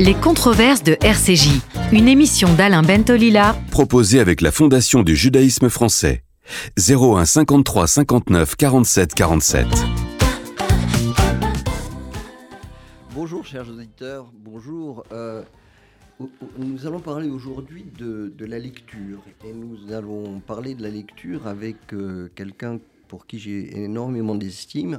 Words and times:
Les 0.00 0.14
controverses 0.14 0.82
de 0.82 0.96
RCJ, 1.00 1.60
une 1.92 2.08
émission 2.08 2.52
d'Alain 2.52 2.82
Bentolila, 2.82 3.54
proposée 3.70 4.18
avec 4.18 4.40
la 4.40 4.50
Fondation 4.50 5.04
du 5.04 5.14
judaïsme 5.14 5.68
français. 5.68 6.24
01 6.76 7.24
53 7.24 7.86
59 7.86 8.56
47 8.56 9.14
47. 9.14 9.66
Bonjour 13.14 13.46
chers 13.46 13.68
auditeurs, 13.68 14.32
bonjour. 14.36 15.04
Euh, 15.12 15.42
nous 16.58 16.86
allons 16.88 16.98
parler 16.98 17.28
aujourd'hui 17.28 17.84
de, 17.96 18.32
la 18.44 18.58
lecture 18.58 19.22
et 19.44 19.52
nous 19.52 19.92
allons 19.92 20.40
parler 20.40 20.74
de 20.74 20.82
la 20.82 20.90
lecture 20.90 21.46
avec 21.46 21.76
euh, 21.92 22.28
quelqu'un 22.34 22.80
pour 23.06 23.26
qui 23.26 23.38
j'ai 23.38 23.84
énormément 23.84 24.34
d'estime, 24.34 24.98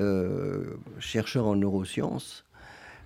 euh, 0.00 0.64
chercheur 0.98 1.46
en 1.46 1.54
neurosciences, 1.54 2.44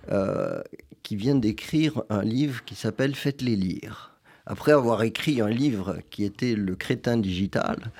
euh, 0.09 0.63
qui 1.11 1.17
vient 1.17 1.35
d'écrire 1.35 2.03
un 2.09 2.21
livre 2.21 2.63
qui 2.63 2.73
s'appelle 2.73 3.15
Faites-les 3.15 3.57
lire. 3.57 4.15
Après 4.45 4.71
avoir 4.71 5.03
écrit 5.03 5.41
un 5.41 5.49
livre 5.49 5.97
qui 6.09 6.23
était 6.23 6.55
Le 6.55 6.73
crétin 6.77 7.17
digital, 7.17 7.91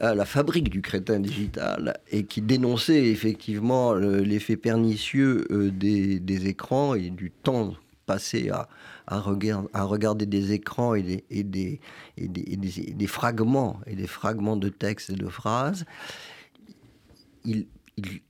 euh, 0.00 0.14
la 0.14 0.24
fabrique 0.24 0.70
du 0.70 0.80
crétin 0.80 1.20
digital, 1.20 2.00
et 2.10 2.24
qui 2.24 2.40
dénonçait 2.40 3.04
effectivement 3.04 3.92
l'effet 3.92 4.56
pernicieux 4.56 5.46
des, 5.50 6.48
écrans 6.48 6.94
et 6.94 7.10
du 7.10 7.30
temps 7.30 7.74
passé 8.06 8.48
à, 8.48 8.66
à, 9.06 9.20
regarder 9.20 10.24
des 10.24 10.52
écrans 10.52 10.94
et 10.94 11.02
des, 11.02 11.24
et 11.28 11.42
des, 11.42 11.80
des, 12.16 13.06
fragments, 13.06 13.78
et 13.86 13.94
des 13.94 14.06
fragments 14.06 14.56
de 14.56 14.70
textes 14.70 15.10
et 15.10 15.16
de 15.16 15.28
phrases. 15.28 15.84
Il, 17.44 17.66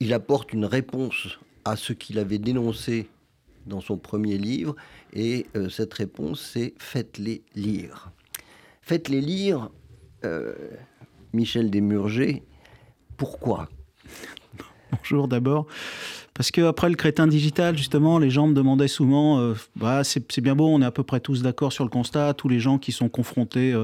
il, 0.01 0.13
apporte 0.13 0.51
une 0.51 0.65
réponse 0.65 1.39
à 1.63 1.77
ce 1.77 1.93
qu'il 1.93 2.19
avait 2.19 2.37
dénoncé 2.37 3.07
dans 3.69 3.81
son 3.81 3.97
premier 3.97 4.37
livre, 4.37 4.75
et 5.13 5.45
euh, 5.55 5.69
cette 5.69 5.93
réponse, 5.93 6.41
c'est 6.41 6.73
faites-les 6.77 7.41
lire. 7.55 8.11
Faites-les 8.81 9.21
lire, 9.21 9.69
euh, 10.25 10.53
Michel 11.31 11.69
Desmurger, 11.69 12.43
pourquoi? 13.15 13.69
Bonjour 14.91 15.27
d'abord. 15.27 15.67
Parce 16.39 16.51
qu'après 16.51 16.87
le 16.87 16.95
crétin 16.95 17.27
digital, 17.27 17.77
justement, 17.77 18.17
les 18.17 18.29
gens 18.29 18.47
me 18.47 18.53
demandaient 18.53 18.87
souvent, 18.87 19.41
euh, 19.41 19.55
bah, 19.75 20.05
c'est 20.05 20.39
bien 20.39 20.55
beau, 20.55 20.69
on 20.69 20.81
est 20.81 20.85
à 20.85 20.91
peu 20.91 21.03
près 21.03 21.19
tous 21.19 21.41
d'accord 21.41 21.73
sur 21.73 21.83
le 21.83 21.89
constat, 21.89 22.33
tous 22.33 22.47
les 22.47 22.61
gens 22.61 22.77
qui 22.77 22.93
sont 22.93 23.09
confrontés 23.09 23.73
euh, 23.73 23.83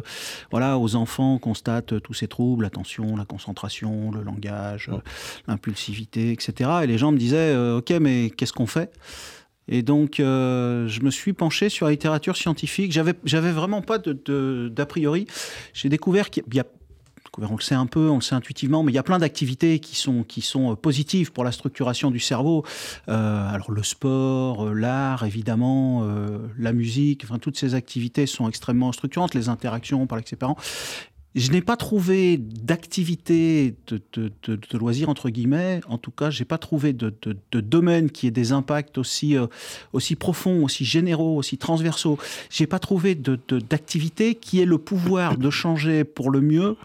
voilà, 0.52 0.80
aux 0.80 0.96
enfants 0.96 1.38
constatent 1.38 1.92
euh, 1.92 2.00
tous 2.00 2.14
ces 2.14 2.30
troubles, 2.30 2.64
l'attention, 2.64 3.18
la 3.18 3.26
concentration, 3.26 4.10
le 4.10 4.22
langage, 4.22 4.90
l'impulsivité, 5.50 6.32
etc. 6.32 6.70
Et 6.84 6.88
les 6.88 6.98
gens 6.98 7.12
me 7.12 7.18
disaient, 7.18 7.58
ok, 7.58 7.90
mais 8.00 8.30
qu'est-ce 8.30 8.54
qu'on 8.54 8.68
fait? 8.68 8.90
Et 9.68 9.82
donc, 9.82 10.16
je 10.18 11.02
me 11.02 11.10
suis 11.10 11.34
penché 11.34 11.70
sur 11.70 11.86
la 11.86 11.92
littérature 11.92 12.38
scientifique. 12.38 12.92
J'avais, 12.92 13.14
j'avais 13.24 13.52
vraiment 13.52 13.82
pas 13.82 13.98
d'a 13.98 14.86
priori. 14.86 15.28
J'ai 15.74 15.90
découvert 15.90 16.30
qu'il 16.30 16.44
y 16.54 16.60
a 16.60 16.66
on 17.44 17.56
le 17.56 17.62
sait 17.62 17.76
un 17.76 17.86
peu, 17.86 18.10
on 18.10 18.16
le 18.16 18.22
sait 18.22 18.36
intuitivement, 18.36 18.84
mais 18.84 18.92
il 18.92 18.96
y 18.96 19.00
a 19.00 19.04
plein 19.04 19.20
d'activités 19.20 19.80
qui 19.80 19.96
sont, 19.96 20.24
qui 20.24 20.42
sont 20.42 20.72
euh, 20.72 20.76
positives 20.76 21.32
pour 21.32 21.44
la 21.44 21.52
structuration 21.52 22.12
du 22.12 22.20
cerveau. 22.20 22.64
Euh, 23.10 23.50
alors 23.50 23.72
le 23.72 23.84
sport, 23.84 24.68
euh, 24.68 24.74
l'art, 24.74 25.26
évidemment, 25.26 26.06
la 26.58 26.74
musique, 26.74 27.24
enfin 27.24 27.40
toutes 27.40 27.58
ces 27.58 27.76
activités 27.76 28.26
sont 28.26 28.48
extrêmement 28.48 28.92
structurantes, 28.92 29.34
les 29.34 29.50
interactions 29.50 30.08
par 30.08 30.20
ses 30.26 30.36
parents. 30.36 30.58
Je 31.36 31.52
n'ai 31.52 31.62
pas 31.62 31.76
trouvé 31.76 32.38
d'activité 32.38 33.76
de, 33.88 34.02
de, 34.14 35.06
entre 35.06 35.30
guillemets. 35.30 35.82
En 35.90 35.98
tout 35.98 36.12
cas, 36.12 36.30
j'ai 36.30 36.46
pas 36.46 36.58
trouvé 36.58 36.94
de, 36.94 37.14
domaine 37.52 38.10
qui 38.10 38.28
ait 38.28 38.32
des 38.32 38.54
impacts 38.54 38.98
aussi, 38.98 39.36
aussi 39.92 40.16
profonds, 40.16 40.64
aussi 40.64 40.86
généraux, 40.86 41.36
aussi 41.36 41.58
transversaux. 41.58 42.18
J'ai 42.50 42.68
pas 42.68 42.80
trouvé 42.80 43.16
d'activité 43.16 44.36
qui 44.36 44.62
ait 44.62 44.66
le 44.66 44.78
pouvoir 44.78 45.38
de 45.38 45.50
changer 45.50 46.06
pour 46.06 46.32
le 46.32 46.40
mieux 46.40 46.78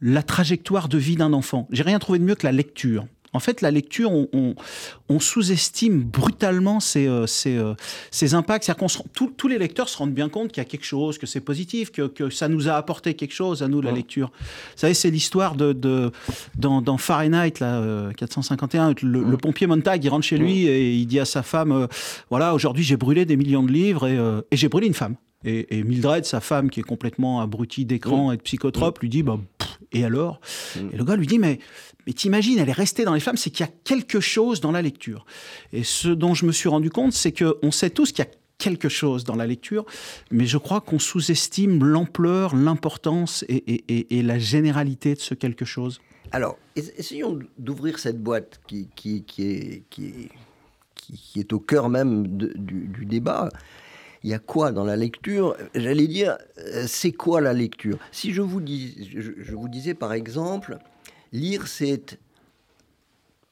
la 0.00 0.22
trajectoire 0.22 0.88
de 0.88 0.98
vie 0.98 1.16
d'un 1.16 1.32
enfant. 1.32 1.68
J'ai 1.70 1.82
rien 1.82 1.98
trouvé 1.98 2.18
de 2.18 2.24
mieux 2.24 2.34
que 2.34 2.46
la 2.46 2.52
lecture. 2.52 3.06
En 3.34 3.40
fait, 3.40 3.60
la 3.60 3.72
lecture, 3.72 4.10
on, 4.12 4.54
sous-estime 5.18 6.02
brutalement 6.02 6.80
ses, 6.80 7.06
euh, 7.06 7.26
euh, 7.46 7.74
impacts. 8.32 8.72
tous 9.36 9.48
les 9.48 9.58
lecteurs 9.58 9.88
se 9.88 9.98
rendent 9.98 10.14
bien 10.14 10.28
compte 10.28 10.52
qu'il 10.52 10.60
y 10.60 10.66
a 10.66 10.68
quelque 10.68 10.84
chose, 10.84 11.18
que 11.18 11.26
c'est 11.26 11.40
positif, 11.40 11.90
que, 11.90 12.30
ça 12.30 12.48
nous 12.48 12.68
a 12.68 12.74
apporté 12.74 13.14
quelque 13.14 13.34
chose 13.34 13.62
à 13.62 13.68
nous, 13.68 13.80
la 13.80 13.90
lecture. 13.90 14.30
Vous 14.38 14.78
savez, 14.78 14.94
c'est 14.94 15.10
l'histoire 15.10 15.56
de, 15.56 16.12
dans, 16.56 16.96
Fahrenheit 16.96 17.54
là, 17.60 18.10
451, 18.16 18.90
euh, 18.90 18.94
le, 19.02 19.36
pompier 19.36 19.66
Montag, 19.66 20.02
il 20.04 20.08
rentre 20.08 20.24
chez 20.24 20.38
lui 20.38 20.66
et 20.66 20.94
il 20.94 21.06
dit 21.06 21.18
à 21.18 21.24
sa 21.24 21.42
femme, 21.42 21.88
voilà, 22.30 22.54
aujourd'hui 22.54 22.84
j'ai 22.84 22.96
brûlé 22.96 23.24
des 23.24 23.36
millions 23.36 23.64
de 23.64 23.72
livres 23.72 24.06
et 24.08 24.56
j'ai 24.56 24.68
brûlé 24.68 24.86
une 24.86 24.94
femme. 24.94 25.16
Et, 25.44 25.82
Mildred, 25.84 26.24
sa 26.24 26.40
femme, 26.40 26.70
qui 26.70 26.80
est 26.80 26.84
complètement 26.84 27.40
abrutie 27.40 27.84
d'écran 27.84 28.32
et 28.32 28.36
de 28.36 28.42
psychotrope, 28.42 29.00
lui 29.00 29.10
dit 29.10 29.22
bah, 29.22 29.38
Et 29.94 30.04
alors 30.04 30.40
mm. 30.76 30.90
Et 30.92 30.96
le 30.96 31.04
gars 31.04 31.16
lui 31.16 31.26
dit 31.26 31.38
Mais, 31.38 31.58
mais 32.06 32.12
t'imagines, 32.12 32.58
elle 32.58 32.68
est 32.68 32.72
restée 32.72 33.04
dans 33.04 33.14
les 33.14 33.20
flammes, 33.20 33.36
c'est 33.36 33.50
qu'il 33.50 33.64
y 33.64 33.68
a 33.68 33.72
quelque 33.84 34.20
chose 34.20 34.60
dans 34.60 34.72
la 34.72 34.82
lecture. 34.82 35.24
Et 35.72 35.84
ce 35.84 36.08
dont 36.08 36.34
je 36.34 36.44
me 36.46 36.52
suis 36.52 36.68
rendu 36.68 36.90
compte, 36.90 37.12
c'est 37.12 37.32
qu'on 37.32 37.70
sait 37.70 37.90
tous 37.90 38.12
qu'il 38.12 38.24
y 38.24 38.28
a 38.28 38.30
quelque 38.58 38.88
chose 38.88 39.24
dans 39.24 39.36
la 39.36 39.46
lecture, 39.46 39.84
mais 40.30 40.46
je 40.46 40.58
crois 40.58 40.80
qu'on 40.80 40.98
sous-estime 40.98 41.84
l'ampleur, 41.84 42.54
l'importance 42.54 43.44
et, 43.48 44.22
la 44.22 44.38
généralité 44.38 45.14
de 45.14 45.20
ce 45.20 45.34
quelque 45.34 45.64
chose. 45.64 46.00
Alors, 46.32 46.56
essayons 46.76 47.38
d'ouvrir 47.58 47.98
cette 47.98 48.22
boîte 48.22 48.60
qui, 48.66 48.88
qui, 48.94 49.22
est, 49.38 49.82
qui, 49.90 50.30
qui, 50.94 51.40
est 51.40 51.52
au 51.52 51.58
cœur 51.58 51.88
même 51.88 52.26
du, 52.26 52.52
du, 52.88 53.04
débat 53.04 53.48
il 54.24 54.30
y 54.30 54.34
a 54.34 54.38
quoi 54.38 54.72
dans 54.72 54.84
la 54.84 54.96
lecture? 54.96 55.54
J'allais 55.74 56.06
dire, 56.06 56.38
euh, 56.58 56.86
c'est 56.88 57.12
quoi 57.12 57.42
la 57.42 57.52
lecture? 57.52 57.98
Si 58.10 58.32
je 58.32 58.40
vous, 58.40 58.62
dis, 58.62 59.10
je, 59.14 59.54
vous 59.54 59.68
disais 59.68 59.92
par 59.92 60.14
exemple, 60.14 60.78
lire 61.32 61.68
c'est 61.68 62.18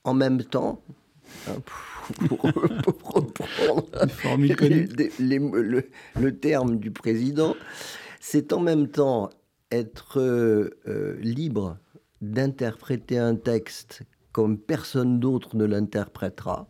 en 0.03 0.15
même 0.15 0.43
temps, 0.43 0.81
hein, 1.47 1.57
pour, 2.27 2.41
reprendre 3.05 3.85
le, 5.21 6.31
terme 6.31 6.79
du 6.79 6.91
président, 6.91 7.55
c'est 8.19 8.55
en 8.55 8.61
même 8.61 8.89
temps 8.89 9.29
être 9.71 10.21
euh, 10.21 11.19
libre 11.21 11.77
d'interpréter 12.23 13.19
un 13.19 13.37
texte 13.37 14.03
comme 14.33 14.57
personne 14.57 15.21
d'autre 15.21 15.55
ne 15.55 15.67
l'interprétera 15.67 16.67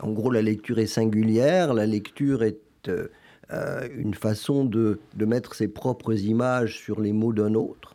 en 0.00 0.12
gros, 0.12 0.30
la 0.30 0.42
lecture 0.42 0.78
est 0.78 0.86
singulière, 0.86 1.74
la 1.74 1.86
lecture 1.86 2.42
est 2.42 2.58
euh, 2.88 3.08
euh, 3.52 3.86
une 3.94 4.14
façon 4.14 4.64
de, 4.64 4.98
mettre 5.18 5.54
ses 5.54 5.68
propres 5.68 6.18
images 6.18 6.78
sur 6.78 7.00
les 7.00 7.12
mots 7.12 7.32
d'un 7.32 7.54
autre. 7.54 7.94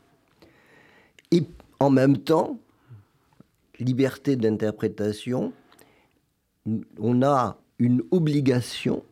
Et 1.31 1.43
en 1.79 1.89
même 1.89 2.17
temps, 2.17 2.59
liberté 3.79 4.35
d'interprétation, 4.35 5.53
on 6.99 7.23
a 7.23 7.57
une 7.79 8.03
obligation 8.11 9.03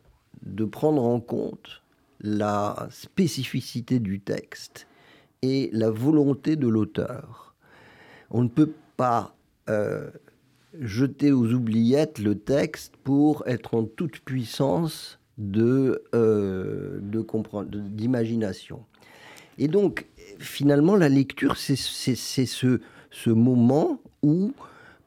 de 0.42 0.64
prendre 0.64 1.02
en 1.02 1.20
compte 1.20 1.82
la 2.20 2.88
spécificité 2.90 3.98
du 3.98 4.20
texte 4.20 4.86
et 5.42 5.70
la 5.72 5.90
volonté 5.90 6.56
de 6.56 6.68
l'auteur. 6.68 7.54
On 8.30 8.42
ne 8.42 8.48
peut 8.48 8.72
pas 8.96 9.34
euh, 9.68 10.10
jeter 10.80 11.32
aux 11.32 11.52
oubliettes 11.52 12.18
le 12.18 12.38
texte 12.38 12.94
pour 13.04 13.46
être 13.46 13.74
en 13.74 13.84
toute 13.84 14.20
puissance 14.20 15.18
de, 15.38 16.02
euh, 16.14 16.98
d'imagination. 17.00 18.84
Et 19.58 19.68
donc, 19.68 20.06
finalement, 20.38 20.96
la 20.96 21.08
lecture, 21.08 21.56
c'est, 21.56 21.76
ce, 21.76 23.30
moment 23.30 24.00
où 24.22 24.52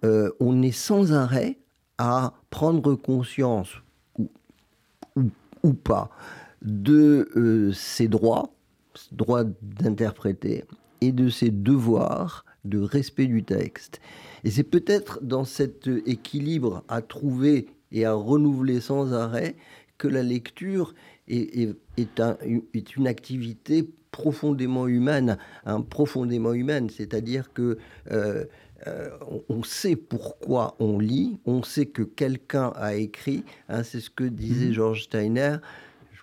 euh, 0.03 0.31
on 0.39 0.61
est 0.61 0.71
sans 0.71 1.13
arrêt 1.13 1.57
à 1.97 2.33
prendre 2.49 2.95
conscience, 2.95 3.69
ou, 4.17 4.29
ou, 5.63 5.73
pas, 5.73 6.09
de 6.61 7.29
euh, 7.35 7.71
ses 7.73 8.07
droits, 8.07 8.51
droits 9.11 9.43
d'interpréter, 9.61 10.65
et 11.01 11.11
de 11.11 11.29
ses 11.29 11.49
devoirs 11.49 12.45
de 12.65 12.79
respect 12.79 13.27
du 13.27 13.43
texte. 13.43 13.99
Et 14.43 14.51
c'est 14.51 14.63
peut-être 14.63 15.19
dans 15.23 15.45
cet 15.45 15.87
équilibre 16.05 16.83
à 16.87 17.01
trouver 17.01 17.67
et 17.91 18.05
à 18.05 18.13
renouveler 18.13 18.79
sans 18.79 19.13
arrêt 19.13 19.55
que 19.97 20.07
la 20.07 20.23
lecture 20.23 20.93
est, 21.27 21.75
est, 21.97 22.95
une 22.95 23.07
activité 23.07 23.87
profondément 24.11 24.87
humaine, 24.87 25.37
hein, 25.65 25.81
profondément 25.81 26.53
humaine, 26.53 26.89
c'est-à-dire 26.89 27.53
que 27.53 27.77
euh, 28.11 28.45
euh, 28.87 29.09
on 29.49 29.61
sait 29.63 29.95
pourquoi 29.95 30.75
on 30.79 30.99
lit, 30.99 31.37
on 31.45 31.63
sait 31.63 31.85
que 31.85 32.01
quelqu'un 32.01 32.71
a 32.75 32.95
écrit, 32.95 33.43
hein, 33.67 33.83
c'est 33.83 33.99
ce 33.99 34.09
que 34.09 34.23
disait 34.23 34.69
mmh. 34.69 34.73
George 34.73 35.03
Steiner, 35.03 35.57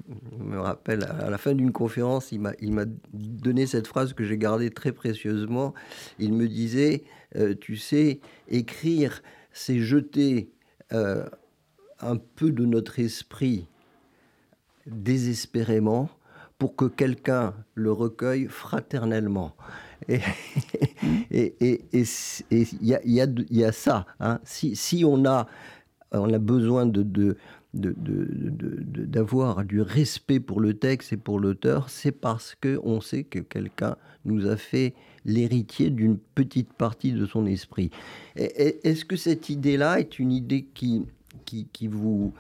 je 0.08 0.43
me 0.43 0.61
rappelle, 0.61 1.05
à 1.05 1.31
la 1.31 1.38
fin 1.38 1.55
d'une 1.55 1.73
conférence, 1.73 2.32
il 2.32 2.41
m'a 2.41 2.85
donné 3.12 3.67
cette 3.67 3.87
phrase 3.87 4.12
que 4.12 4.25
j'ai 4.25 4.38
gardée 4.38 4.70
très 4.70 4.93
précieusement. 4.93 5.75
Il 6.19 6.32
me 6.32 6.49
disait, 6.49 7.05
euh, 7.37 7.55
tu 7.58 7.76
sais, 7.76 8.20
écrire, 8.49 9.23
c'est 9.53 9.81
jeter 9.81 10.50
euh, 10.93 11.26
un 12.00 12.17
peu 12.17 12.50
de 12.50 12.64
notre 12.64 12.99
esprit 13.00 13.67
désespérément 14.87 16.08
pour 16.58 16.76
que 16.76 16.85
quelqu'un 16.85 17.55
le 17.75 17.93
recueille 17.93 18.47
fraternellement. 18.47 19.56
Et 20.08 20.20
il 21.91 22.06
y, 22.82 23.64
a, 23.64 23.73
ça. 23.73 24.06
Hein. 24.20 24.38
Si, 24.44 25.05
on, 25.05 25.25
a, 25.25 25.49
on 26.12 26.32
a 26.32 26.38
besoin 26.38 26.87
de 26.87 27.37
d'avoir 27.76 29.64
du 29.64 29.81
respect 29.81 30.40
pour 30.40 30.61
le 30.61 30.75
texte 30.75 31.12
et 31.12 31.17
pour 31.17 31.38
l'auteur, 31.38 31.90
c'est 31.90 32.12
parce 32.12 32.55
qu'on 32.55 33.00
sait 33.00 33.25
que 33.25 33.38
quelqu'un 33.38 33.96
nous 34.25 34.46
a 34.46 34.56
fait 34.56 34.94
l'héritier 35.25 35.90
d'une 35.90 36.19
petite 36.19 36.73
partie 36.73 37.12
de 37.12 37.26
son 37.26 37.46
esprit. 37.46 37.90
Est-ce 38.37 39.05
que 39.05 39.17
cette 39.17 39.49
idée-là 39.50 40.00
est 40.00 40.19
une 40.19 40.32
idée 40.32 40.67
qui, 40.75 41.05
qui, 41.44 41.69
qui, 41.73 41.87
vous, 41.87 42.32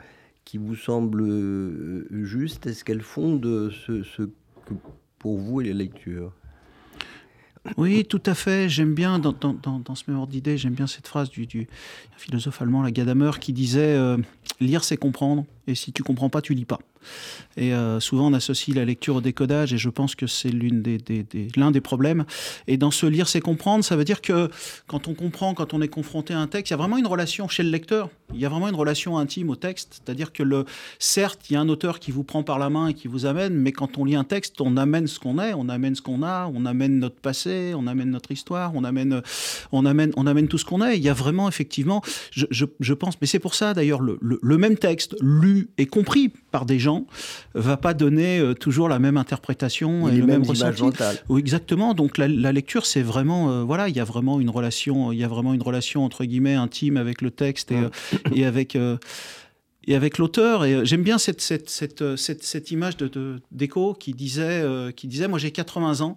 qui 0.44 0.58
vous 0.58 0.76
semble 0.76 1.22
euh, 1.22 2.06
juste? 2.24 2.66
Est-ce 2.66 2.84
qu'elle 2.84 3.02
fonde 3.02 3.70
ce, 3.70 4.02
ce 4.02 4.22
que 4.22 4.74
pour 5.18 5.38
vous 5.38 5.60
est 5.60 5.68
la 5.68 5.74
lecture 5.74 6.32
oui, 7.76 8.04
tout 8.04 8.22
à 8.26 8.34
fait. 8.34 8.68
J'aime 8.68 8.94
bien, 8.94 9.18
dans, 9.18 9.32
ce 9.94 10.04
même 10.08 10.18
ordre 10.18 10.32
j'aime 10.56 10.74
bien 10.74 10.86
cette 10.86 11.06
phrase 11.06 11.30
du, 11.30 11.46
du 11.46 11.66
philosophe 12.16 12.62
allemand, 12.62 12.82
la 12.82 12.90
Gadamer, 12.90 13.32
qui 13.40 13.52
disait 13.52 13.96
euh, 13.96 14.16
Lire, 14.60 14.84
c'est 14.84 14.96
comprendre, 14.96 15.44
et 15.66 15.74
si 15.74 15.92
tu 15.92 16.02
comprends 16.02 16.28
pas, 16.28 16.40
tu 16.40 16.54
lis 16.54 16.64
pas. 16.64 16.78
Et 17.56 17.72
euh, 17.72 18.00
souvent, 18.00 18.28
on 18.28 18.32
associe 18.34 18.76
la 18.76 18.84
lecture 18.84 19.16
au 19.16 19.20
décodage, 19.20 19.72
et 19.72 19.78
je 19.78 19.88
pense 19.88 20.14
que 20.14 20.26
c'est 20.26 20.50
l'un 20.50 21.70
des, 21.70 21.80
problèmes. 21.80 22.24
Et 22.66 22.76
dans 22.76 22.90
ce 22.90 23.06
lire, 23.06 23.28
c'est 23.28 23.40
comprendre, 23.40 23.84
ça 23.84 23.96
veut 23.96 24.04
dire 24.04 24.20
que 24.20 24.50
quand 24.86 25.08
on 25.08 25.14
comprend, 25.14 25.54
quand 25.54 25.74
on 25.74 25.80
est 25.80 25.88
confronté 25.88 26.34
à 26.34 26.38
un 26.38 26.46
texte, 26.46 26.70
il 26.70 26.72
y 26.72 26.74
a 26.74 26.76
vraiment 26.76 26.98
une 26.98 27.06
relation 27.06 27.48
chez 27.48 27.62
le 27.62 27.70
lecteur. 27.70 28.10
Il 28.34 28.40
y 28.40 28.44
a 28.44 28.48
vraiment 28.48 28.68
une 28.68 28.74
relation 28.74 29.18
intime 29.18 29.50
au 29.50 29.56
texte. 29.56 30.02
C'est-à-dire 30.04 30.32
que, 30.32 30.42
certes, 30.98 31.48
il 31.48 31.54
y 31.54 31.56
a 31.56 31.60
un 31.60 31.68
auteur 31.68 32.00
qui 32.00 32.10
vous 32.10 32.24
prend 32.24 32.42
par 32.42 32.58
la 32.58 32.70
main 32.70 32.88
et 32.88 32.94
qui 32.94 33.08
vous 33.08 33.26
amène, 33.26 33.54
mais 33.54 33.72
quand 33.72 33.98
on 33.98 34.04
lit 34.04 34.16
un 34.16 34.24
texte, 34.24 34.60
on 34.60 34.76
amène 34.76 35.06
ce 35.06 35.18
qu'on 35.18 35.38
est, 35.38 35.54
on 35.54 35.68
amène 35.68 35.94
ce 35.94 36.02
qu'on 36.02 36.22
a, 36.22 36.50
on 36.52 36.66
amène 36.66 36.98
notre 36.98 37.20
passé, 37.20 37.72
on 37.76 37.86
amène 37.86 38.10
notre 38.10 38.32
histoire, 38.32 38.72
on 38.74 38.84
amène, 38.84 39.22
on 39.72 39.86
amène, 39.86 40.12
on 40.16 40.26
amène 40.26 40.48
tout 40.48 40.58
ce 40.58 40.64
qu'on 40.64 40.84
est. 40.84 40.96
Il 40.96 41.02
y 41.02 41.08
a 41.08 41.14
vraiment, 41.14 41.48
effectivement, 41.48 42.02
je, 42.32 42.94
pense, 42.94 43.14
mais 43.20 43.26
c'est 43.26 43.38
pour 43.38 43.54
ça 43.54 43.74
d'ailleurs, 43.74 44.00
le, 44.00 44.18
le 44.20 44.58
même 44.58 44.76
texte 44.76 45.16
lu 45.20 45.55
et 45.78 45.86
compris 45.86 46.30
par 46.50 46.66
des 46.66 46.78
gens 46.78 47.06
va 47.54 47.76
pas 47.76 47.94
donner 47.94 48.38
euh, 48.38 48.54
toujours 48.54 48.88
la 48.88 48.98
même 48.98 49.16
interprétation 49.16 50.08
et, 50.08 50.16
le 50.16 50.26
même 50.26 50.42
ressenti. 50.42 50.82
Oui, 51.28 51.40
exactement. 51.40 51.94
Donc 51.94 52.18
la, 52.18 52.28
lecture, 52.52 52.86
c'est 52.86 53.02
vraiment 53.02 53.50
euh, 53.50 53.62
voilà, 53.62 53.88
il 53.88 53.96
y 53.96 54.00
a 54.00 54.04
vraiment 54.04 54.40
une 54.40 54.50
relation, 54.50 55.12
il 55.12 55.18
y 55.18 55.24
a 55.24 55.28
vraiment 55.28 55.54
une 55.54 55.62
relation 55.62 56.04
entre 56.04 56.24
guillemets 56.24 56.54
intime 56.54 56.96
avec 56.96 57.22
le 57.22 57.30
texte 57.30 57.72
et, 57.72 57.76
euh, 57.76 57.88
et 58.34 58.44
avec 58.44 58.76
et 59.88 59.94
avec 59.94 60.18
l'auteur. 60.18 60.64
Et 60.64 60.84
j'aime 60.84 61.02
bien 61.02 61.18
cette, 61.18 61.40
cette, 61.40 61.70
cette, 61.70 62.02
cette, 62.16 62.70
image 62.70 62.96
de, 62.96 63.40
d'écho 63.52 63.94
qui 63.94 64.12
disait, 64.12 64.64
qui 64.96 65.06
disait, 65.06 65.28
moi 65.28 65.38
j'ai 65.38 65.52
80 65.52 66.00
ans, 66.00 66.16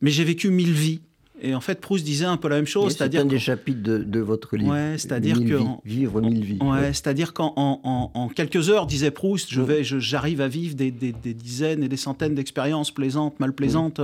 mais 0.00 0.10
j'ai 0.10 0.24
vécu 0.24 0.50
mille 0.50 0.72
vies. 0.72 1.00
Et 1.40 1.54
en 1.54 1.60
fait, 1.60 1.80
Proust 1.80 2.04
disait 2.04 2.24
un 2.24 2.36
peu 2.36 2.48
la 2.48 2.56
même 2.56 2.66
chose. 2.66 2.96
C'est 2.96 3.14
un 3.16 3.24
des 3.24 3.38
chapitres 3.38 3.80
de, 3.82 4.20
votre 4.20 4.56
livre. 4.56 4.72
Ouais, 4.72 4.94
c'est-à-dire 4.98 5.38
que 5.38 5.58
vivre 5.84 6.20
mille 6.20 6.44
vies. 6.44 6.58
Ouais, 6.60 6.92
c'est-à-dire 6.92 7.32
qu'en 7.32 7.52
en, 7.56 8.28
quelques 8.28 8.70
heures, 8.70 8.86
disait 8.86 9.10
Proust, 9.10 9.48
je 9.50 9.60
vais, 9.60 9.84
j'arrive 9.84 10.40
à 10.40 10.48
vivre 10.48 10.74
des, 10.74 10.90
dizaines 10.90 11.82
et 11.82 11.88
des 11.88 11.96
centaines 11.96 12.34
d'expériences 12.34 12.90
plaisantes, 12.90 13.38
mal 13.40 13.52
plaisantes, 13.52 14.00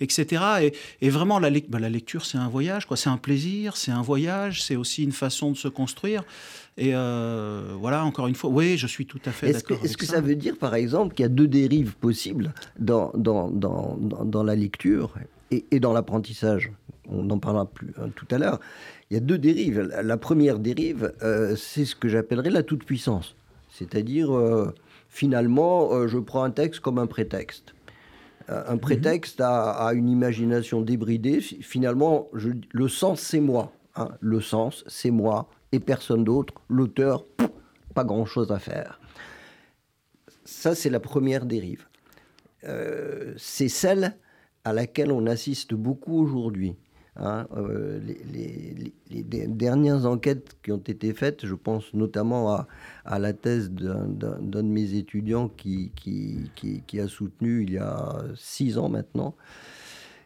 etc. 0.00 0.72
Et, 1.00 1.10
vraiment, 1.10 1.38
la, 1.38 1.50
bah, 1.68 1.78
la 1.78 1.88
lecture, 1.88 2.24
c'est 2.26 2.38
un 2.38 2.48
voyage, 2.48 2.86
quoi. 2.86 2.96
C'est 2.96 3.10
un 3.10 3.16
plaisir, 3.16 3.76
c'est 3.76 3.92
un 3.92 4.02
voyage, 4.02 4.62
c'est 4.62 4.76
aussi 4.76 5.04
une 5.04 5.12
façon 5.12 5.52
de 5.52 5.56
se 5.56 5.68
construire. 5.68 6.24
Et 6.76 6.90
euh, 6.92 7.76
voilà, 7.78 8.04
encore 8.04 8.26
une 8.26 8.34
fois, 8.34 8.50
oui, 8.50 8.76
je 8.76 8.88
suis 8.88 9.06
tout 9.06 9.20
à 9.26 9.30
fait 9.30 9.52
d'accord. 9.52 9.78
Est-ce 9.84 9.96
que 9.96 10.06
ça. 10.06 10.20
veut 10.20 10.34
dire, 10.34 10.56
par 10.56 10.74
exemple, 10.74 11.14
qu'il 11.14 11.22
y 11.22 11.26
a 11.26 11.28
deux 11.28 11.46
dérives 11.46 11.94
possibles 11.94 12.52
dans, 12.78 13.12
dans, 13.14 13.48
dans, 13.50 13.96
dans 14.24 14.42
la 14.42 14.56
lecture? 14.56 15.14
Et, 15.50 15.80
dans 15.80 15.92
l'apprentissage, 15.92 16.72
on 17.08 17.28
en 17.30 17.38
parlera 17.38 17.66
plus 17.66 17.92
hein, 17.98 18.08
tout 18.14 18.26
à 18.30 18.38
l'heure, 18.38 18.60
il 19.10 19.14
y 19.14 19.16
a 19.16 19.20
deux 19.20 19.38
dérives. 19.38 19.80
La 19.80 20.16
première 20.16 20.58
dérive, 20.58 21.12
euh, 21.22 21.56
c'est 21.56 21.84
ce 21.84 21.94
que 21.94 22.08
j'appellerais 22.08 22.50
la 22.50 22.62
toute-puissance. 22.62 23.36
C'est-à-dire, 23.70 24.34
euh, 24.34 24.74
finalement, 25.08 25.92
euh, 25.92 26.08
je 26.08 26.18
prends 26.18 26.44
un 26.44 26.50
texte 26.50 26.80
comme 26.80 26.98
un 26.98 27.06
prétexte. 27.06 27.74
un 28.48 28.76
prétexte 28.76 29.40
à, 29.40 29.90
une 29.94 30.08
imagination 30.08 30.82
débridée. 30.82 31.40
Finalement, 31.40 32.28
le 32.32 32.88
sens, 32.88 33.20
c'est 33.20 33.40
moi. 33.40 33.72
Hein. 33.96 34.08
Le 34.20 34.40
sens, 34.40 34.84
c'est 34.86 35.10
moi 35.10 35.48
et 35.72 35.80
personne 35.80 36.24
d'autre. 36.24 36.52
L'auteur, 36.68 37.24
pas 37.94 38.04
grand-chose 38.04 38.52
à 38.52 38.58
faire. 38.58 39.00
Ça, 40.44 40.74
c'est 40.74 40.90
la 40.90 41.00
première 41.00 41.46
dérive. 41.46 41.86
c'est 43.36 43.68
celle 43.68 44.14
à 44.64 44.72
laquelle 44.72 45.12
on 45.12 45.26
assiste 45.26 45.74
beaucoup 45.74 46.18
aujourd'hui. 46.18 46.74
Hein, 47.16 47.46
euh, 47.56 48.00
les, 48.00 48.92
dernières 49.46 50.04
enquêtes 50.04 50.56
qui 50.64 50.72
ont 50.72 50.78
été 50.78 51.12
faites, 51.12 51.46
je 51.46 51.54
pense 51.54 51.94
notamment 51.94 52.66
à, 53.04 53.18
la 53.18 53.32
thèse 53.32 53.70
d'un 53.70 54.08
de 54.08 54.62
mes 54.62 54.94
étudiants 54.94 55.48
qui, 55.48 55.92
a 56.98 57.06
soutenu 57.08 57.62
il 57.62 57.72
y 57.74 57.78
a 57.78 58.18
six 58.34 58.78
ans 58.78 58.88
maintenant, 58.88 59.36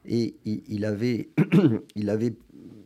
et 0.06 0.34
il, 0.46 0.86
avait, 0.86 1.28
il 1.94 2.08
avait 2.08 2.34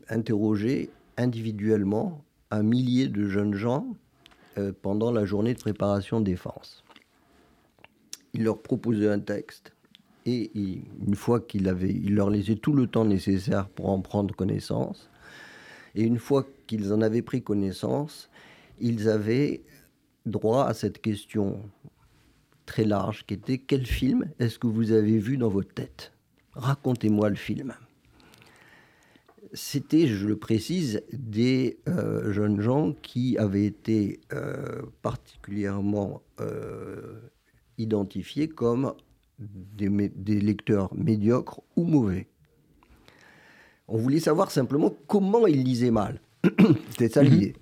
interrogé 0.08 0.90
individuellement 1.16 2.24
un 2.50 2.64
millier 2.64 3.06
de 3.06 3.28
jeunes 3.28 3.54
gens 3.54 3.86
euh, 4.58 4.72
pendant 4.82 5.12
la 5.12 5.24
journée 5.24 5.54
de 5.54 5.60
préparation 5.60 6.20
défense. 6.20 6.82
Il 8.34 8.44
leur 8.44 8.60
proposait 8.60 9.08
un 9.08 9.20
texte 9.20 9.71
et 10.24 10.50
une 11.06 11.14
fois 11.14 11.40
qu'il 11.40 11.68
avait, 11.68 11.90
il 11.90 12.14
leur 12.14 12.30
laissait 12.30 12.56
tout 12.56 12.72
le 12.72 12.86
temps 12.86 13.04
nécessaire 13.04 13.68
pour 13.68 13.88
en 13.90 14.00
prendre 14.00 14.34
connaissance. 14.34 15.10
Et 15.94 16.02
une 16.02 16.18
fois 16.18 16.46
qu'ils 16.66 16.92
en 16.92 17.02
avaient 17.02 17.22
pris 17.22 17.42
connaissance, 17.42 18.30
ils 18.80 19.08
avaient 19.08 19.62
droit 20.26 20.66
à 20.66 20.74
cette 20.74 21.00
question 21.00 21.60
très 22.66 22.84
large 22.84 23.26
qui 23.26 23.34
était 23.34 23.58
quel 23.58 23.86
film 23.86 24.30
est-ce 24.38 24.58
que 24.58 24.66
vous 24.66 24.92
avez 24.92 25.18
vu 25.18 25.36
dans 25.36 25.48
votre 25.48 25.74
tête? 25.74 26.12
Racontez-moi 26.54 27.28
le 27.30 27.36
film. 27.36 27.74
C'était, 29.54 30.06
je 30.06 30.26
le 30.26 30.36
précise, 30.36 31.02
des 31.12 31.78
euh, 31.86 32.32
jeunes 32.32 32.60
gens 32.60 32.94
qui 33.02 33.36
avaient 33.36 33.66
été 33.66 34.20
euh, 34.32 34.82
particulièrement 35.02 36.22
euh, 36.40 37.20
identifiés 37.76 38.48
comme 38.48 38.94
des, 39.74 40.40
lecteurs 40.40 40.94
médiocres 40.94 41.60
ou 41.76 41.84
mauvais. 41.84 42.28
On 43.88 43.98
voulait 43.98 44.20
savoir 44.20 44.50
simplement 44.50 44.94
comment 45.06 45.46
ils 45.46 45.62
lisaient 45.62 45.90
mal. 45.90 46.20
C'était 46.90 47.08
ça 47.08 47.22
mhm. 47.22 47.28
l'idée. 47.28 47.56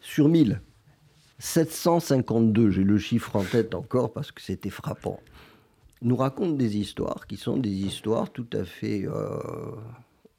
Sur 0.00 0.28
1000, 0.28 0.60
752, 1.38 2.70
j'ai 2.70 2.84
le 2.84 2.98
chiffre 2.98 3.36
en 3.36 3.44
tête 3.44 3.74
encore 3.74 4.12
parce 4.12 4.32
que 4.32 4.40
c'était 4.40 4.70
frappant, 4.70 5.20
nous 6.02 6.16
racontent 6.16 6.54
des 6.54 6.78
histoires 6.78 7.26
qui 7.26 7.36
sont 7.36 7.58
des 7.58 7.70
histoires 7.70 8.30
tout 8.30 8.46
à 8.54 8.64
fait 8.64 9.06
euh, 9.06 9.38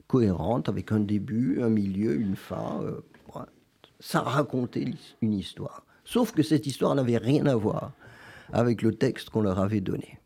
cohérentes, 0.07 0.69
avec 0.69 0.91
un 0.91 1.00
début, 1.00 1.62
un 1.62 1.69
milieu, 1.69 2.15
une 2.15 2.36
fin. 2.36 2.81
Euh, 2.83 3.01
ça 4.01 4.21
racontait 4.21 4.86
une 5.21 5.33
histoire. 5.33 5.86
Sauf 6.05 6.31
que 6.31 6.41
cette 6.41 6.65
histoire 6.65 6.95
n'avait 6.95 7.17
rien 7.17 7.45
à 7.45 7.55
voir 7.55 7.91
avec 8.53 8.82
le 8.82 8.94
texte 8.94 9.29
qu'on 9.29 9.41
leur 9.41 9.60
avait 9.60 9.82
donné. 9.82 10.20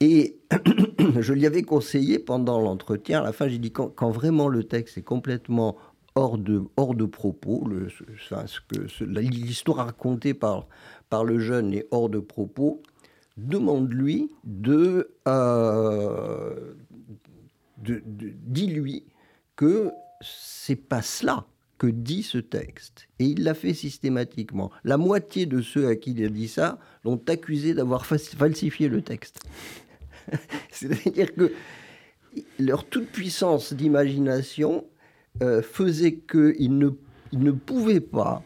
Et 0.00 0.40
je 1.20 1.32
lui 1.32 1.46
avais 1.46 1.62
conseillé 1.62 2.18
pendant 2.18 2.60
l'entretien, 2.60 3.20
à 3.20 3.22
la 3.22 3.32
fin, 3.32 3.46
j'ai 3.48 3.58
dit 3.58 3.70
quand, 3.72 4.10
vraiment 4.10 4.48
le 4.48 4.64
texte 4.64 4.98
est 4.98 5.02
complètement 5.02 5.76
hors 6.14 6.38
de, 6.38 6.62
hors 6.76 6.94
de 6.94 7.04
propos, 7.04 7.68
l'histoire 9.00 9.86
racontée 9.86 10.34
par, 10.34 10.66
par 11.08 11.24
le 11.24 11.38
jeune 11.38 11.72
est 11.72 11.86
hors 11.90 12.08
de 12.08 12.18
propos, 12.18 12.82
demande-lui 13.36 14.30
de, 14.44 15.10
euh, 15.28 16.74
dis-lui 17.78 19.04
que 19.56 19.92
c'est 20.20 20.76
pas 20.76 21.02
cela 21.02 21.46
que 21.82 21.88
dit 21.88 22.22
ce 22.22 22.38
texte. 22.38 23.08
Et 23.18 23.24
il 23.24 23.42
l'a 23.42 23.54
fait 23.54 23.74
systématiquement. 23.74 24.70
La 24.84 24.98
moitié 24.98 25.46
de 25.46 25.60
ceux 25.60 25.88
à 25.88 25.96
qui 25.96 26.12
il 26.12 26.24
a 26.24 26.28
dit 26.28 26.46
ça 26.46 26.78
l'ont 27.04 27.20
accusé 27.26 27.74
d'avoir 27.74 28.06
falsifié 28.06 28.86
le 28.86 29.02
texte. 29.02 29.40
C'est-à-dire 30.70 31.34
que 31.34 31.52
leur 32.60 32.84
toute-puissance 32.84 33.72
d'imagination 33.72 34.84
euh, 35.42 35.60
faisait 35.60 36.18
qu'ils 36.18 36.78
ne, 36.78 36.90
ne 37.32 37.50
pouvaient 37.50 37.98
pas 38.00 38.44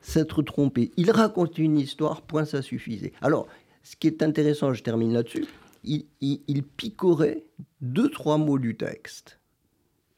s'être 0.00 0.42
trompés. 0.42 0.90
Il 0.96 1.12
racontait 1.12 1.62
une 1.62 1.78
histoire, 1.78 2.22
point, 2.22 2.44
ça 2.44 2.62
suffisait. 2.62 3.12
Alors, 3.20 3.46
ce 3.84 3.94
qui 3.94 4.08
est 4.08 4.24
intéressant, 4.24 4.74
je 4.74 4.82
termine 4.82 5.12
là-dessus, 5.12 5.46
il 5.84 6.64
picorait 6.76 7.44
deux, 7.80 8.10
trois 8.10 8.38
mots 8.38 8.58
du 8.58 8.74
texte. 8.74 9.38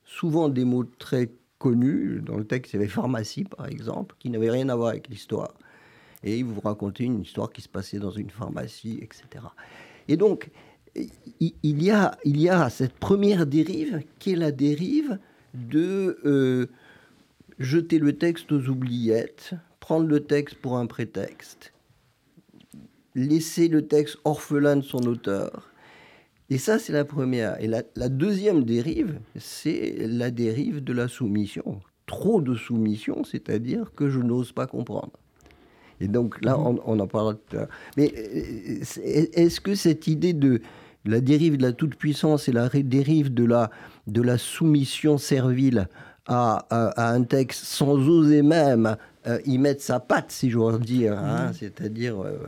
Souvent 0.06 0.48
des 0.48 0.64
mots 0.64 0.84
très 0.84 1.28
connu. 1.64 2.20
Dans 2.20 2.36
le 2.36 2.44
texte, 2.44 2.74
il 2.74 2.76
y 2.76 2.78
avait 2.80 2.88
pharmacie, 2.88 3.44
par 3.44 3.66
exemple, 3.66 4.14
qui 4.18 4.28
n'avait 4.28 4.50
rien 4.50 4.68
à 4.68 4.76
voir 4.76 4.90
avec 4.90 5.08
l'histoire. 5.08 5.54
Et 6.22 6.38
il 6.38 6.44
vous 6.44 6.60
racontait 6.60 7.04
une 7.04 7.22
histoire 7.22 7.50
qui 7.50 7.62
se 7.62 7.70
passait 7.70 7.98
dans 7.98 8.10
une 8.10 8.28
pharmacie, 8.28 8.98
etc. 9.00 9.46
Et 10.08 10.18
donc, 10.18 10.50
il 10.94 11.82
y 11.82 11.90
a, 11.90 12.18
il 12.24 12.38
y 12.38 12.50
a 12.50 12.68
cette 12.68 12.92
première 12.92 13.46
dérive 13.46 14.02
qui 14.18 14.32
est 14.32 14.36
la 14.36 14.52
dérive 14.52 15.18
de 15.54 16.18
euh, 16.26 16.66
jeter 17.58 17.98
le 17.98 18.12
texte 18.12 18.52
aux 18.52 18.68
oubliettes, 18.68 19.54
prendre 19.80 20.06
le 20.06 20.20
texte 20.20 20.56
pour 20.56 20.76
un 20.76 20.86
prétexte, 20.86 21.72
laisser 23.14 23.68
le 23.68 23.86
texte 23.86 24.18
orphelin 24.24 24.76
de 24.76 24.82
son 24.82 25.02
auteur. 25.06 25.73
Et 26.50 26.58
ça, 26.58 26.78
c'est 26.78 26.92
la 26.92 27.04
première. 27.04 27.60
Et 27.62 27.66
la, 27.66 28.08
deuxième 28.08 28.64
dérive, 28.64 29.18
c'est 29.36 29.96
la 30.00 30.30
dérive 30.30 30.84
de 30.84 30.92
la 30.92 31.08
soumission. 31.08 31.80
Trop 32.06 32.42
de 32.42 32.54
soumission, 32.54 33.24
c'est-à-dire 33.24 33.92
que 33.94 34.10
je 34.10 34.20
n'ose 34.20 34.52
pas 34.52 34.66
comprendre. 34.66 35.12
Et 36.00 36.08
donc 36.08 36.44
là, 36.44 36.56
mhm. 36.56 36.80
on, 36.84 36.98
en 36.98 37.06
parlera 37.06 37.34
tout 37.34 37.56
à 37.56 37.60
l'heure. 37.60 37.68
Mais 37.96 38.12
euh, 38.16 38.80
est-ce 39.32 39.60
que 39.60 39.74
cette 39.74 40.06
idée 40.06 40.34
de 40.34 40.60
la 41.06 41.20
dérive 41.20 41.56
de 41.56 41.62
la 41.62 41.72
toute-puissance 41.72 42.48
et 42.48 42.52
la 42.52 42.68
dérive 42.68 43.32
de 43.32 43.44
la, 43.44 43.70
de 44.06 44.20
la 44.20 44.36
soumission 44.36 45.18
servile 45.18 45.88
à, 46.26 46.66
un 46.96 47.22
texte 47.22 47.64
sans 47.64 48.08
oser 48.08 48.42
même 48.42 48.96
euh, 49.26 49.38
y 49.44 49.58
mettre 49.58 49.82
sa 49.82 50.00
patte, 50.00 50.30
si 50.30 50.50
j'ose 50.50 50.80
dire, 50.80 51.18
hein, 51.18 51.50
mmh. 51.50 51.52
c'est-à-dire 51.54 52.22
euh, 52.22 52.38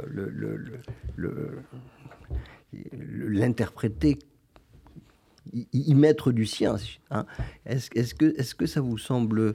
l'interpréter, 2.92 4.18
y, 5.72 5.94
mettre 5.94 6.32
du 6.32 6.46
sien. 6.46 6.76
Hein. 7.10 7.26
Est-ce 7.64 7.90
est 7.94 8.14
que, 8.14 8.38
est 8.38 8.54
que 8.54 8.66
ça 8.66 8.80
vous 8.80 8.98
semble 8.98 9.54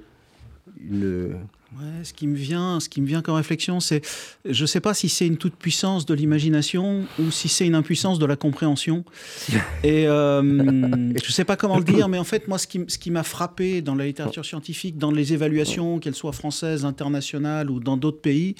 une 0.79 1.37
Ouais, 1.79 2.03
ce 2.03 2.11
qui 2.11 2.27
me 2.27 2.35
vient, 2.35 2.81
ce 2.81 2.89
qui 2.89 2.99
me 2.99 3.07
vient 3.07 3.21
comme 3.21 3.35
réflexion, 3.35 3.79
c'est, 3.79 4.01
je 4.43 4.63
ne 4.63 4.67
sais 4.67 4.81
pas 4.81 4.93
si 4.93 5.07
c'est 5.07 5.25
une 5.25 5.37
toute 5.37 5.55
puissance 5.55 6.05
de 6.05 6.13
l'imagination 6.13 7.05
ou 7.17 7.31
si 7.31 7.47
c'est 7.47 7.65
une 7.65 7.75
impuissance 7.75 8.19
de 8.19 8.25
la 8.25 8.35
compréhension. 8.35 9.05
Et 9.83 10.05
euh, 10.05 10.41
je 10.41 11.27
ne 11.27 11.31
sais 11.31 11.45
pas 11.45 11.55
comment 11.55 11.77
le 11.77 11.83
dire, 11.85 12.09
mais 12.09 12.17
en 12.17 12.25
fait, 12.25 12.49
moi, 12.49 12.57
ce 12.57 12.67
qui, 12.67 12.83
ce 12.89 12.97
qui 12.97 13.09
m'a 13.09 13.23
frappé 13.23 13.81
dans 13.81 13.95
la 13.95 14.05
littérature 14.05 14.43
scientifique, 14.43 14.97
dans 14.97 15.11
les 15.11 15.31
évaluations, 15.31 15.99
qu'elles 15.99 16.15
soient 16.15 16.33
françaises, 16.33 16.83
internationales 16.83 17.71
ou 17.71 17.79
dans 17.79 17.95
d'autres 17.95 18.21
pays, 18.21 18.55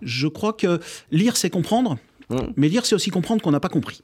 je 0.00 0.26
crois 0.26 0.54
que 0.54 0.80
lire, 1.10 1.36
c'est 1.36 1.50
comprendre, 1.50 1.98
mmh. 2.30 2.36
mais 2.56 2.68
lire, 2.68 2.86
c'est 2.86 2.94
aussi 2.94 3.10
comprendre 3.10 3.42
qu'on 3.42 3.50
n'a 3.50 3.60
pas 3.60 3.68
compris. 3.68 4.02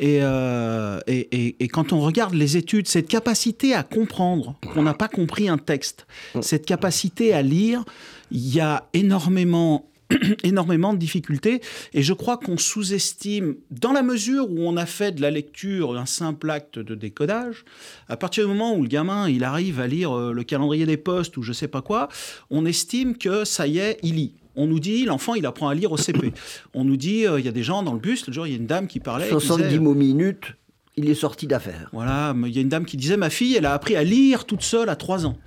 Euh, 0.00 1.00
et, 1.06 1.56
et, 1.58 1.68
quand 1.68 1.92
on 1.92 2.00
regarde 2.00 2.34
les 2.34 2.56
études, 2.56 2.86
cette 2.86 3.08
capacité 3.08 3.74
à 3.74 3.82
comprendre 3.82 4.56
qu'on 4.72 4.82
n'a 4.82 4.94
pas 4.94 5.08
compris 5.08 5.48
un 5.48 5.58
texte, 5.58 6.06
cette 6.40 6.66
capacité 6.66 7.32
à 7.32 7.42
lire, 7.42 7.84
il 8.30 8.54
y 8.54 8.60
a 8.60 8.88
énormément 8.92 9.88
énormément 10.42 10.94
de 10.94 10.98
difficultés 10.98 11.60
et 11.92 12.02
je 12.02 12.14
crois 12.14 12.38
qu'on 12.38 12.56
sous-estime 12.56 13.56
dans 13.70 13.92
la 13.92 14.02
mesure 14.02 14.50
où 14.50 14.60
on 14.60 14.78
a 14.78 14.86
fait 14.86 15.12
de 15.12 15.20
la 15.20 15.30
lecture 15.30 15.98
un 15.98 16.06
simple 16.06 16.48
acte 16.48 16.78
de 16.78 16.94
décodage 16.94 17.66
à 18.08 18.16
partir 18.16 18.44
du 18.44 18.48
moment 18.48 18.74
où 18.74 18.82
le 18.82 18.88
gamin 18.88 19.28
il 19.28 19.44
arrive 19.44 19.80
à 19.80 19.86
lire 19.86 20.16
euh, 20.16 20.32
le 20.32 20.44
calendrier 20.44 20.86
des 20.86 20.96
postes 20.96 21.36
ou 21.36 21.42
je 21.42 21.52
sais 21.52 21.68
pas 21.68 21.82
quoi 21.82 22.08
on 22.48 22.64
estime 22.64 23.18
que 23.18 23.44
ça 23.44 23.66
y 23.66 23.80
est 23.80 23.98
il 24.02 24.14
lit 24.14 24.32
on 24.58 24.66
nous 24.66 24.80
dit, 24.80 25.04
l'enfant, 25.04 25.34
il 25.34 25.46
apprend 25.46 25.68
à 25.68 25.74
lire 25.74 25.92
au 25.92 25.96
CP. 25.96 26.32
On 26.74 26.84
nous 26.84 26.96
dit, 26.96 27.26
euh, 27.26 27.38
il 27.38 27.46
y 27.46 27.48
a 27.48 27.52
des 27.52 27.62
gens 27.62 27.82
dans 27.82 27.92
le 27.94 28.00
bus, 28.00 28.26
le 28.26 28.32
jour, 28.32 28.46
il 28.46 28.50
y 28.50 28.54
a 28.54 28.58
une 28.58 28.66
dame 28.66 28.88
qui 28.88 29.00
parlait. 29.00 29.28
70 29.30 29.78
mots 29.78 29.94
minutes, 29.94 30.54
il 30.96 31.08
est 31.08 31.14
sorti 31.14 31.46
d'affaire. 31.46 31.88
Voilà, 31.92 32.34
il 32.44 32.54
y 32.54 32.58
a 32.58 32.60
une 32.60 32.68
dame 32.68 32.84
qui 32.84 32.96
disait, 32.96 33.16
ma 33.16 33.30
fille, 33.30 33.54
elle 33.54 33.66
a 33.66 33.72
appris 33.72 33.94
à 33.96 34.02
lire 34.02 34.44
toute 34.44 34.62
seule 34.62 34.88
à 34.88 34.96
3 34.96 35.26
ans. 35.26 35.38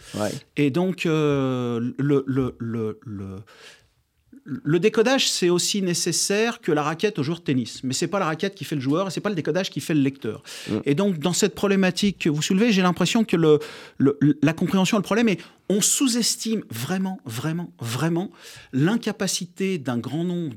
Et 0.56 0.72
donc, 0.72 1.06
euh, 1.06 1.92
le, 1.98 2.24
le, 2.26 2.56
le, 2.60 3.00
le 3.06 3.36
décodage, 4.80 5.30
c'est 5.30 5.50
aussi 5.50 5.82
nécessaire 5.82 6.62
que 6.62 6.72
la 6.72 6.84
raquette 6.84 7.20
au 7.20 7.24
joueur 7.24 7.40
de 7.40 7.44
tennis. 7.44 7.84
Mais 7.84 7.94
c'est 7.94 8.08
pas 8.08 8.20
la 8.20 8.26
raquette 8.26 8.56
qui 8.56 8.64
fait 8.64 8.76
le 8.76 8.82
joueur 8.82 9.08
et 9.08 9.12
c'est 9.12 9.22
pas 9.22 9.30
le 9.30 9.36
décodage 9.36 9.70
qui 9.70 9.80
fait 9.80 9.94
le 9.94 10.02
lecteur. 10.02 10.44
Mm. 10.70 10.78
Et 10.86 10.96
donc, 10.96 11.20
dans 11.20 11.34
cette 11.34 11.56
problématique 11.56 12.20
que 12.20 12.30
vous 12.30 12.42
soulevez, 12.42 12.72
j'ai 12.72 12.82
l'impression 12.82 13.24
que 13.24 13.38
le, 13.38 13.60
la 14.42 14.54
compréhension, 14.54 14.98
le 14.98 15.04
problème 15.04 15.30
est 15.30 15.40
on 15.70 15.80
sous-estime 15.80 16.64
vraiment, 16.70 17.20
vraiment, 17.26 17.72
vraiment 17.80 18.30
l'incapacité 18.74 19.78
d'un 19.78 19.98
grand 19.98 20.26
nombre 20.26 20.54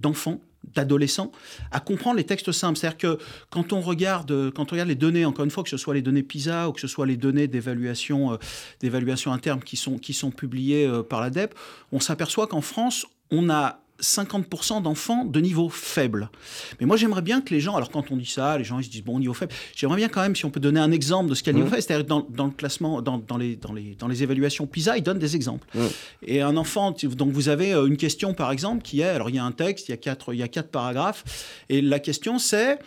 d'enfants 0.00 0.32
de, 0.32 0.40
d'adolescents 0.74 1.32
à 1.70 1.80
comprendre 1.80 2.16
les 2.16 2.24
textes 2.24 2.52
simples. 2.52 2.78
C'est-à-dire 2.78 2.98
que 2.98 3.18
quand 3.50 3.72
on 3.72 3.80
regarde, 3.80 4.50
quand 4.54 4.70
on 4.70 4.72
regarde 4.72 4.88
les 4.88 4.94
données, 4.94 5.24
encore 5.24 5.44
une 5.44 5.50
fois, 5.50 5.62
que 5.62 5.70
ce 5.70 5.76
soit 5.76 5.94
les 5.94 6.02
données 6.02 6.22
PISA 6.22 6.68
ou 6.68 6.72
que 6.72 6.80
ce 6.80 6.88
soit 6.88 7.06
les 7.06 7.16
données 7.16 7.48
d'évaluation, 7.48 8.32
euh, 8.32 8.36
d'évaluation 8.80 9.32
interne 9.32 9.60
qui 9.60 9.76
sont, 9.76 9.98
qui 9.98 10.12
sont 10.12 10.30
publiées 10.30 10.86
euh, 10.86 11.02
par 11.02 11.20
l'ADEP, 11.20 11.54
on 11.92 12.00
s'aperçoit 12.00 12.46
qu'en 12.46 12.60
France, 12.60 13.06
on 13.30 13.50
a 13.50 13.80
50% 14.00 14.82
d'enfants 14.82 15.24
de 15.24 15.40
niveau 15.40 15.68
faible. 15.68 16.30
Mais 16.80 16.86
moi, 16.86 16.96
j'aimerais 16.96 17.22
bien 17.22 17.40
que 17.40 17.54
les 17.54 17.60
gens, 17.60 17.76
alors 17.76 17.90
quand 17.90 18.10
on 18.10 18.16
dit 18.16 18.26
ça, 18.26 18.58
les 18.58 18.64
gens 18.64 18.78
ils 18.78 18.84
se 18.84 18.90
disent, 18.90 19.04
bon, 19.04 19.18
niveau 19.18 19.34
faible, 19.34 19.52
j'aimerais 19.74 19.96
bien 19.96 20.08
quand 20.08 20.20
même, 20.20 20.36
si 20.36 20.44
on 20.44 20.50
peut 20.50 20.60
donner 20.60 20.80
un 20.80 20.92
exemple 20.92 21.30
de 21.30 21.34
ce 21.34 21.42
qu'est 21.42 21.52
le 21.52 21.58
niveau 21.58 21.70
faible, 21.70 21.82
c'est-à-dire 21.82 22.06
dans, 22.06 22.26
dans, 22.28 22.46
le 22.46 22.52
classement, 22.52 23.02
dans, 23.02 23.18
dans, 23.18 23.36
les, 23.36 23.56
dans, 23.56 23.72
les, 23.72 23.94
dans 23.94 24.08
les 24.08 24.22
évaluations 24.22 24.66
PISA, 24.66 24.96
ils 24.96 25.02
donnent 25.02 25.18
des 25.18 25.36
exemples. 25.36 25.66
Et 26.22 26.40
un 26.40 26.56
enfant, 26.56 26.92
donc 26.92 27.30
vous 27.32 27.48
avez 27.48 27.72
euh, 27.72 27.86
une 27.86 27.96
question, 27.96 28.34
par 28.34 28.52
exemple, 28.52 28.82
qui 28.82 29.00
est, 29.00 29.04
alors 29.04 29.30
il 29.30 29.36
y 29.36 29.38
a 29.38 29.44
un 29.44 29.52
texte, 29.52 29.88
il 29.88 29.92
y 29.92 29.94
a 29.94 29.98
quatre, 29.98 30.32
il 30.34 30.38
y 30.38 30.42
a 30.42 30.48
quatre 30.48 30.70
paragraphes, 30.70 31.62
et 31.68 31.80
la 31.80 31.98
question 31.98 32.38
c'est, 32.38 32.78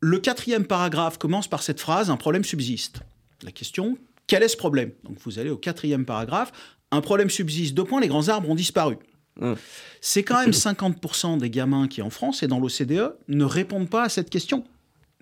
le 0.00 0.18
quatrième 0.18 0.64
paragraphe 0.64 1.18
commence 1.18 1.48
par 1.48 1.62
cette 1.62 1.80
phrase, 1.80 2.10
un 2.10 2.16
problème 2.16 2.44
subsiste. 2.44 3.00
La 3.42 3.52
question, 3.52 3.98
quel 4.26 4.42
est 4.42 4.48
ce 4.48 4.56
problème? 4.56 4.92
Donc 5.04 5.18
vous 5.24 5.38
allez 5.38 5.50
au 5.50 5.56
quatrième 5.56 6.04
paragraphe, 6.04 6.52
un 6.90 7.00
problème 7.00 7.30
subsiste, 7.30 7.74
deux 7.74 7.84
points, 7.84 8.00
les 8.00 8.08
grands 8.08 8.28
arbres 8.28 8.48
ont 8.48 8.54
disparu. 8.54 8.96
Hum. 9.40 9.56
C'est 10.00 10.22
quand 10.22 10.40
même 10.40 10.50
50% 10.50 11.38
des 11.38 11.50
gamins 11.50 11.88
qui, 11.88 12.02
en 12.02 12.10
France 12.10 12.42
et 12.42 12.46
dans 12.46 12.58
l'OCDE, 12.58 13.14
ne 13.28 13.44
répondent 13.44 13.88
pas 13.88 14.04
à 14.04 14.08
cette 14.08 14.30
question 14.30 14.64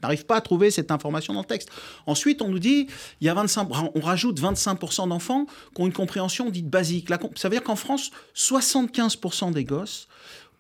n'arrivent 0.03 0.27
pas 0.27 0.37
à 0.37 0.41
trouver 0.41 0.71
cette 0.71 0.91
information 0.91 1.35
dans 1.35 1.41
le 1.41 1.47
texte. 1.47 1.71
Ensuite, 2.07 2.43
on 2.43 2.49
nous 2.49 2.59
dit, 2.59 2.87
il 3.21 3.27
y 3.27 3.31
a 3.31 3.35
25, 3.35 3.69
on 3.95 4.01
rajoute 4.01 4.41
25% 4.41 5.09
d'enfants 5.09 5.47
qui 5.75 5.83
ont 5.83 5.87
une 5.87 5.93
compréhension 5.93 6.51
dite 6.51 6.69
basique. 6.69 7.09
Ça 7.37 7.49
veut 7.49 7.57
dire 7.57 7.65
qu'en 7.65 7.77
France, 7.77 8.11
75% 8.37 9.53
des 9.53 9.65
gosses 9.65 10.09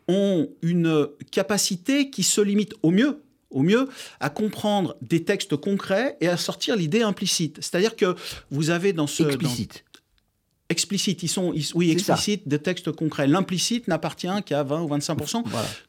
ont 0.08 0.48
une 0.62 1.06
capacité 1.30 2.10
qui 2.10 2.22
se 2.22 2.40
limite 2.40 2.74
au 2.82 2.90
mieux 2.90 3.22
au 3.50 3.62
mieux 3.62 3.88
à 4.20 4.28
comprendre 4.28 4.94
des 5.00 5.24
textes 5.24 5.56
concrets 5.56 6.18
et 6.20 6.28
à 6.28 6.36
sortir 6.36 6.76
l'idée 6.76 7.00
implicite. 7.00 7.56
C'est-à-dire 7.62 7.96
que 7.96 8.14
vous 8.50 8.68
avez 8.68 8.92
dans 8.92 9.06
ce... 9.06 9.22
Explicite 9.22 9.84
explicites. 10.70 11.22
Ils 11.22 11.28
sont, 11.28 11.54
oui, 11.74 11.90
explicites 11.90 12.46
des 12.46 12.58
textes 12.58 12.92
concrets. 12.92 13.26
L'implicite 13.26 13.88
n'appartient 13.88 14.28
qu'à 14.44 14.62
20 14.62 14.82
ou 14.82 14.88
25 14.88 15.18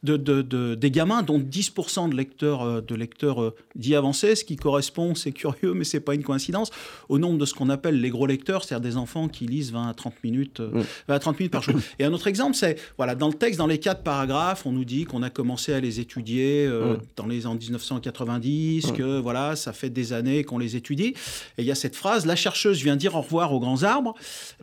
de, 0.02 0.16
de, 0.16 0.74
des 0.74 0.90
gamins, 0.90 1.22
dont 1.22 1.38
10 1.38 1.74
de 2.08 2.16
lecteurs, 2.16 2.62
euh, 2.62 2.80
de 2.80 2.94
lecteurs 2.94 3.42
euh, 3.42 3.54
dits 3.74 3.94
avancés, 3.94 4.36
ce 4.36 4.44
qui 4.44 4.56
correspond, 4.56 5.14
c'est 5.14 5.32
curieux, 5.32 5.74
mais 5.74 5.84
c'est 5.84 6.00
pas 6.00 6.14
une 6.14 6.22
coïncidence, 6.22 6.70
au 7.08 7.18
nombre 7.18 7.38
de 7.38 7.44
ce 7.44 7.54
qu'on 7.54 7.68
appelle 7.68 8.00
les 8.00 8.10
gros 8.10 8.26
lecteurs, 8.26 8.64
c'est-à-dire 8.64 8.90
des 8.90 8.96
enfants 8.96 9.28
qui 9.28 9.46
lisent 9.46 9.72
20 9.72 9.88
à 9.88 9.94
30 9.94 10.14
minutes, 10.24 10.60
20 10.60 10.78
euh, 10.78 10.84
à 11.08 11.18
30 11.18 11.38
minutes 11.38 11.52
par 11.52 11.62
jour. 11.62 11.74
Et 11.98 12.04
un 12.04 12.12
autre 12.12 12.26
exemple, 12.26 12.56
c'est, 12.56 12.78
voilà, 12.96 13.14
dans 13.14 13.28
le 13.28 13.34
texte, 13.34 13.58
dans 13.58 13.66
les 13.66 13.78
quatre 13.78 14.02
paragraphes, 14.02 14.64
on 14.64 14.72
nous 14.72 14.86
dit 14.86 15.04
qu'on 15.04 15.22
a 15.22 15.30
commencé 15.30 15.74
à 15.74 15.80
les 15.80 16.00
étudier 16.00 16.68
dans 17.16 17.26
les 17.26 17.46
en 17.46 17.54
1990, 17.54 18.92
que 18.92 19.18
voilà, 19.18 19.56
ça 19.56 19.72
fait 19.72 19.90
des 19.90 20.12
années 20.12 20.44
qu'on 20.44 20.58
les 20.58 20.76
étudie. 20.76 21.14
Et 21.58 21.62
il 21.62 21.64
y 21.64 21.70
a 21.70 21.74
cette 21.74 21.96
phrase, 21.96 22.24
la 22.24 22.36
chercheuse 22.36 22.82
vient 22.82 22.96
dire 22.96 23.14
au 23.14 23.20
revoir 23.20 23.52
aux 23.52 23.60
grands 23.60 23.82
arbres 23.82 24.14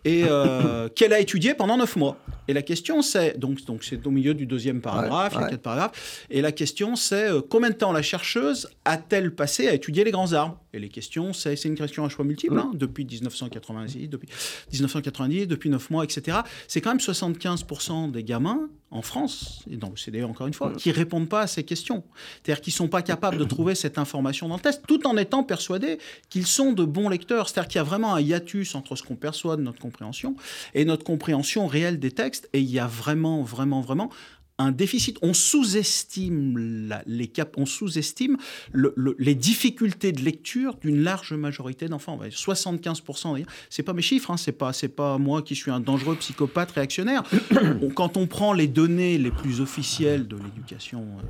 et 0.07 0.23
euh, 0.23 0.87
qu'elle 0.95 1.13
a 1.13 1.19
étudié 1.19 1.53
pendant 1.53 1.77
neuf 1.77 1.95
mois. 1.95 2.17
Et 2.47 2.53
la 2.53 2.61
question 2.61 3.01
c'est, 3.01 3.37
donc 3.37 3.63
donc 3.65 3.83
c'est 3.83 4.07
au 4.07 4.09
milieu 4.09 4.33
du 4.33 4.45
deuxième 4.45 4.79
paragraphe, 4.79 5.33
il 5.35 5.41
y 5.41 5.43
a 5.43 5.49
quatre 5.49 5.61
paragraphes, 5.61 6.25
et 6.29 6.41
la 6.41 6.53
question 6.53 6.95
c'est 6.95 7.29
euh, 7.29 7.41
combien 7.41 7.69
de 7.69 7.75
temps 7.75 7.91
la 7.91 8.01
chercheuse 8.01 8.69
a-t-elle 8.85 9.35
passé 9.35 9.67
à 9.67 9.73
étudier 9.73 10.05
les 10.05 10.11
grands 10.11 10.31
arbres? 10.31 10.57
Et 10.77 10.79
les 10.79 10.89
questions, 10.89 11.33
c'est 11.33 11.61
une 11.65 11.73
question 11.73 12.05
à 12.05 12.09
choix 12.09 12.23
multiple, 12.23 12.57
hein, 12.57 12.69
depuis 12.75 13.03
1990, 13.03 14.09
depuis 14.09 14.29
1990, 14.71 15.47
depuis 15.47 15.71
neuf 15.71 15.89
mois, 15.89 16.03
etc. 16.03 16.37
C'est 16.67 16.81
quand 16.81 16.91
même 16.91 16.99
75% 16.99 18.11
des 18.11 18.23
gamins 18.23 18.69
en 18.91 19.01
France, 19.01 19.63
et 19.69 19.75
dans 19.75 19.89
le 19.89 19.97
CDE 19.97 20.23
encore 20.23 20.47
une 20.47 20.53
fois, 20.53 20.71
qui 20.77 20.91
répondent 20.91 21.27
pas 21.27 21.41
à 21.41 21.47
ces 21.47 21.63
questions. 21.63 22.03
C'est-à-dire 22.43 22.61
qu'ils 22.61 22.73
sont 22.73 22.87
pas 22.87 23.01
capables 23.01 23.37
de 23.37 23.43
trouver 23.43 23.73
cette 23.73 23.97
information 23.97 24.47
dans 24.47 24.55
le 24.55 24.61
test, 24.61 24.83
tout 24.87 25.05
en 25.07 25.17
étant 25.17 25.43
persuadés 25.43 25.97
qu'ils 26.29 26.45
sont 26.45 26.73
de 26.73 26.85
bons 26.85 27.09
lecteurs. 27.09 27.49
C'est-à-dire 27.49 27.67
qu'il 27.67 27.79
y 27.79 27.81
a 27.81 27.83
vraiment 27.83 28.13
un 28.13 28.21
hiatus 28.21 28.75
entre 28.75 28.95
ce 28.95 29.03
qu'on 29.03 29.15
perçoit 29.15 29.57
de 29.57 29.63
notre 29.63 29.79
compréhension 29.79 30.35
et 30.75 30.85
notre 30.85 31.03
compréhension 31.03 31.65
réelle 31.67 31.99
des 31.99 32.11
textes, 32.11 32.49
et 32.53 32.59
il 32.59 32.69
y 32.69 32.79
a 32.79 32.87
vraiment, 32.87 33.41
vraiment, 33.41 33.81
vraiment 33.81 34.09
un 34.57 34.71
déficit. 34.71 35.17
On 35.21 35.33
sous-estime 35.33 36.89
les 37.05 37.27
cap 37.27 37.55
on 37.57 37.65
sous-estime 37.65 38.37
les 38.73 39.35
difficultés 39.35 40.11
de 40.11 40.21
lecture 40.21 40.75
d'une 40.75 41.01
large 41.01 41.33
majorité 41.33 41.87
d'enfants. 41.87 42.19
75%. 42.23 43.45
C'est 43.69 43.83
pas 43.83 43.93
mes 43.93 44.01
chiffres, 44.01 44.31
hein, 44.31 44.37
c'est 44.37 44.51
pas 44.51 44.73
c'est 44.73 44.87
pas 44.89 45.17
moi 45.17 45.41
qui 45.41 45.55
suis 45.55 45.71
un 45.71 45.79
dangereux 45.79 46.15
psychopathe 46.15 46.71
réactionnaire. 46.71 47.23
Quand 47.95 48.17
on 48.17 48.27
prend 48.27 48.53
les 48.53 48.67
données 48.67 49.17
les 49.17 49.31
plus 49.31 49.61
officielles 49.61 50.27
de 50.27 50.37
l'éducation. 50.37 51.01
Euh, 51.01 51.21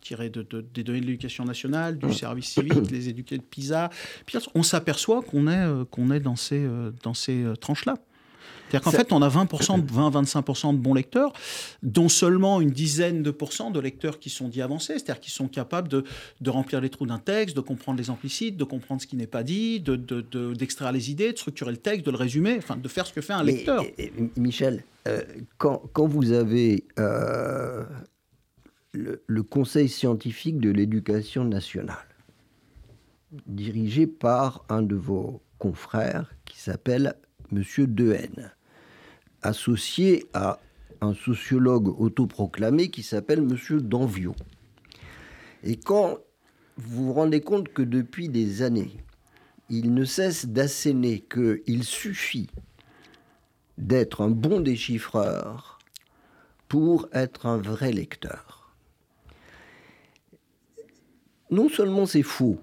tirés 0.00 0.30
de, 0.30 0.42
des 0.42 0.82
données 0.82 1.00
de 1.00 1.06
l'éducation 1.06 1.44
nationale, 1.44 1.96
du 1.96 2.12
service 2.12 2.46
civique, 2.46 2.74
les 2.90 3.08
éduqués 3.08 3.38
de 3.38 3.42
PISA. 3.42 3.88
On 4.52 4.64
s'aperçoit 4.64 5.22
qu'on 5.22 5.46
est, 5.46 5.84
qu'on 5.92 6.10
est 6.10 6.18
dans 6.18 6.34
ces, 6.34 6.66
dans 7.04 7.14
ces 7.14 7.44
tranches-là. 7.60 7.98
C'est-à-dire 8.72 8.90
qu'en 8.90 8.98
fait, 8.98 9.12
on 9.12 9.20
a 9.20 9.28
20%, 9.28 9.86
20-25% 9.86 10.72
de 10.72 10.78
bons 10.78 10.94
lecteurs, 10.94 11.34
dont 11.82 12.08
seulement 12.08 12.60
une 12.62 12.70
dizaine 12.70 13.22
de 13.22 13.30
pourcents 13.30 13.70
de 13.70 13.78
lecteurs 13.78 14.18
qui 14.18 14.30
sont 14.30 14.48
dits 14.48 14.62
avancés, 14.62 14.94
c'est-à-dire 14.94 15.20
qui 15.20 15.30
sont 15.30 15.46
capables 15.46 15.88
de, 15.88 16.04
de, 16.40 16.50
remplir 16.50 16.80
les 16.80 16.88
trous 16.88 17.06
d'un 17.06 17.18
texte, 17.18 17.54
de 17.54 17.60
comprendre 17.60 17.98
les 17.98 18.08
implicites, 18.08 18.56
de 18.56 18.64
comprendre 18.64 19.02
ce 19.02 19.06
qui 19.06 19.16
n'est 19.16 19.26
pas 19.26 19.42
dit, 19.42 19.80
d'extraire 19.80 20.92
de, 20.92 20.96
les 20.96 21.10
idées, 21.10 21.32
de 21.32 21.38
structurer 21.38 21.70
le 21.70 21.76
texte, 21.76 22.06
de 22.06 22.10
le 22.10 22.16
résumer, 22.16 22.56
enfin, 22.56 22.76
de 22.76 22.88
faire 22.88 23.06
ce 23.06 23.12
que 23.12 23.20
fait 23.20 23.34
un 23.34 23.42
lecteur. 23.42 23.84
Michel, 24.36 24.84
euh, 25.06 25.20
quand, 25.58 25.82
quand, 25.92 26.06
vous 26.06 26.32
avez 26.32 26.86
euh, 26.98 27.84
le, 28.92 29.22
le 29.26 29.42
Conseil 29.42 29.90
scientifique 29.90 30.60
de 30.60 30.70
l'éducation 30.70 31.44
nationale, 31.44 32.06
dirigé 33.46 34.06
par 34.06 34.64
un 34.70 34.80
de 34.80 34.94
vos 34.94 35.42
confrères 35.58 36.34
qui 36.46 36.58
s'appelle 36.58 37.16
Monsieur 37.50 37.86
Dehaene, 37.86 38.50
associé 39.42 40.26
à 40.34 40.58
un 41.00 41.14
sociologue 41.14 42.00
autoproclamé 42.00 42.90
qui 42.90 43.02
s'appelle 43.02 43.40
M. 43.40 43.80
Danvio. 43.80 44.34
Et 45.62 45.76
quand 45.76 46.18
vous 46.76 47.06
vous 47.06 47.12
rendez 47.12 47.40
compte 47.40 47.68
que 47.68 47.82
depuis 47.82 48.28
des 48.28 48.62
années, 48.62 48.96
il 49.68 49.94
ne 49.94 50.04
cesse 50.04 50.46
d'asséner 50.46 51.20
qu'il 51.20 51.84
suffit 51.84 52.50
d'être 53.78 54.20
un 54.20 54.30
bon 54.30 54.60
déchiffreur 54.60 55.78
pour 56.68 57.08
être 57.12 57.46
un 57.46 57.58
vrai 57.58 57.92
lecteur. 57.92 58.72
Non 61.50 61.68
seulement 61.68 62.06
c'est 62.06 62.22
faux, 62.22 62.58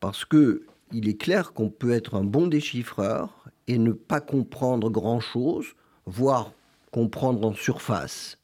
parce 0.00 0.24
que 0.24 0.64
il 0.92 1.08
est 1.08 1.20
clair 1.20 1.52
qu'on 1.52 1.70
peut 1.70 1.92
être 1.92 2.14
un 2.14 2.24
bon 2.24 2.46
déchiffreur 2.46 3.48
et 3.66 3.78
ne 3.78 3.92
pas 3.92 4.20
comprendre 4.20 4.90
grand-chose, 4.90 5.74
voire 6.06 6.52
comprendre 6.90 7.46
en 7.46 7.54
surface, 7.54 8.38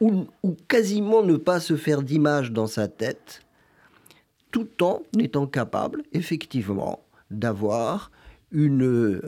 ou, 0.00 0.26
quasiment 0.68 1.22
ne 1.22 1.36
pas 1.36 1.60
se 1.60 1.76
faire 1.76 2.02
d'image 2.02 2.52
dans 2.52 2.66
sa 2.66 2.88
tête, 2.88 3.42
tout 4.50 4.82
en 4.82 5.02
étant 5.18 5.46
capable, 5.46 6.02
effectivement, 6.12 7.04
d'avoir 7.30 8.10
euh, 8.54 9.20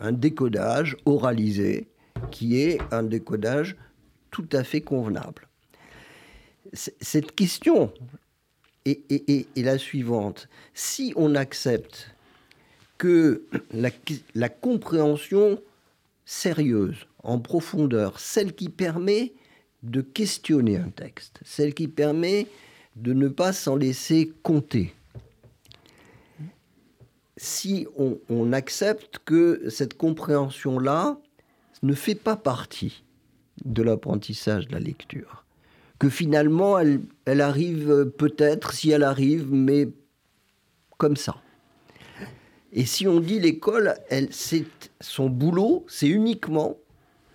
un 0.00 0.12
décodage 0.12 0.96
oralisé 1.04 1.88
qui 2.30 2.60
est 2.60 2.78
un 2.92 3.02
décodage 3.02 3.76
tout 4.30 4.48
à 4.52 4.62
fait 4.62 4.82
convenable. 4.82 5.48
Cette 6.72 7.34
question 7.34 7.92
est, 8.84 9.48
la 9.56 9.78
suivante. 9.78 10.48
Si 10.74 11.12
on 11.16 11.34
accepte 11.34 12.14
que 12.98 13.44
la 14.34 14.48
compréhension 14.48 15.60
sérieuse, 16.28 17.06
en 17.22 17.38
profondeur, 17.38 18.20
celle 18.20 18.54
qui 18.54 18.68
permet 18.68 19.32
de 19.82 20.02
questionner 20.02 20.76
un 20.76 20.90
texte, 20.90 21.40
celle 21.42 21.72
qui 21.72 21.88
permet 21.88 22.46
de 22.96 23.14
ne 23.14 23.28
pas 23.28 23.54
s'en 23.54 23.76
laisser 23.76 24.30
compter. 24.42 24.94
Si 27.38 27.86
on, 27.96 28.52
accepte 28.52 29.20
que 29.24 29.70
cette 29.70 29.96
compréhension-là 29.96 31.18
ne 31.82 31.94
fait 31.94 32.14
pas 32.14 32.36
partie 32.36 33.04
de 33.64 33.82
l'apprentissage 33.82 34.68
de 34.68 34.72
la 34.72 34.80
lecture, 34.80 35.46
que 35.98 36.10
finalement 36.10 36.78
elle, 36.78 37.40
arrive 37.40 38.12
peut-être, 38.18 38.74
si 38.74 38.90
elle 38.90 39.04
arrive, 39.04 39.50
mais 39.50 39.88
comme 40.98 41.16
ça. 41.16 41.40
Et 42.72 42.84
si 42.84 43.06
on 43.06 43.20
dit 43.20 43.40
l'école, 43.40 43.94
elle, 44.10 44.28
c'est 44.30 44.66
son 45.00 45.30
boulot, 45.30 45.86
c'est 45.88 46.08
uniquement 46.08 46.76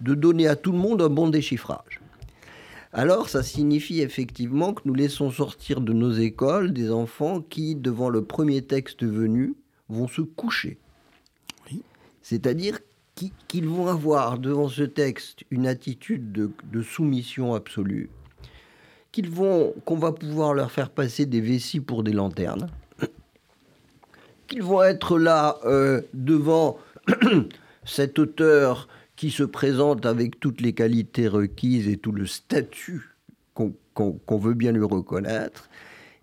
de 0.01 0.13
donner 0.13 0.47
à 0.47 0.55
tout 0.55 0.71
le 0.71 0.77
monde 0.77 1.01
un 1.01 1.09
bon 1.09 1.29
déchiffrage. 1.29 2.01
Alors, 2.91 3.29
ça 3.29 3.41
signifie 3.41 4.01
effectivement 4.01 4.73
que 4.73 4.83
nous 4.85 4.93
laissons 4.93 5.31
sortir 5.31 5.81
de 5.81 5.93
nos 5.93 6.11
écoles 6.11 6.73
des 6.73 6.91
enfants 6.91 7.41
qui, 7.41 7.75
devant 7.75 8.09
le 8.09 8.23
premier 8.23 8.61
texte 8.61 9.03
venu, 9.03 9.55
vont 9.89 10.07
se 10.07 10.21
coucher. 10.21 10.77
C'est-à-dire 12.21 12.79
qu'ils 13.47 13.67
vont 13.67 13.87
avoir 13.87 14.37
devant 14.37 14.69
ce 14.69 14.83
texte 14.83 15.43
une 15.49 15.67
attitude 15.67 16.31
de, 16.31 16.51
de 16.71 16.81
soumission 16.81 17.53
absolue, 17.53 18.09
qu'ils 19.11 19.29
vont, 19.29 19.73
qu'on 19.85 19.97
va 19.97 20.11
pouvoir 20.11 20.53
leur 20.53 20.71
faire 20.71 20.89
passer 20.89 21.25
des 21.25 21.41
vessies 21.41 21.79
pour 21.79 22.03
des 22.03 22.13
lanternes, 22.13 22.69
qu'ils 24.47 24.63
vont 24.63 24.83
être 24.83 25.17
là 25.17 25.57
euh, 25.65 26.01
devant 26.13 26.77
cet 27.85 28.19
auteur 28.19 28.87
qui 29.15 29.29
se 29.31 29.43
présente 29.43 30.05
avec 30.05 30.39
toutes 30.39 30.61
les 30.61 30.73
qualités 30.73 31.27
requises 31.27 31.87
et 31.87 31.97
tout 31.97 32.11
le 32.11 32.25
statut 32.25 33.15
qu'on 33.53 34.37
veut 34.37 34.55
bien 34.55 34.71
lui 34.71 34.83
reconnaître. 34.83 35.69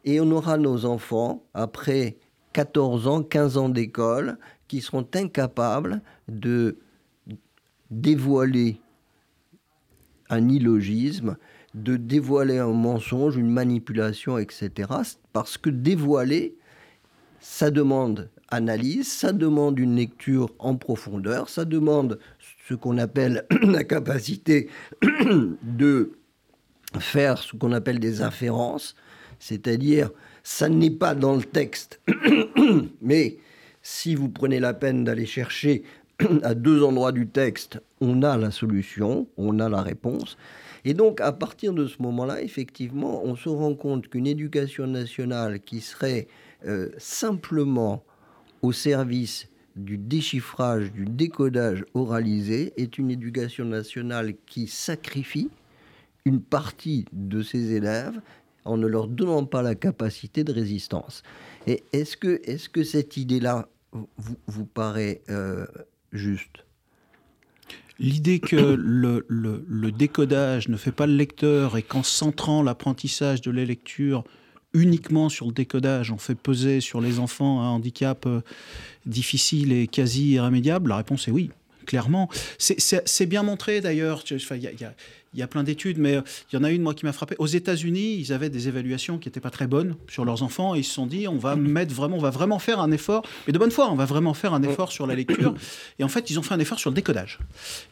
Et 0.04 0.20
on 0.20 0.30
aura 0.32 0.56
nos 0.56 0.86
enfants, 0.86 1.44
après 1.54 2.16
14 2.52 3.06
ans, 3.06 3.22
15 3.22 3.56
ans 3.58 3.68
d'école, 3.68 4.38
qui 4.66 4.80
seront 4.80 5.06
incapables 5.14 6.00
de 6.28 6.78
dévoiler 7.90 8.80
un 10.30 10.48
illogisme, 10.48 11.36
de 11.74 11.96
dévoiler 11.96 12.58
un 12.58 12.72
mensonge, 12.72 13.36
une 13.36 13.50
manipulation, 13.50 14.38
etc. 14.38 14.88
Parce 15.32 15.58
que 15.58 15.70
dévoiler, 15.70 16.56
ça 17.40 17.70
demande 17.70 18.28
analyse, 18.48 19.10
ça 19.10 19.32
demande 19.32 19.78
une 19.78 19.96
lecture 19.96 20.50
en 20.58 20.76
profondeur, 20.76 21.48
ça 21.48 21.64
demande 21.64 22.18
ce 22.68 22.74
qu'on 22.74 22.98
appelle 22.98 23.46
la 23.62 23.84
capacité 23.84 24.68
de 25.62 26.12
faire 26.98 27.38
ce 27.38 27.56
qu'on 27.56 27.72
appelle 27.72 28.00
des 28.00 28.22
inférences, 28.22 28.94
c'est-à-dire 29.38 30.10
ça 30.42 30.68
n'est 30.68 30.90
pas 30.90 31.14
dans 31.14 31.36
le 31.36 31.42
texte, 31.42 32.00
mais 33.02 33.38
si 33.82 34.14
vous 34.14 34.28
prenez 34.28 34.60
la 34.60 34.74
peine 34.74 35.04
d'aller 35.04 35.26
chercher 35.26 35.84
à 36.42 36.54
deux 36.54 36.82
endroits 36.82 37.12
du 37.12 37.28
texte, 37.28 37.80
on 38.00 38.22
a 38.22 38.36
la 38.36 38.50
solution, 38.50 39.26
on 39.36 39.58
a 39.58 39.68
la 39.68 39.82
réponse. 39.82 40.36
Et 40.84 40.94
donc, 40.94 41.20
à 41.20 41.32
partir 41.32 41.72
de 41.72 41.86
ce 41.86 42.00
moment-là, 42.02 42.42
effectivement, 42.42 43.22
on 43.24 43.36
se 43.36 43.48
rend 43.48 43.74
compte 43.74 44.08
qu'une 44.08 44.26
éducation 44.26 44.86
nationale 44.86 45.60
qui 45.60 45.80
serait 45.80 46.26
euh, 46.66 46.90
simplement 46.98 48.04
au 48.62 48.72
service 48.72 49.48
du 49.76 49.96
déchiffrage, 49.98 50.92
du 50.92 51.04
décodage 51.04 51.84
oralisé 51.94 52.72
est 52.76 52.98
une 52.98 53.10
éducation 53.10 53.64
nationale 53.64 54.34
qui 54.46 54.66
sacrifie 54.66 55.50
une 56.24 56.42
partie 56.42 57.06
de 57.12 57.42
ses 57.42 57.72
élèves 57.72 58.20
en 58.64 58.76
ne 58.76 58.86
leur 58.86 59.08
donnant 59.08 59.44
pas 59.46 59.62
la 59.62 59.74
capacité 59.74 60.44
de 60.44 60.52
résistance. 60.52 61.22
Et 61.66 61.82
est-ce 61.92 62.16
que, 62.16 62.40
est 62.44 62.56
-ce 62.56 62.68
que 62.68 62.84
cette 62.84 63.16
idée-là 63.16 63.68
vous, 63.92 64.36
vous, 64.46 64.66
paraît 64.66 65.22
euh, 65.30 65.66
juste? 66.12 66.64
L'idée 67.98 68.38
que 68.38 68.56
le, 68.56 69.26
le, 69.28 69.64
le, 69.68 69.92
décodage 69.92 70.68
ne 70.68 70.76
fait 70.76 70.92
pas 70.92 71.06
le 71.06 71.14
lecteur 71.14 71.76
et 71.76 71.82
qu'en 71.82 72.02
centrant 72.02 72.62
l'apprentissage 72.62 73.42
de 73.42 73.50
la 73.50 73.64
lecture 73.64 74.24
uniquement 74.72 75.28
sur 75.28 75.46
le 75.46 75.52
décodage, 75.52 76.12
on 76.12 76.18
fait 76.18 76.34
peser 76.34 76.80
sur 76.80 77.00
les 77.00 77.18
enfants 77.18 77.60
un 77.60 77.68
handicap 77.68 78.26
euh, 78.26 78.40
difficile 79.06 79.72
et 79.72 79.86
quasi 79.86 80.32
irrémédiable? 80.32 80.90
La 80.90 80.96
réponse 80.96 81.28
est 81.28 81.32
oui, 81.32 81.50
clairement. 81.86 82.28
C'est 82.58 83.26
bien 83.26 83.42
montré 83.42 83.80
d'ailleurs. 83.80 84.22
Il 85.32 85.38
y 85.38 85.42
a 85.42 85.46
plein 85.46 85.62
d'études, 85.62 85.98
mais 85.98 86.16
euh, 86.16 86.22
il 86.50 86.56
y 86.56 86.58
en 86.58 86.64
a 86.64 86.70
une, 86.70 86.82
moi, 86.82 86.92
qui 86.92 87.04
m'a 87.04 87.12
frappé. 87.12 87.36
Aux 87.38 87.46
États-Unis, 87.46 88.16
ils 88.18 88.32
avaient 88.32 88.50
des 88.50 88.66
évaluations 88.66 89.18
qui 89.18 89.28
n'étaient 89.28 89.40
pas 89.40 89.50
très 89.50 89.68
bonnes 89.68 89.94
sur 90.08 90.24
leurs 90.24 90.42
enfants, 90.42 90.74
et 90.74 90.80
ils 90.80 90.84
se 90.84 90.92
sont 90.92 91.06
dit, 91.06 91.28
on 91.28 91.38
va 91.38 91.54
mettre 91.54 91.94
vraiment, 91.94 92.16
on 92.16 92.20
va 92.20 92.30
vraiment 92.30 92.58
faire 92.58 92.80
un 92.80 92.90
effort, 92.90 93.24
mais 93.46 93.52
de 93.52 93.58
bonne 93.58 93.70
foi, 93.70 93.90
on 93.90 93.94
va 93.94 94.06
vraiment 94.06 94.34
faire 94.34 94.54
un 94.54 94.62
effort 94.62 94.90
sur 94.90 95.06
la 95.06 95.14
lecture. 95.14 95.54
Et 95.98 96.04
en 96.04 96.08
fait, 96.08 96.30
ils 96.30 96.38
ont 96.38 96.42
fait 96.42 96.54
un 96.54 96.58
effort 96.58 96.80
sur 96.80 96.90
le 96.90 96.96
décodage. 96.96 97.38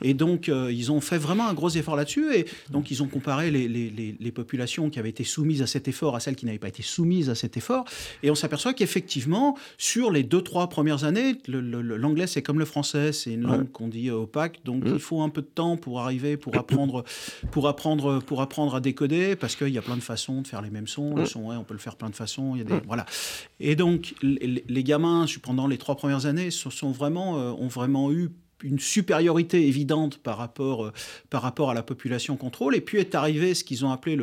Et 0.02 0.14
donc, 0.14 0.48
euh, 0.48 0.72
ils 0.72 0.90
ont 0.90 1.00
fait 1.00 1.18
vraiment 1.18 1.48
un 1.48 1.54
gros 1.54 1.70
effort 1.70 1.94
là-dessus, 1.94 2.34
et 2.34 2.46
donc 2.70 2.90
ils 2.90 3.02
ont 3.02 3.08
comparé 3.08 3.50
les, 3.50 3.68
les, 3.68 4.16
les, 4.18 4.32
populations 4.32 4.90
qui 4.90 4.98
avaient 4.98 5.08
été 5.08 5.24
soumises 5.24 5.62
à 5.62 5.66
cet 5.66 5.88
effort 5.88 6.14
à 6.14 6.20
celles 6.20 6.36
qui 6.36 6.46
n'avaient 6.46 6.58
pas 6.58 6.68
été 6.68 6.82
soumises 6.82 7.30
à 7.30 7.34
cet 7.34 7.56
effort, 7.56 7.84
et 8.22 8.30
on 8.30 8.34
s'aperçoit 8.34 8.74
qu'effectivement, 8.74 9.56
sur 9.78 10.10
les 10.10 10.22
deux, 10.22 10.42
trois 10.42 10.68
premières 10.68 11.04
années, 11.04 11.36
l'anglais, 11.46 12.26
c'est 12.26 12.42
comme 12.42 12.58
le 12.58 12.64
français, 12.64 13.12
c'est 13.12 13.32
une 13.32 13.42
langue 13.42 13.70
qu'on 13.70 13.88
dit 13.88 14.10
opaque, 14.10 14.60
donc 14.64 14.82
il 14.86 14.98
faut 14.98 15.22
un 15.22 15.28
peu 15.28 15.42
de 15.42 15.46
temps 15.46 15.76
pour 15.76 16.00
arriver, 16.00 16.36
pour 16.36 16.56
apprendre 16.56 17.04
pour 17.50 17.68
apprendre, 17.68 18.20
pour 18.20 18.42
apprendre 18.42 18.74
à 18.74 18.80
décoder, 18.80 19.36
parce 19.36 19.56
qu'il 19.56 19.68
y 19.68 19.78
a 19.78 19.82
plein 19.82 19.96
de 19.96 20.02
façons 20.02 20.42
de 20.42 20.46
faire 20.46 20.62
les 20.62 20.70
mêmes 20.70 20.86
sons. 20.86 21.14
Le 21.14 21.24
son, 21.24 21.46
ouais, 21.46 21.56
on 21.56 21.64
peut 21.64 21.74
le 21.74 21.80
faire 21.80 21.96
plein 21.96 22.10
de 22.10 22.16
façons. 22.16 22.54
Il 22.54 22.58
y 22.58 22.60
a 22.62 22.64
des, 22.64 22.80
voilà. 22.86 23.06
Et 23.60 23.76
donc, 23.76 24.14
les, 24.22 24.84
gamins, 24.84 25.26
pendant 25.42 25.66
les 25.66 25.78
trois 25.78 25.96
premières 25.96 26.26
années, 26.26 26.50
sont 26.50 26.92
vraiment, 26.92 27.38
euh, 27.38 27.50
ont 27.50 27.68
vraiment 27.68 28.12
eu 28.12 28.30
une 28.62 28.78
supériorité 28.78 29.66
évidente 29.66 30.18
par 30.18 30.36
rapport, 30.36 30.86
euh, 30.86 30.92
par 31.30 31.42
rapport 31.42 31.70
à 31.70 31.74
la 31.74 31.82
population 31.82 32.36
contrôle. 32.36 32.74
Et 32.74 32.80
puis 32.80 32.98
est 32.98 33.14
arrivé 33.14 33.54
ce 33.54 33.64
qu'ils 33.64 33.84
ont 33.84 33.92
appelé 33.92 34.18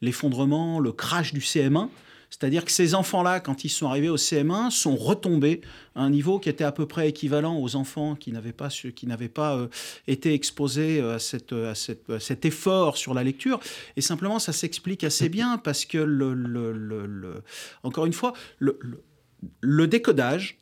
l'effondrement, 0.00 0.78
le, 0.80 0.84
le, 0.86 0.92
crash 0.92 1.32
du 1.32 1.40
CM1. 1.40 1.88
C'est-à-dire 2.30 2.64
que 2.64 2.70
ces 2.70 2.94
enfants-là, 2.94 3.40
quand 3.40 3.64
ils 3.64 3.68
sont 3.68 3.88
arrivés 3.88 4.08
au 4.08 4.16
CM1, 4.16 4.70
sont 4.70 4.96
retombés 4.96 5.60
à 5.94 6.02
un 6.02 6.10
niveau 6.10 6.38
qui 6.38 6.48
était 6.48 6.64
à 6.64 6.72
peu 6.72 6.86
près 6.86 7.08
équivalent 7.08 7.60
aux 7.60 7.76
enfants 7.76 8.14
qui 8.14 8.32
n'avaient 8.32 8.52
pas, 8.52 8.68
qui 8.68 9.06
n'avaient 9.06 9.28
pas 9.28 9.56
euh, 9.56 9.68
été 10.06 10.32
exposés 10.32 11.00
à, 11.00 11.18
cette, 11.18 11.52
à, 11.52 11.74
cette, 11.74 12.08
à, 12.08 12.20
cet 12.20 12.44
effort 12.44 12.96
sur 12.96 13.14
la 13.14 13.24
lecture. 13.24 13.60
Et 13.96 14.00
simplement, 14.00 14.38
ça 14.38 14.52
s'explique 14.52 15.04
assez 15.04 15.28
bien 15.28 15.58
parce 15.58 15.84
que, 15.84 15.98
le, 15.98 16.34
le 16.34 17.42
encore 17.82 18.06
une 18.06 18.12
fois, 18.12 18.32
le 18.58 19.86
décodage, 19.88 20.58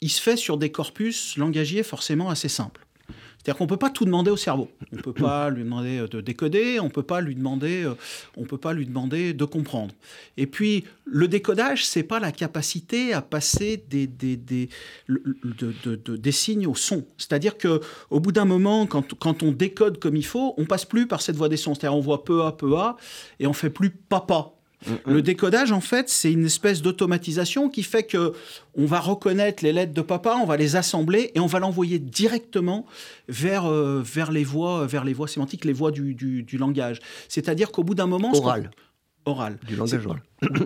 il 0.00 0.10
se 0.10 0.20
fait 0.20 0.36
sur 0.36 0.56
des 0.56 0.72
corpus 0.72 1.36
langagiers 1.36 1.82
forcément 1.82 2.30
assez 2.30 2.48
simples. 2.48 2.86
C'est-à-dire 3.42 3.56
qu'on 3.56 3.64
ne 3.64 3.70
peut 3.70 3.78
pas 3.78 3.88
tout 3.88 4.04
demander 4.04 4.30
au 4.30 4.36
cerveau. 4.36 4.70
On 4.92 4.96
ne 4.96 5.00
peut 5.00 5.14
pas 5.14 5.48
lui 5.50 5.64
demander 5.64 5.98
euh, 5.98 6.08
de 6.08 6.20
décoder, 6.20 6.78
on 6.78 6.84
ne 6.84 6.90
peut 6.90 7.02
pas 7.02 7.22
lui 7.22 7.34
demander, 7.34 7.84
euh, 7.84 7.94
on 8.36 8.44
peut 8.44 8.58
pas 8.58 8.74
lui 8.74 8.84
demander 8.84 9.32
de 9.32 9.44
comprendre. 9.46 9.94
Et 10.36 10.46
puis, 10.46 10.84
le 11.06 11.26
décodage, 11.26 11.86
c'est 11.86 12.02
pas 12.02 12.20
la 12.20 12.32
capacité 12.32 13.14
à 13.14 13.22
passer 13.22 13.82
des, 13.88 14.06
des, 14.06 14.36
des, 14.36 14.68
de, 15.08 16.16
des 16.16 16.32
signes 16.32 16.66
au 16.66 16.74
son. 16.74 17.06
C'est-à-dire 17.16 17.56
qu'au 17.56 18.20
bout 18.20 18.32
d'un 18.32 18.44
moment, 18.44 18.86
quand, 18.86 19.14
quand, 19.14 19.42
on 19.42 19.52
décode 19.52 19.98
comme 19.98 20.16
il 20.16 20.26
faut, 20.26 20.54
on 20.58 20.66
passe 20.66 20.84
plus 20.84 21.06
par 21.06 21.22
cette 21.22 21.36
voie 21.36 21.48
des 21.48 21.56
sons. 21.56 21.74
C'est-à-dire 21.74 21.96
on 21.96 22.00
voit 22.00 22.24
peu 22.24 22.44
à 22.44 22.52
peu 22.52 22.76
à 22.76 22.96
et 23.38 23.46
on 23.46 23.54
fait 23.54 23.70
plus 23.70 23.90
papa 23.90 24.52
le 25.06 25.22
décodage, 25.22 25.72
en 25.72 25.80
fait, 25.80 26.08
c'est 26.08 26.32
une 26.32 26.46
espèce 26.46 26.80
d'automatisation 26.80 27.68
qui 27.68 27.82
fait 27.82 28.04
que 28.04 28.32
on 28.74 28.86
va 28.86 29.00
reconnaître 29.00 29.62
les 29.62 29.72
lettres 29.72 29.92
de 29.92 30.00
papa, 30.00 30.38
on 30.40 30.46
va 30.46 30.56
les 30.56 30.76
assembler 30.76 31.32
et 31.34 31.40
on 31.40 31.46
va 31.46 31.58
l'envoyer 31.58 31.98
directement 31.98 32.86
vers, 33.28 33.66
euh, 33.66 34.02
vers, 34.02 34.32
les 34.32 34.44
voix, 34.44 34.86
vers 34.86 35.04
les 35.04 35.12
voix 35.12 35.28
sémantiques, 35.28 35.64
les 35.64 35.72
voix 35.72 35.90
du, 35.90 36.14
du, 36.14 36.58
langage. 36.58 37.00
C'est-à-dire 37.28 37.72
qu'au 37.72 37.82
bout 37.82 37.94
d'un 37.94 38.06
moment... 38.06 38.32
Oral. 38.34 38.70
Du 39.66 39.76
langage 39.76 40.06
oral. 40.06 40.22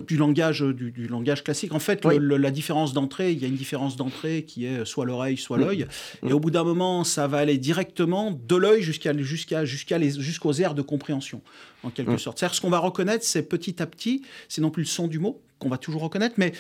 Du 0.07 0.17
langage, 0.17 0.61
du, 0.75 0.91
du, 0.91 1.07
langage 1.09 1.45
classique. 1.45 1.73
En 1.75 1.79
fait, 1.79 2.05
la 2.05 2.51
différence 2.51 2.93
d'entrée, 2.93 3.33
il 3.33 3.39
y 3.39 3.45
a 3.45 3.49
une 3.49 3.57
différence 3.57 3.97
d'entrée 3.97 4.45
qui 4.45 4.67
est 4.67 4.85
soit 4.85 5.05
l'oreille, 5.05 5.37
soit 5.37 5.59
l'œil. 5.59 5.87
Et 6.27 6.33
au 6.33 6.41
bout 6.41 6.51
d'un 6.51 6.65
moment, 6.65 7.05
ça 7.05 7.27
va 7.27 7.39
aller 7.39 7.59
directement 7.59 8.31
de 8.31 8.57
l'œil 8.57 8.83
jusqu'à 8.83 9.17
jusqu'à 9.17 9.65
jusqu'à 9.65 10.01
jusqu'aux 10.01 10.53
aires 10.53 10.75
de 10.75 10.83
compréhension, 10.83 11.41
en 11.83 11.91
quelque 11.91 12.17
sorte. 12.17 12.39
C'est-à-dire 12.39 12.55
ce 12.55 12.61
qu'on 12.61 12.71
va 12.71 12.79
reconnaître, 12.79 13.25
c'est 13.25 13.43
petit 13.43 13.83
à 13.83 13.87
petit, 13.87 14.23
c'est 14.49 14.61
non 14.61 14.71
plus 14.71 14.83
le 14.83 14.89
son 14.89 15.09
du 15.09 15.19
mot 15.19 15.41
qu'on 15.59 15.69
va 15.69 15.79
toujours 15.79 16.03
reconnaître, 16.03 16.35
mais 16.37 16.53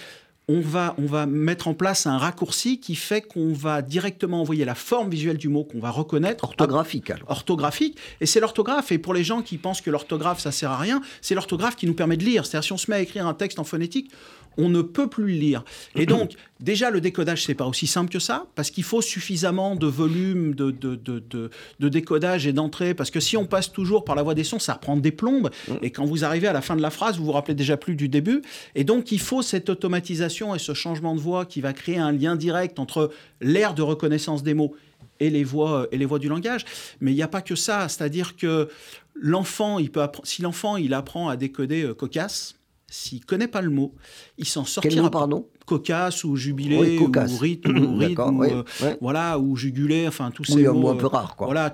on 0.48 0.60
va, 0.60 0.94
on 0.98 1.06
va 1.06 1.26
mettre 1.26 1.68
en 1.68 1.74
place 1.74 2.06
un 2.06 2.18
raccourci 2.18 2.78
qui 2.78 2.94
fait 2.96 3.22
qu'on 3.22 3.52
va 3.52 3.80
directement 3.80 4.42
envoyer 4.42 4.64
la 4.64 4.74
forme 4.74 5.08
visuelle 5.08 5.38
du 5.38 5.48
mot 5.48 5.64
qu'on 5.64 5.80
va 5.80 5.90
reconnaître. 5.90 6.44
Orthographique 6.44 7.10
alors. 7.10 7.30
Orthographique. 7.30 7.98
Et 8.20 8.26
c'est 8.26 8.40
l'orthographe. 8.40 8.92
Et 8.92 8.98
pour 8.98 9.14
les 9.14 9.24
gens 9.24 9.40
qui 9.40 9.56
pensent 9.56 9.80
que 9.80 9.90
l'orthographe, 9.90 10.40
ça 10.40 10.52
sert 10.52 10.70
à 10.70 10.78
rien, 10.78 11.00
c'est 11.22 11.34
l'orthographe 11.34 11.76
qui 11.76 11.86
nous 11.86 11.94
permet 11.94 12.16
de 12.16 12.24
lire. 12.24 12.44
C'est-à-dire 12.44 12.64
si 12.64 12.72
on 12.72 12.76
se 12.76 12.90
met 12.90 12.96
à 12.96 13.00
écrire 13.00 13.26
un 13.26 13.34
texte 13.34 13.58
en 13.58 13.64
phonétique, 13.64 14.10
on 14.56 14.68
ne 14.68 14.82
peut 14.82 15.08
plus 15.08 15.24
le 15.24 15.32
lire. 15.32 15.64
Et 15.94 16.06
donc, 16.06 16.32
déjà, 16.60 16.90
le 16.90 17.00
décodage, 17.00 17.44
c'est 17.44 17.54
pas 17.54 17.66
aussi 17.66 17.86
simple 17.86 18.10
que 18.10 18.18
ça, 18.18 18.46
parce 18.54 18.70
qu'il 18.70 18.84
faut 18.84 19.02
suffisamment 19.02 19.76
de 19.76 19.86
volume 19.86 20.54
de, 20.54 20.70
de, 20.70 20.96
de, 20.96 21.50
de 21.80 21.88
décodage 21.88 22.46
et 22.46 22.52
d'entrée, 22.52 22.94
parce 22.94 23.10
que 23.10 23.20
si 23.20 23.36
on 23.36 23.46
passe 23.46 23.72
toujours 23.72 24.04
par 24.04 24.14
la 24.14 24.22
voie 24.22 24.34
des 24.34 24.44
sons, 24.44 24.58
ça 24.58 24.74
reprend 24.74 24.96
des 24.96 25.12
plombes, 25.12 25.50
et 25.82 25.90
quand 25.90 26.04
vous 26.04 26.24
arrivez 26.24 26.48
à 26.48 26.52
la 26.52 26.60
fin 26.60 26.76
de 26.76 26.82
la 26.82 26.90
phrase, 26.90 27.18
vous 27.18 27.24
vous 27.24 27.32
rappelez 27.32 27.54
déjà 27.54 27.76
plus 27.76 27.96
du 27.96 28.08
début, 28.08 28.42
et 28.74 28.84
donc 28.84 29.12
il 29.12 29.20
faut 29.20 29.42
cette 29.42 29.68
automatisation 29.68 30.54
et 30.54 30.58
ce 30.58 30.74
changement 30.74 31.14
de 31.14 31.20
voix 31.20 31.44
qui 31.46 31.60
va 31.60 31.72
créer 31.72 31.98
un 31.98 32.12
lien 32.12 32.36
direct 32.36 32.78
entre 32.78 33.10
l'air 33.40 33.74
de 33.74 33.82
reconnaissance 33.82 34.42
des 34.42 34.54
mots 34.54 34.74
et 35.20 35.30
les 35.30 35.44
voix, 35.44 35.86
et 35.92 35.98
les 35.98 36.06
voix 36.06 36.18
du 36.18 36.28
langage. 36.28 36.64
Mais 37.00 37.12
il 37.12 37.14
n'y 37.14 37.22
a 37.22 37.28
pas 37.28 37.42
que 37.42 37.54
ça, 37.54 37.88
c'est-à-dire 37.88 38.36
que 38.36 38.68
l'enfant, 39.14 39.78
il 39.78 39.90
peut 39.90 40.06
si 40.24 40.42
l'enfant 40.42 40.76
il 40.76 40.94
apprend 40.94 41.28
à 41.28 41.36
décoder 41.36 41.82
euh, 41.82 41.94
cocasse, 41.94 42.56
s'il 42.88 43.24
connaît 43.24 43.48
pas 43.48 43.60
le 43.60 43.70
mot, 43.70 43.94
il 44.38 44.46
s'en 44.46 44.64
sortira. 44.64 44.94
Quel 44.94 45.02
mot, 45.02 45.10
pardon? 45.10 45.48
Cocasse 45.66 46.24
ou 46.24 46.36
jubilé 46.36 46.98
ou 46.98 47.10
rythme 47.38 47.78
ou, 47.78 47.96
rythme, 47.96 48.36
ou, 48.36 48.44
euh, 48.44 48.62
voilà 49.00 49.38
ou 49.38 49.56
jugulé, 49.56 50.06
enfin 50.06 50.30
tous 50.30 50.44
ces 50.44 50.64
mots. 50.64 50.70
un 50.70 50.72
mot 50.74 50.88
un 50.90 50.96
peu 50.96 51.06
rare 51.06 51.36
quoi. 51.36 51.46
Voilà, 51.46 51.72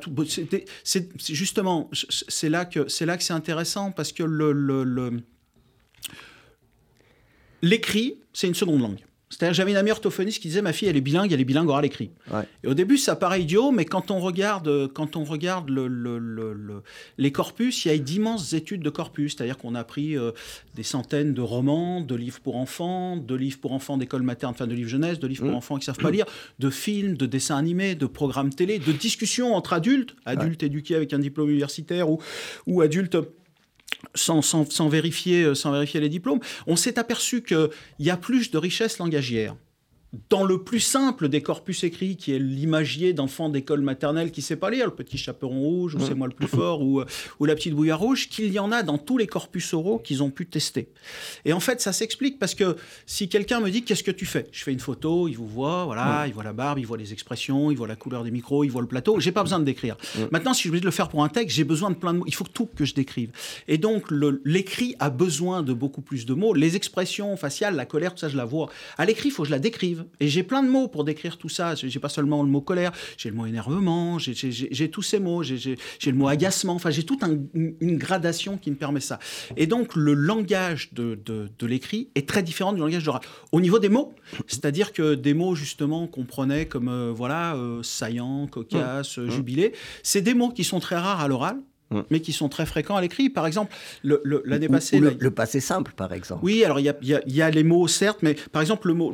c'est 0.85 1.09
justement 1.19 1.91
c'est 1.93 2.49
là 2.49 2.65
que 2.65 2.89
c'est 2.89 3.07
là 3.07 3.17
que 3.17 3.25
c'est 3.25 3.33
intéressant 3.33 3.91
parce 3.91 4.13
que 4.13 4.23
le 4.23 5.23
l'écrit 7.63 8.21
c'est 8.33 8.47
une 8.47 8.55
seconde 8.55 8.81
langue. 8.81 9.01
C'est-à-dire, 9.31 9.55
j'avais 9.55 9.71
une 9.71 9.77
amie 9.77 9.93
orthophoniste 9.93 10.43
qui 10.43 10.49
disait 10.49 10.61
ma 10.61 10.73
fille, 10.73 10.89
elle 10.89 10.97
est 10.97 11.01
bilingue, 11.01 11.33
elle 11.33 11.41
est 11.41 11.45
bilingue 11.45 11.69
oral 11.69 11.85
écrit. 11.85 12.11
Et 12.65 12.67
au 12.67 12.75
début, 12.75 12.99
ça 12.99 13.15
paraît 13.15 13.43
idiot, 13.43 13.71
mais 13.71 13.85
quand 13.85 14.11
on 14.11 14.19
regarde, 14.19 14.93
quand 14.93 15.15
on 15.15 15.23
regarde 15.23 15.71
le, 15.71 15.87
le, 15.87 16.19
le, 16.19 16.83
les 17.17 17.31
corpus, 17.31 17.85
il 17.85 17.89
y 17.89 17.95
a 17.95 17.99
d'immenses 17.99 18.53
études 18.55 18.83
de 18.83 18.91
corpus. 18.91 19.37
C'est-à-dire 19.37 19.57
qu'on 19.57 19.77
a 19.77 19.85
pris 19.85 20.19
euh, 20.19 20.33
des 20.75 20.83
centaines 20.83 21.33
de 21.33 21.41
romans, 21.41 22.01
de 22.01 22.15
livres 22.17 22.41
pour 22.41 22.57
enfants, 22.57 23.17
de 23.17 23.35
livres 23.37 23.59
pour 23.61 23.73
enfants 23.73 23.99
d'école 23.99 24.23
materne, 24.23 24.53
enfin 24.53 24.67
de 24.67 24.75
livres 24.75 24.91
jeunesse, 24.91 25.21
de 25.21 25.29
livres 25.29 25.45
pour 25.45 25.53
mmh. 25.53 25.57
enfants 25.57 25.79
qui 25.79 25.85
savent 25.85 25.99
pas 25.99 26.11
lire, 26.11 26.27
de 26.59 26.69
films, 26.69 27.17
de 27.17 27.27
dessins 27.27 27.57
animés, 27.57 27.95
de 27.95 28.07
programmes 28.07 28.53
télé, 28.53 28.81
de 28.81 28.93
discussions 28.93 29.55
entre 29.55 29.75
adultes, 29.75 30.17
adultes 30.25 30.65
éduqués 30.65 30.97
avec 30.97 31.13
un 31.13 31.21
diplôme 31.21 31.51
universitaire 31.51 32.11
ou, 32.11 32.21
ou 32.67 32.81
adultes 32.81 33.17
sans, 34.15 34.89
vérifier, 34.89 35.45
euh, 35.45 35.55
vérifier 35.67 36.01
les 36.01 36.09
diplômes, 36.09 36.41
on 36.67 36.77
s'est 36.77 36.99
aperçu 36.99 37.43
qu'il 37.43 37.71
y 37.99 38.11
a 38.11 38.17
plus 38.17 38.51
de 38.51 38.59
richesse 38.59 38.99
langagière 38.99 39.55
dans 40.29 40.45
le 40.45 40.63
plus 40.63 40.81
simple 40.81 41.29
des 41.29 41.41
corpus 41.41 41.85
écrits, 41.85 42.17
qui 42.17 42.33
est 42.33 42.39
l'imagier 42.39 43.13
d'enfant 43.13 43.49
d'école 43.49 43.81
maternelle 43.81 44.33
qui 44.33 44.43
sait 44.43 44.57
pas 44.57 44.71
lire, 44.71 44.87
le 44.87 44.93
petit 44.93 45.19
chaperon 45.19 45.61
rouge, 45.61 45.95
ou 45.95 46.01
c'est 46.01 46.15
moi 46.15 46.27
le 46.27 46.35
plus 46.35 46.49
fort, 46.49 46.83
ou, 46.83 47.03
ou 47.39 47.45
la 47.45 47.55
petite 47.55 47.75
bouillard 47.75 48.01
rouge, 48.01 48.29
qu'il 48.29 48.53
y 48.53 48.59
en 48.59 48.73
a 48.73 48.83
dans 48.83 48.99
tous 48.99 49.19
les 49.19 49.27
corpus 49.27 49.73
oraux 49.73 49.99
qu'ils 49.99 50.23
ont 50.23 50.31
pu 50.31 50.47
tester. 50.47 50.89
Et 51.45 51.53
en 51.53 51.61
fait, 51.61 51.81
ça 51.81 51.93
s'explique 51.93 52.39
parce 52.39 52.55
que 52.55 52.77
si 53.07 53.29
quelqu'un 53.29 53.61
me 53.61 53.71
dit 53.71 53.85
qu'est-ce 53.85 54.03
que 54.03 54.11
tu 54.11 54.27
fais? 54.27 54.47
Je 54.51 54.65
fais 54.65 54.73
une 54.73 54.81
photo, 54.81 55.29
il 55.29 55.37
vous 55.37 55.47
voit, 55.47 55.85
voilà, 55.85 56.25
il 56.27 56.33
voit 56.33 56.45
la 56.45 56.53
barbe, 56.53 56.79
il 56.79 56.87
voit 56.87 56.99
les 56.99 57.13
expressions, 57.13 57.71
il 57.71 57.77
voit 57.77 57.89
la 57.89 57.97
couleur 57.97 58.25
des 58.25 58.31
micros, 58.31 58.65
il 58.65 58.71
voit 58.71 58.83
le 58.83 58.89
plateau. 58.89 59.21
J'ai 59.21 59.33
pas 59.33 59.43
besoin 59.43 59.61
de 59.61 59.65
décrire. 59.65 59.97
Maintenant, 60.33 60.55
si 60.55 60.67
je 60.67 60.73
veux 60.73 60.81
le 60.81 60.91
faire 60.91 61.09
pour 61.09 61.23
un 61.23 61.29
texte, 61.29 61.57
j'ai 61.57 61.65
besoin 61.65 61.91
de 61.91 61.97
plein 61.97 62.15
de 62.15 62.19
mots. 62.19 62.25
Il 62.27 62.35
faut 62.35 62.45
tout 62.45 62.67
que 62.67 62.85
je 62.85 62.95
décrive. 62.95 63.31
Et 63.69 63.79
donc, 63.79 64.07
l'écrit 64.45 64.97
a 64.99 65.11
besoin 65.11 65.63
de 65.63 65.73
beaucoup 65.73 66.03
plus 66.03 66.27
de 66.27 66.35
mots. 66.35 66.55
Les 66.55 66.75
expressions 66.77 67.37
faciales, 67.37 67.77
la 67.77 67.87
colère, 67.87 68.15
tout 68.15 68.21
ça, 68.21 68.29
je 68.29 68.37
la 68.37 68.45
vois. 68.45 68.69
À 68.99 69.05
l'écrit, 69.05 69.29
il 69.29 69.33
faut 69.33 69.43
que 69.43 69.49
je 69.49 69.53
la 69.53 69.59
décrive. 69.59 70.00
Et 70.21 70.29
j'ai 70.29 70.43
plein 70.43 70.63
de 70.63 70.69
mots 70.69 70.89
pour 70.89 71.05
décrire 71.05 71.39
tout 71.39 71.49
ça. 71.49 71.75
J'ai 71.75 72.01
pas 72.01 72.09
seulement 72.09 72.43
le 72.43 72.49
mot 72.49 72.61
colère, 72.61 72.93
j'ai 73.17 73.31
le 73.31 73.37
mot 73.37 73.47
énervement, 73.47 74.19
j'ai 74.19 74.91
tous 74.91 75.03
ces 75.03 75.19
mots, 75.19 75.43
j'ai 75.43 75.77
le 76.07 76.13
mot 76.13 76.29
agacement. 76.29 76.75
Enfin, 76.75 76.91
j'ai 76.91 77.05
toute 77.05 77.23
une 77.23 77.99
gradation 77.99 78.57
qui 78.57 78.71
me 78.71 78.77
permet 78.77 79.01
ça. 79.01 79.19
Et 79.57 79.67
donc, 79.67 79.95
le 79.97 80.15
langage 80.15 80.93
de, 80.93 81.15
de, 81.25 81.67
l'écrit 81.67 82.09
est 82.15 82.29
très 82.29 82.43
différent 82.43 82.73
du 82.73 82.81
langage 82.81 83.05
d'oral. 83.05 83.23
Au 83.53 83.61
niveau 83.61 83.79
des 83.79 83.89
mots, 83.89 84.15
c'est-à-dire 84.47 84.93
que 84.93 85.15
des 85.15 85.35
mots 85.35 85.55
justement 85.55 86.07
qu'on 86.07 86.25
prenait 86.25 86.67
comme 86.67 86.89
euh, 86.89 87.13
voilà 87.15 87.55
euh, 87.55 87.83
saillant, 87.83 88.47
cocasse, 88.49 89.19
mmh. 89.19 89.31
jubilé, 89.31 89.73
c'est 90.03 90.23
des 90.23 90.35
mots 90.35 90.51
qui 90.51 90.65
sont 90.65 90.81
très 90.81 90.97
rares 90.97 91.21
à 91.21 91.29
l'oral 91.29 91.61
Mm. 91.93 92.03
mais 92.09 92.21
qui 92.21 92.33
sont 92.33 92.49
très 92.49 92.67
fréquents 92.67 92.95
à 92.95 93.01
l'écrit. 93.01 93.31
Par 93.31 93.49
exemple, 93.49 93.75
l'année 94.05 94.69
passée... 94.69 95.01
le, 95.01 95.31
passé 95.33 95.59
simple, 95.59 95.93
par 95.97 96.13
exemple. 96.13 96.41
Oui, 96.45 96.63
alors 96.63 96.79
il 96.79 96.87
y 97.27 97.43
a, 97.43 97.51
les 97.51 97.65
mots, 97.65 97.89
certes, 97.89 98.21
mais 98.23 98.35
par 98.53 98.63
exemple, 98.63 98.87
le 98.87 98.95
mot, 98.95 99.13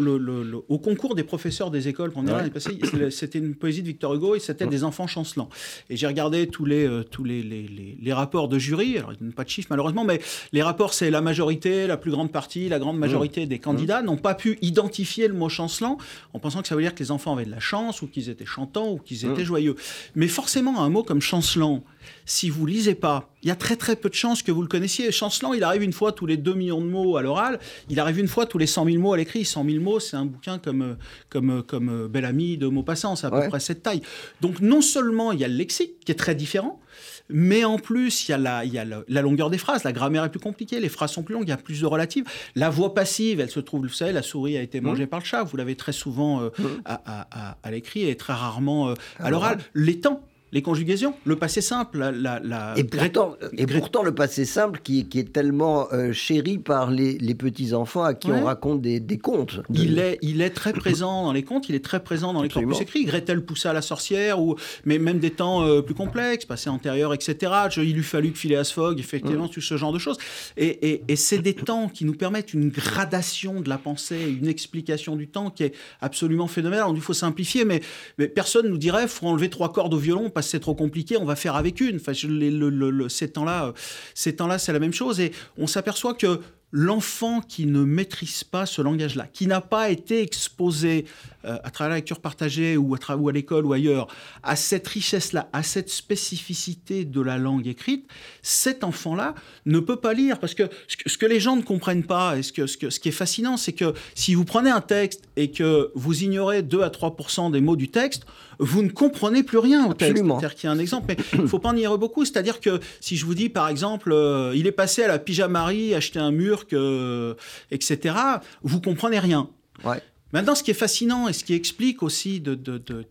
au 0.68 0.78
concours 0.78 1.14
des 1.14 1.24
professeurs 1.24 1.70
des 1.70 1.88
écoles, 1.88 2.12
l'année 2.26 2.50
passée, 2.50 2.78
c'était 3.10 3.38
une 3.38 3.54
poésie 3.54 3.80
de 3.80 3.86
Victor 3.86 4.12
Hugo 4.12 4.34
et 4.34 4.40
c'était 4.40 4.66
mm. 4.66 4.70
des 4.70 4.84
enfants 4.84 5.06
chancelants. 5.06 5.48
Et 5.88 5.96
j'ai 5.96 6.06
regardé 6.06 6.48
tous, 6.48 6.66
les, 6.66 6.86
euh, 6.86 7.02
tous 7.02 7.24
les, 7.24 7.42
les, 7.42 8.12
rapports 8.12 8.48
de 8.48 8.58
jury, 8.58 8.98
alors 8.98 9.12
il 9.18 9.26
n'y 9.26 9.32
a 9.32 9.34
pas 9.34 9.44
de 9.44 9.48
chiffres 9.48 9.68
malheureusement, 9.70 10.04
mais 10.04 10.20
les 10.52 10.62
rapports, 10.62 10.92
c'est 10.92 11.10
la 11.10 11.22
majorité, 11.22 11.86
la 11.86 11.96
plus 11.96 12.10
grande 12.10 12.30
partie, 12.30 12.68
la 12.68 12.78
grande 12.78 12.98
majorité 12.98 13.46
mm. 13.46 13.48
des 13.48 13.58
candidats 13.58 14.02
n'ont 14.02 14.18
pas 14.18 14.34
pu 14.34 14.58
identifier 14.60 15.28
le 15.28 15.34
mot 15.34 15.48
chancelant 15.48 15.96
en 16.34 16.38
pensant 16.38 16.60
que 16.60 16.68
ça 16.68 16.74
veut 16.76 16.82
dire 16.82 16.94
que 16.94 17.02
les 17.02 17.10
enfants 17.10 17.32
avaient 17.32 17.46
de 17.46 17.50
la 17.50 17.60
chance 17.60 18.02
ou 18.02 18.06
qu'ils 18.06 18.28
étaient 18.28 18.44
chantants 18.44 18.90
ou 18.90 18.98
qu'ils 18.98 19.24
étaient 19.24 19.46
joyeux. 19.46 19.76
Mais 20.14 20.28
forcément, 20.28 20.82
un 20.82 20.90
mot 20.90 21.02
comme 21.02 21.22
chancelant, 21.22 21.82
si 22.25 22.51
vous 22.51 22.66
lisez 22.66 22.95
pas, 22.95 23.31
il 23.42 23.49
y 23.49 23.51
a 23.51 23.57
très 23.57 23.77
très 23.77 23.97
peu 23.97 24.09
de 24.09 24.14
chances 24.14 24.42
que 24.42 24.53
vous 24.53 24.62
le 24.62 24.69
connaissiez. 24.69 25.12
Chancelant, 25.12 25.53
il 25.53 25.62
arrive 25.62 25.83
une 25.83 25.92
fois 25.92 26.12
tous 26.12 26.27
les 26.27 26.37
2 26.37 26.55
millions 26.55 26.81
de 26.81 26.87
mots 26.87 27.16
à 27.16 27.23
l'oral, 27.23 27.59
il 27.88 28.01
arrive 28.01 28.19
une 28.19 28.29
fois 28.29 28.47
tous 28.47 28.59
les 28.59 28.66
100 28.66 28.87
000 28.87 28.99
mots 28.99 29.12
à 29.12 29.16
l'écrit. 29.16 29.45
100 29.45 29.64
000 29.64 29.83
mots, 29.83 30.01
c'est 30.01 30.16
un 30.16 30.25
bouquin 30.25 30.59
comme, 30.59 30.97
comme, 31.29 31.62
comme 31.62 32.09
Bel 32.09 32.25
Ami 32.25 32.57
de 32.57 32.66
Maupassant, 32.66 33.16
c'est 33.16 33.27
à 33.27 33.31
peu 33.31 33.49
près 33.49 33.61
cette 33.61 33.83
taille. 33.83 34.03
Donc 34.40 34.61
non 34.61 34.81
seulement 34.81 35.33
il 35.33 35.40
y 35.40 35.45
a 35.45 35.49
le 35.49 35.55
lexique 35.55 36.01
qui 36.05 36.12
est 36.12 36.16
très 36.16 36.35
différent, 36.35 36.81
mais 37.29 37.64
en 37.64 37.79
plus, 37.79 38.29
il 38.29 38.33
y 38.33 38.35
a, 38.35 38.38
la, 38.38 38.64
il 38.64 38.73
y 38.73 38.79
a 38.79 38.85
la, 38.85 39.23
longueur 39.23 39.51
des 39.51 39.59
phrases. 39.59 39.85
La 39.85 39.92
grammaire 39.92 40.25
est 40.25 40.31
plus 40.31 40.40
compliquée, 40.40 40.81
les 40.81 40.88
phrases 40.88 41.12
sont 41.12 41.23
plus 41.23 41.35
longues, 41.35 41.45
il 41.47 41.51
y 41.51 41.53
a 41.53 41.57
plus 41.57 41.81
de 41.81 41.87
relatives. 41.87 42.25
La 42.55 42.71
voix 42.71 42.95
passive, 42.95 43.40
elle 43.40 43.51
se 43.51 43.61
trouve, 43.61 43.83
vous 43.83 43.88
savez, 43.88 44.12
la 44.12 44.23
souris 44.23 44.57
a 44.57 44.62
été 44.62 44.81
mangée 44.81 45.05
mmh. 45.05 45.09
par 45.09 45.21
le 45.21 45.25
chat. 45.25 45.42
Vous 45.42 45.57
l'avez 45.57 45.77
très 45.77 45.92
souvent 45.92 46.40
euh, 46.40 46.49
mmh. 46.59 46.64
à, 46.85 47.03
à, 47.07 47.59
à, 47.62 47.71
l'écrit 47.71 48.09
et 48.09 48.16
très 48.16 48.33
rarement 48.33 48.90
euh, 48.90 48.95
à 49.19 49.31
l'oral. 49.31 49.59
Les 49.75 50.01
temps 50.01 50.23
les 50.52 50.62
conjugaisons, 50.62 51.14
le 51.24 51.37
passé 51.37 51.61
simple, 51.61 51.98
la, 51.98 52.40
la, 52.40 52.74
et, 52.76 52.85
pourtant, 52.85 53.37
et 53.56 53.66
pourtant, 53.66 54.02
le 54.02 54.14
passé 54.14 54.44
simple 54.44 54.80
qui, 54.82 55.06
qui 55.06 55.18
est 55.18 55.32
tellement 55.32 55.88
euh, 55.92 56.12
chéri 56.12 56.59
par 56.59 56.90
les, 56.90 57.18
les 57.18 57.35
petits-enfants 57.35 58.04
à 58.04 58.14
qui 58.14 58.30
on 58.30 58.44
raconte 58.44 58.80
des, 58.80 59.00
des 59.00 59.18
contes. 59.18 59.61
Il, 59.74 59.98
est, 59.98 60.18
il 60.22 60.42
est 60.42 60.50
très 60.50 60.72
présent 60.72 61.24
dans 61.24 61.32
les 61.32 61.42
contes, 61.42 61.68
il 61.68 61.74
est 61.74 61.85
très 61.85 62.02
présent 62.02 62.32
dans 62.32 62.42
les 62.42 62.48
corpus 62.48 62.80
écrits. 62.80 63.04
Gretel 63.04 63.44
poussa 63.44 63.72
la 63.72 63.82
sorcière, 63.82 64.40
ou, 64.40 64.56
mais 64.85 64.98
même 64.98 65.18
des 65.18 65.30
temps 65.30 65.64
euh, 65.64 65.82
plus 65.82 65.94
complexes, 65.94 66.44
passé 66.44 66.70
antérieur, 66.70 67.12
etc. 67.12 67.52
il 67.78 67.94
lui 67.94 68.02
fallu 68.04 68.30
que 68.30 68.38
Phileas 68.38 68.70
Fogg, 68.72 69.00
effectivement, 69.00 69.46
mm. 69.46 69.50
tout 69.50 69.61
ce 69.61 69.76
genre 69.76 69.92
de 69.92 69.98
choses. 69.98 70.18
Et, 70.56 70.90
et, 70.90 71.02
et 71.09 71.16
c'est 71.16 71.38
des 71.38 71.54
temps 71.54 71.88
qui 71.88 72.04
nous 72.04 72.14
permettent 72.14 72.54
une 72.54 72.68
gradation 72.68 73.61
de 73.61 73.68
la 73.68 73.78
pensée, 73.78 74.37
une 74.40 74.46
explication 74.46 75.16
du 75.16 75.26
temps 75.26 75.50
qui 75.50 75.64
est 75.64 75.74
absolument 76.00 76.46
phénoménale. 76.46 76.90
Il 76.94 77.00
faut 77.00 77.14
simplifier, 77.14 77.64
mais, 77.64 77.80
mais 78.18 78.28
personne 78.28 78.68
nous 78.68 78.78
dirait 78.78 79.09
faut 79.09 79.26
enlever 79.26 79.50
trois 79.50 79.72
cordes 79.72 79.94
au 79.94 79.98
violon 79.98 80.30
c'est 80.42 80.61
trop 80.61 80.75
compliqué, 80.75 81.16
on 81.16 81.25
va 81.25 81.37
faire 81.37 81.57
avec 81.57 81.81
une. 81.81 81.96
Enfin, 81.96 82.12
le, 82.25 83.09
ces 83.09 83.31
temps-là, 83.31 83.72
ces 84.14 84.37
temps-là, 84.37 84.59
c'est 84.59 84.72
la 84.72 84.79
même 84.79 84.92
chose. 84.92 85.20
Et 85.20 85.33
on 85.59 85.66
s'aperçoit 85.66 86.14
que 86.14 86.40
l'enfant 86.72 87.40
qui 87.40 87.66
ne 87.66 87.85
maîtrise 87.85 88.44
pas 88.44 88.66
ce 88.66 88.83
langage-là, 88.83 89.27
qui 89.33 89.46
n'a 89.46 89.61
pas 89.61 89.90
été 89.90 90.20
exposé 90.20 91.07
euh, 91.46 91.59
à 91.64 91.70
travers 91.70 91.90
la 91.90 91.96
lecture 91.96 92.20
partagée 92.20 92.76
ou 92.76 92.94
à, 92.94 93.16
ou 93.16 93.28
à 93.28 93.32
l'école 93.32 93.66
ou 93.66 93.72
ailleurs 93.72 94.09
à 94.42 94.56
cette 94.56 94.87
richesse-là, 94.87 95.48
à 95.52 95.62
cette 95.62 95.90
spécificité 95.90 97.04
de 97.04 97.20
la 97.20 97.38
langue 97.38 97.66
écrite, 97.66 98.06
cet 98.42 98.85
enfant-là 98.85 99.35
ne 99.64 99.78
peut 99.78 99.96
pas 99.96 100.12
lire. 100.12 100.38
Parce 100.38 100.54
que 100.54 100.64
ce 100.88 101.16
que, 101.16 101.26
les 101.26 101.40
gens 101.40 101.56
ne 101.56 101.62
comprennent 101.62 102.04
pas, 102.04 102.38
et 102.38 102.42
ce, 102.42 102.52
que, 102.52 102.66
ce, 102.66 102.90
ce 102.90 103.00
qui 103.00 103.09
est 103.09 103.12
fascinant, 103.12 103.56
c'est 103.56 103.72
que 103.72 103.94
si 104.14 104.35
vous 104.35 104.44
prenez 104.44 104.70
un 104.70 104.80
texte 104.80 105.22
et 105.37 105.50
que 105.50 105.90
vous 105.94 106.22
ignorez 106.22 106.62
2 106.62 106.82
à 106.82 106.90
3 106.90 107.16
des 107.50 107.61
mots 107.61 107.76
du 107.76 107.88
texte, 107.88 108.24
vous 108.59 108.82
ne 108.82 108.88
comprenez 108.88 109.42
plus 109.42 109.59
rien 109.59 109.87
au 109.87 109.94
texte. 109.94 110.22
C'est-à-dire 110.22 110.54
qu'il 110.54 110.68
y 110.68 110.70
a 110.70 110.72
un 110.72 110.78
exemple, 110.78 111.06
mais 111.09 111.16
il 111.32 111.42
ne 111.42 111.46
faut 111.46 111.59
pas 111.59 111.70
en 111.70 111.74
dire 111.74 111.96
beaucoup. 111.98 112.24
C'est-à-dire 112.24 112.61
que 112.61 112.80
si 113.00 113.16
je 113.16 113.24
vous 113.24 113.35
dis, 113.35 113.48
par 113.48 113.68
exemple, 113.68 114.12
euh, 114.12 114.54
il 114.54 114.66
est 114.66 114.72
passé 114.72 115.02
à 115.02 115.09
la 115.09 115.18
pyjamarie, 115.18 115.94
acheter 115.94 116.18
un 116.18 116.30
mur, 116.30 116.66
que, 116.66 117.37
etc., 117.70 118.14
vous 118.62 118.80
comprenez 118.80 119.18
rien. 119.18 119.48
Ouais. 119.85 120.00
Maintenant, 120.32 120.54
ce 120.54 120.62
qui 120.62 120.72
est 120.72 120.74
fascinant 120.74 121.28
et 121.28 121.32
ce 121.32 121.44
qui 121.44 121.54
explique 121.54 122.02
aussi 122.02 122.40
de... 122.40 122.54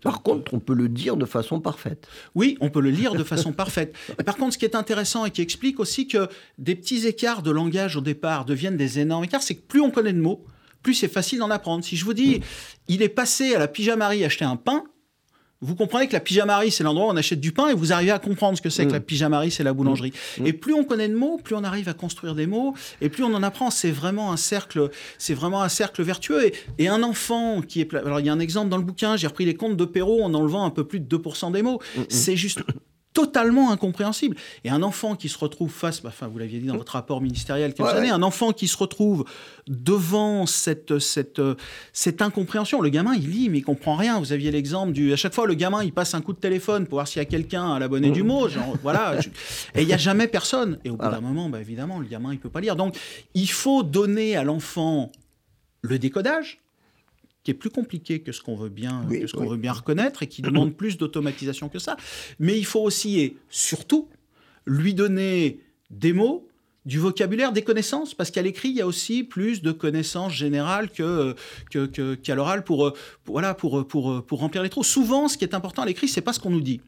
par 0.01 0.21
contre, 0.21 0.53
on 0.53 0.59
peut 0.59 0.73
le 0.73 0.89
dire 0.89 1.15
de 1.15 1.25
façon 1.25 1.61
parfaite. 1.61 2.07
Oui, 2.35 2.57
on 2.59 2.69
peut 2.69 2.81
le 2.81 2.89
lire 2.89 3.15
de 3.15 3.23
façon 3.33 3.53
parfaite. 3.53 3.95
Et 4.19 4.23
par 4.23 4.35
contre, 4.35 4.53
ce 4.53 4.57
qui 4.57 4.65
est 4.65 4.75
intéressant 4.75 5.25
et 5.25 5.31
qui 5.31 5.41
explique 5.41 5.79
aussi 5.79 6.07
que 6.07 6.27
des 6.57 6.75
petits 6.75 7.07
écarts 7.07 7.41
de 7.41 7.51
langage 7.51 7.95
au 7.95 8.01
départ 8.01 8.45
deviennent 8.45 8.77
des 8.77 8.99
énormes 8.99 9.23
écarts, 9.23 9.43
c'est 9.43 9.55
que 9.55 9.65
plus 9.65 9.81
on 9.81 9.91
connaît 9.91 10.13
de 10.13 10.21
mots, 10.21 10.45
plus 10.83 10.93
c'est 10.93 11.07
facile 11.07 11.39
d'en 11.39 11.49
apprendre. 11.49 11.83
Si 11.83 11.95
je 11.95 12.05
vous 12.05 12.13
dis, 12.13 12.41
il 12.87 13.01
est 13.01 13.09
passé 13.09 13.55
à 13.55 13.59
la 13.59 13.67
pyjamarie 13.67 14.23
acheter 14.23 14.45
un 14.45 14.57
pain, 14.57 14.83
vous 15.61 15.75
comprenez 15.75 16.07
que 16.07 16.13
la 16.13 16.19
pyjamarie, 16.19 16.71
c'est 16.71 16.83
l'endroit 16.83 17.07
où 17.07 17.11
on 17.11 17.17
achète 17.17 17.39
du 17.39 17.51
pain 17.51 17.69
et 17.69 17.73
vous 17.73 17.93
arrivez 17.93 18.11
à 18.11 18.19
comprendre 18.19 18.57
ce 18.57 18.61
que 18.61 18.69
c'est 18.69 18.85
que 18.85 18.91
la 18.91 18.99
mm. 18.99 19.03
pyjamarie, 19.03 19.51
c'est 19.51 19.63
la 19.63 19.73
boulangerie. 19.73 20.13
Mm. 20.37 20.47
Et 20.47 20.53
plus 20.53 20.73
on 20.73 20.83
connaît 20.83 21.07
de 21.07 21.15
mots, 21.15 21.39
plus 21.43 21.55
on 21.55 21.63
arrive 21.63 21.89
à 21.89 21.93
construire 21.93 22.35
des 22.35 22.45
mots 22.45 22.73
et 23.01 23.09
plus 23.09 23.23
on 23.23 23.33
en 23.33 23.43
apprend. 23.43 23.71
C'est 23.71 23.91
vraiment 23.91 24.31
un 24.31 24.37
cercle, 24.37 24.89
c'est 25.17 25.33
vraiment 25.33 25.61
un 25.61 25.69
cercle 25.69 26.03
vertueux. 26.03 26.51
Et, 26.77 26.87
un 26.87 27.01
enfant 27.01 27.61
qui 27.61 27.81
est, 27.81 27.93
alors 27.95 28.19
il 28.19 28.27
y 28.27 28.29
a 28.29 28.33
un 28.33 28.39
exemple 28.39 28.69
dans 28.69 28.77
le 28.77 28.83
bouquin, 28.83 29.17
j'ai 29.17 29.27
repris 29.27 29.45
les 29.45 29.55
contes 29.55 29.75
de 29.75 29.85
Perrault 29.85 30.21
en 30.21 30.33
enlevant 30.33 30.65
un 30.65 30.69
peu 30.69 30.85
plus 30.85 30.99
de 30.99 31.17
2% 31.17 31.51
des 31.51 31.63
mots. 31.63 31.79
Mm, 31.97 32.01
c'est 32.09 32.35
juste 32.35 32.61
totalement 33.15 33.71
incompréhensible. 33.71 34.35
Et 34.65 34.69
un 34.69 34.83
enfant 34.83 35.15
qui 35.15 35.29
se 35.29 35.39
retrouve 35.39 35.71
face, 35.71 36.01
bah, 36.01 36.09
enfin 36.09 36.27
vous 36.27 36.37
l'aviez 36.37 36.59
dit 36.59 36.67
dans 36.67 36.77
votre 36.77 36.91
rapport 36.91 37.21
ministériel 37.21 37.73
quelques 37.73 37.89
années, 37.89 38.11
un 38.11 38.21
enfant 38.21 38.51
qui 38.51 38.67
se 38.67 38.77
retrouve 38.77 39.25
devant 39.67 40.45
cette, 40.45 40.99
cette, 40.99 41.41
cette 41.93 42.21
incompréhension. 42.21 42.81
Le 42.81 42.89
gamin, 42.89 43.15
il 43.15 43.31
lit, 43.31 43.49
mais 43.49 43.59
il 43.59 43.63
comprend 43.63 43.95
rien. 43.95 44.19
Vous 44.19 44.33
aviez 44.33 44.51
l'exemple 44.51 44.91
du... 44.91 45.13
À 45.13 45.15
chaque 45.15 45.33
fois, 45.33 45.47
le 45.47 45.53
gamin, 45.53 45.83
il 45.83 45.93
passe 45.93 46.13
un 46.13 46.21
coup 46.21 46.33
de 46.33 46.39
téléphone 46.39 46.85
pour 46.85 46.97
voir 46.97 47.07
s'il 47.07 47.21
y 47.21 47.25
a 47.25 47.25
quelqu'un 47.25 47.73
à 47.73 47.79
l'abonné 47.79 48.11
du 48.11 48.21
mot. 48.21 48.49
Genre, 48.49 48.75
voilà. 48.83 49.15
Et 49.75 49.81
il 49.81 49.87
n'y 49.87 49.93
a 49.93 49.97
jamais 49.97 50.27
personne. 50.27 50.77
Et 50.83 50.89
au 50.89 50.97
bout 50.97 51.09
d'un 51.09 51.21
moment, 51.21 51.49
bah, 51.49 51.61
évidemment, 51.61 51.99
le 51.99 52.05
gamin, 52.05 52.33
il 52.33 52.39
peut 52.39 52.49
pas 52.49 52.61
lire. 52.61 52.75
Donc, 52.75 52.97
il 53.33 53.49
faut 53.49 53.81
donner 53.81 54.35
à 54.35 54.43
l'enfant 54.43 55.11
le 55.81 55.99
décodage, 55.99 56.59
qui 57.45 57.51
est 57.51 57.55
plus 57.55 57.69
compliqué 57.69 58.19
que 58.19 58.31
ce 58.31 58.41
qu'on 58.41 58.55
veut 58.55 58.69
bien, 58.69 59.05
que 59.07 59.27
ce 59.27 59.33
qu'on 59.33 59.47
veut 59.47 59.55
bien 59.55 59.71
reconnaître 59.71 60.23
et 60.23 60.27
qui 60.27 60.41
demande 60.41 60.75
plus 60.75 60.97
d'automatisation 60.97 61.69
que 61.69 61.79
ça. 61.79 61.95
Mais 62.39 62.57
il 62.57 62.65
faut 62.65 62.81
aussi 62.81 63.19
et 63.21 63.37
surtout 63.49 64.09
lui 64.65 64.95
donner 64.95 65.59
des 65.91 66.11
mots, 66.11 66.47
du 66.85 66.99
vocabulaire, 66.99 67.51
des 67.51 67.61
connaissances, 67.61 68.13
parce 68.13 68.31
qu'à 68.31 68.41
l'écrit, 68.41 68.69
il 68.69 68.75
y 68.75 68.81
a 68.81 68.87
aussi 68.87 69.23
plus 69.23 69.61
de 69.61 69.71
connaissances 69.71 70.33
générales 70.33 70.89
que, 70.89 71.35
qu'à 72.15 72.35
l'oral 72.35 72.63
pour, 72.63 72.93
voilà, 73.25 73.53
pour, 73.53 73.87
pour, 73.87 74.25
pour 74.25 74.39
remplir 74.39 74.63
les 74.63 74.69
trous. 74.69 74.83
Souvent, 74.83 75.27
ce 75.27 75.37
qui 75.37 75.45
est 75.45 75.53
important 75.53 75.83
à 75.83 75.85
l'écrit, 75.85 76.07
c'est 76.07 76.21
pas 76.21 76.33
ce 76.33 76.39
qu'on 76.39 76.49
nous 76.49 76.61
dit. 76.61 76.81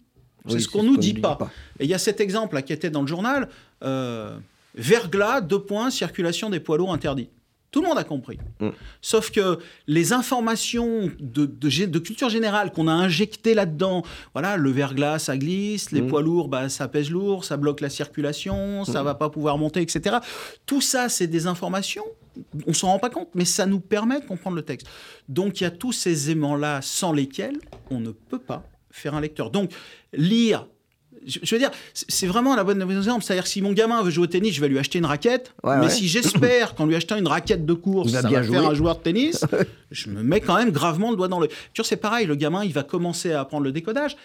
C'est 0.47 0.59
ce 0.59 0.67
qu'on 0.67 0.83
nous 0.83 0.97
dit 0.97 1.13
pas. 1.13 1.37
Et 1.79 1.85
il 1.85 1.89
y 1.89 1.93
a 1.93 1.99
cet 1.99 2.19
exemple 2.19 2.55
là, 2.55 2.61
qui 2.63 2.73
était 2.73 2.89
dans 2.89 3.01
le 3.01 3.07
journal, 3.07 3.49
euh, 3.83 4.37
verglas, 4.73 5.41
deux 5.41 5.59
points, 5.59 5.91
circulation 5.91 6.49
des 6.49 6.59
poids 6.59 6.77
lourds 6.77 6.93
interdits. 6.93 7.29
Tout 7.77 7.83
le 7.83 7.89
monde 7.89 7.99
a 7.99 8.03
compris. 8.03 8.39
Mm. 8.59 8.69
Sauf 9.03 9.29
que 9.29 9.59
les 9.85 10.11
informations 10.11 11.11
de, 11.19 11.45
de, 11.45 11.99
culture 11.99 12.27
générale 12.27 12.71
qu'on 12.71 12.87
a 12.87 12.91
injectées 12.91 13.53
là-dedans, 13.53 14.01
voilà, 14.33 14.57
le 14.57 14.71
verglas, 14.71 15.19
ça 15.19 15.37
glisse, 15.37 15.91
les 15.91 16.01
mm. 16.01 16.07
poids 16.07 16.23
lourds, 16.23 16.47
bah, 16.47 16.69
ça 16.69 16.87
pèse 16.87 17.11
lourd, 17.11 17.45
ça 17.45 17.55
bloque 17.55 17.81
la 17.81 17.91
circulation, 17.91 18.83
ça 18.83 19.03
mm. 19.03 19.05
va 19.05 19.13
pas 19.13 19.29
pouvoir 19.29 19.59
monter, 19.59 19.81
etc. 19.81 20.15
Tout 20.65 20.81
ça, 20.81 21.07
c'est 21.07 21.27
des 21.27 21.45
informations, 21.45 22.05
on 22.65 22.73
s'en 22.73 22.87
rend 22.87 22.97
pas 22.97 23.11
compte, 23.11 23.29
mais 23.35 23.45
ça 23.45 23.67
nous 23.67 23.79
permet 23.79 24.21
de 24.21 24.25
comprendre 24.25 24.55
le 24.55 24.63
texte. 24.63 24.87
Donc 25.29 25.61
il 25.61 25.63
y 25.63 25.67
a 25.67 25.71
tous 25.71 25.91
ces 25.91 26.31
aimants-là 26.31 26.81
sans 26.81 27.13
lesquels 27.13 27.59
on 27.91 27.99
ne 27.99 28.09
peut 28.09 28.39
pas 28.39 28.63
faire 28.89 29.13
un 29.13 29.21
lecteur. 29.21 29.51
Donc 29.51 29.69
lire 30.13 30.65
je, 31.25 31.55
veux 31.55 31.59
dire, 31.59 31.71
c'est 31.93 32.27
vraiment 32.27 32.55
la 32.55 32.63
bonne 32.63 32.81
exemple. 32.81 33.23
C'est-à-dire 33.23 33.47
si 33.47 33.61
mon 33.61 33.73
gamin 33.73 34.01
veut 34.03 34.11
jouer 34.11 34.25
au 34.25 34.27
tennis, 34.27 34.53
je 34.53 34.61
vais 34.61 34.67
lui 34.67 34.79
acheter 34.79 34.99
une 34.99 35.05
raquette. 35.05 35.53
mais 35.63 35.89
si 35.89 36.07
j'espère 36.07 36.75
qu'en 36.75 36.85
lui 36.85 36.95
achetant 36.95 37.17
une 37.17 37.27
raquette 37.27 37.65
de 37.65 37.73
course, 37.73 38.11
ça 38.11 38.21
va 38.21 38.43
faire 38.43 38.69
un 38.69 38.73
joueur 38.73 38.97
de 38.97 39.03
tennis, 39.03 39.45
je 39.91 40.09
me 40.09 40.23
mets 40.23 40.41
quand 40.41 40.55
même 40.55 40.71
gravement 40.71 41.11
le 41.11 41.17
doigt 41.17 41.27
dans 41.27 41.39
le. 41.39 41.47
Tu 41.73 41.83
c'est 41.83 41.97
pareil. 41.97 42.27
Le 42.27 42.35
gamin, 42.35 42.63
il 42.63 42.73
va 42.73 42.83
commencer 42.83 43.31
à 43.31 43.41
apprendre 43.41 43.63
le 43.63 43.71
décodage. 43.71 44.17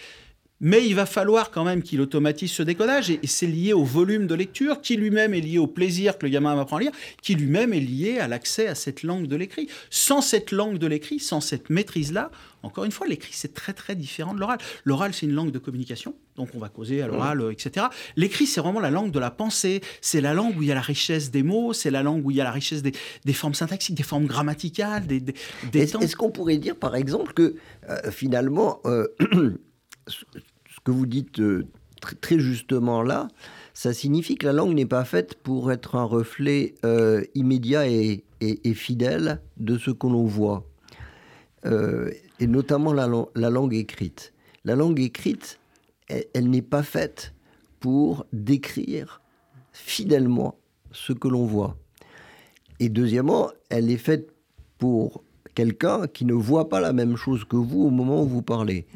Mais 0.64 0.86
il 0.86 0.94
va 0.94 1.06
falloir 1.06 1.50
quand 1.50 1.64
même 1.64 1.82
qu'il 1.82 2.00
automatise 2.00 2.52
ce 2.52 2.62
décodage 2.62 3.10
et, 3.10 3.18
c'est 3.24 3.48
lié 3.48 3.72
au 3.72 3.82
volume 3.82 4.28
de 4.28 4.34
lecture 4.36 4.80
qui 4.80 4.96
lui-même 4.96 5.34
est 5.34 5.40
lié 5.40 5.58
au 5.58 5.66
plaisir 5.66 6.16
que 6.16 6.24
le 6.24 6.30
gamin 6.30 6.56
apprend 6.56 6.76
à 6.76 6.80
lire, 6.80 6.92
qui 7.20 7.34
lui-même 7.34 7.74
est 7.74 7.80
lié 7.80 8.20
à 8.20 8.28
l'accès 8.28 8.68
à 8.68 8.76
cette 8.76 9.02
langue 9.02 9.26
de 9.26 9.34
l'écrit. 9.34 9.68
Sans 9.90 10.20
cette 10.20 10.52
langue 10.52 10.78
de 10.78 10.86
l'écrit, 10.86 11.18
sans 11.18 11.40
cette 11.40 11.68
maîtrise-là, 11.68 12.30
encore 12.62 12.84
une 12.84 12.92
fois, 12.92 13.06
l'écrit 13.06 13.32
c'est 13.32 13.54
très 13.54 13.72
très 13.72 13.94
différent 13.94 14.34
de 14.34 14.40
l'oral. 14.40 14.58
L'oral 14.84 15.12
c'est 15.14 15.26
une 15.26 15.34
langue 15.34 15.50
de 15.50 15.58
communication, 15.58 16.14
donc 16.36 16.50
on 16.54 16.58
va 16.58 16.68
causer 16.68 17.02
à 17.02 17.06
l'oral, 17.06 17.40
euh, 17.40 17.50
etc. 17.50 17.86
L'écrit 18.16 18.46
c'est 18.46 18.60
vraiment 18.60 18.80
la 18.80 18.90
langue 18.90 19.10
de 19.10 19.18
la 19.18 19.30
pensée, 19.30 19.80
c'est 20.00 20.20
la 20.20 20.34
langue 20.34 20.56
où 20.56 20.62
il 20.62 20.68
y 20.68 20.72
a 20.72 20.74
la 20.74 20.80
richesse 20.80 21.30
des 21.30 21.42
mots, 21.42 21.72
c'est 21.72 21.90
la 21.90 22.02
langue 22.02 22.24
où 22.24 22.30
il 22.30 22.36
y 22.36 22.40
a 22.40 22.44
la 22.44 22.50
richesse 22.50 22.82
des, 22.82 23.32
formes 23.32 23.54
syntaxiques, 23.54 23.96
des 23.96 24.02
formes 24.02 24.26
grammaticales, 24.26 25.06
des, 25.06 25.20
des, 25.20 25.34
Est-ce 25.74 26.16
qu'on 26.16 26.30
pourrait 26.30 26.58
dire 26.58 26.76
par 26.76 26.96
exemple 26.96 27.32
que 27.32 27.56
euh, 27.88 28.10
finalement 28.10 28.80
euh, 28.86 29.06
que 30.84 30.90
vous 30.90 31.06
dites 31.06 31.40
euh, 31.40 31.66
très 32.20 32.38
justement 32.38 33.02
là, 33.02 33.28
ça 33.74 33.92
signifie 33.92 34.36
que 34.36 34.46
la 34.46 34.52
langue 34.52 34.74
n'est 34.74 34.86
pas 34.86 35.04
faite 35.04 35.34
pour 35.34 35.72
être 35.72 35.94
un 35.94 36.04
reflet 36.04 36.74
immédiat 37.34 37.86
et, 37.88 38.24
fidèle 38.74 39.40
de 39.56 39.78
ce 39.78 39.92
que 39.92 40.08
l'on 40.08 40.24
voit, 40.24 40.66
et 42.42 42.48
notamment 42.48 42.92
la, 42.92 43.06
langue 43.06 43.72
écrite. 43.72 44.32
La 44.64 44.74
langue 44.74 44.98
écrite, 44.98 45.60
elle, 46.08 46.50
n'est 46.50 46.60
pas 46.60 46.82
faite 46.82 47.34
pour 47.78 48.26
décrire 48.32 49.20
fidèlement 49.72 50.56
ce 50.90 51.12
que 51.12 51.28
l'on 51.28 51.46
voit. 51.46 51.76
Et 52.80 52.88
deuxièmement, 52.88 53.52
elle 53.68 53.92
est 53.92 53.96
faite 53.96 54.34
pour 54.78 55.22
quelqu'un 55.54 56.08
qui 56.08 56.24
ne 56.24 56.34
voit 56.34 56.68
pas 56.68 56.80
la 56.80 56.92
même 56.92 57.16
chose 57.16 57.44
que 57.44 57.54
vous 57.54 57.84
au 57.84 57.90
moment 57.90 58.24
où 58.24 58.26
vous 58.26 58.42
parlez. 58.42 58.86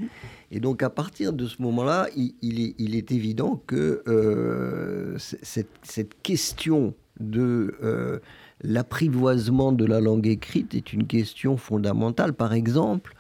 Et 0.51 0.59
donc 0.59 0.83
à 0.83 0.91
partir 0.91 1.33
de 1.33 1.47
ce 1.47 1.63
moment-là, 1.63 2.09
il, 2.17 2.97
est, 2.97 3.13
évident 3.13 3.63
que 3.69 4.03
euh, 4.09 5.17
cette, 5.19 6.21
question 6.25 6.95
de 7.21 7.77
euh, 7.85 8.19
l'apprivoisement 8.61 9.71
de 9.71 9.85
la 9.85 10.01
langue 10.01 10.27
écrite 10.27 10.75
est 10.75 10.93
une 10.93 11.07
question 11.07 11.57
fondamentale. 11.57 12.33
Par 12.33 12.53
exemple, 12.53 13.15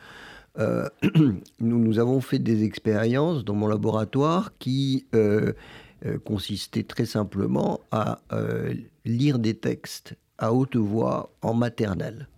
euh, 0.58 0.88
nous, 1.60 1.78
nous 1.78 1.98
avons 1.98 2.20
fait 2.20 2.38
des 2.38 2.64
expériences 2.64 3.44
dans 3.44 3.54
mon 3.54 3.66
laboratoire 3.66 4.52
qui 4.58 5.06
consistaient 6.24 6.84
très 6.84 7.06
simplement 7.06 7.80
à 7.90 8.20
lire 9.04 9.38
des 9.38 9.54
textes 9.54 10.14
à 10.38 10.52
haute 10.52 10.76
voix 10.76 11.32
en 11.42 11.54
maternelle, 11.54 12.28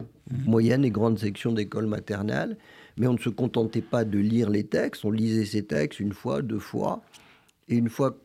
mmh. 0.00 0.44
moyenne 0.44 0.84
et 0.84 0.90
grande 0.90 1.18
section 1.18 1.52
d'école 1.52 1.86
maternelle. 1.86 2.56
Mais 2.96 3.06
on 3.06 3.14
ne 3.14 3.18
se 3.18 3.30
contentait 3.30 3.82
pas 3.82 4.04
de 4.04 4.18
lire 4.18 4.50
les 4.50 4.64
textes, 4.64 5.04
on 5.04 5.10
lisait 5.10 5.46
ces 5.46 5.64
textes 5.64 5.98
une 5.98 6.12
fois, 6.12 6.42
deux 6.42 6.58
fois, 6.58 7.02
et 7.68 7.76
une 7.76 7.88
fois 7.88 8.18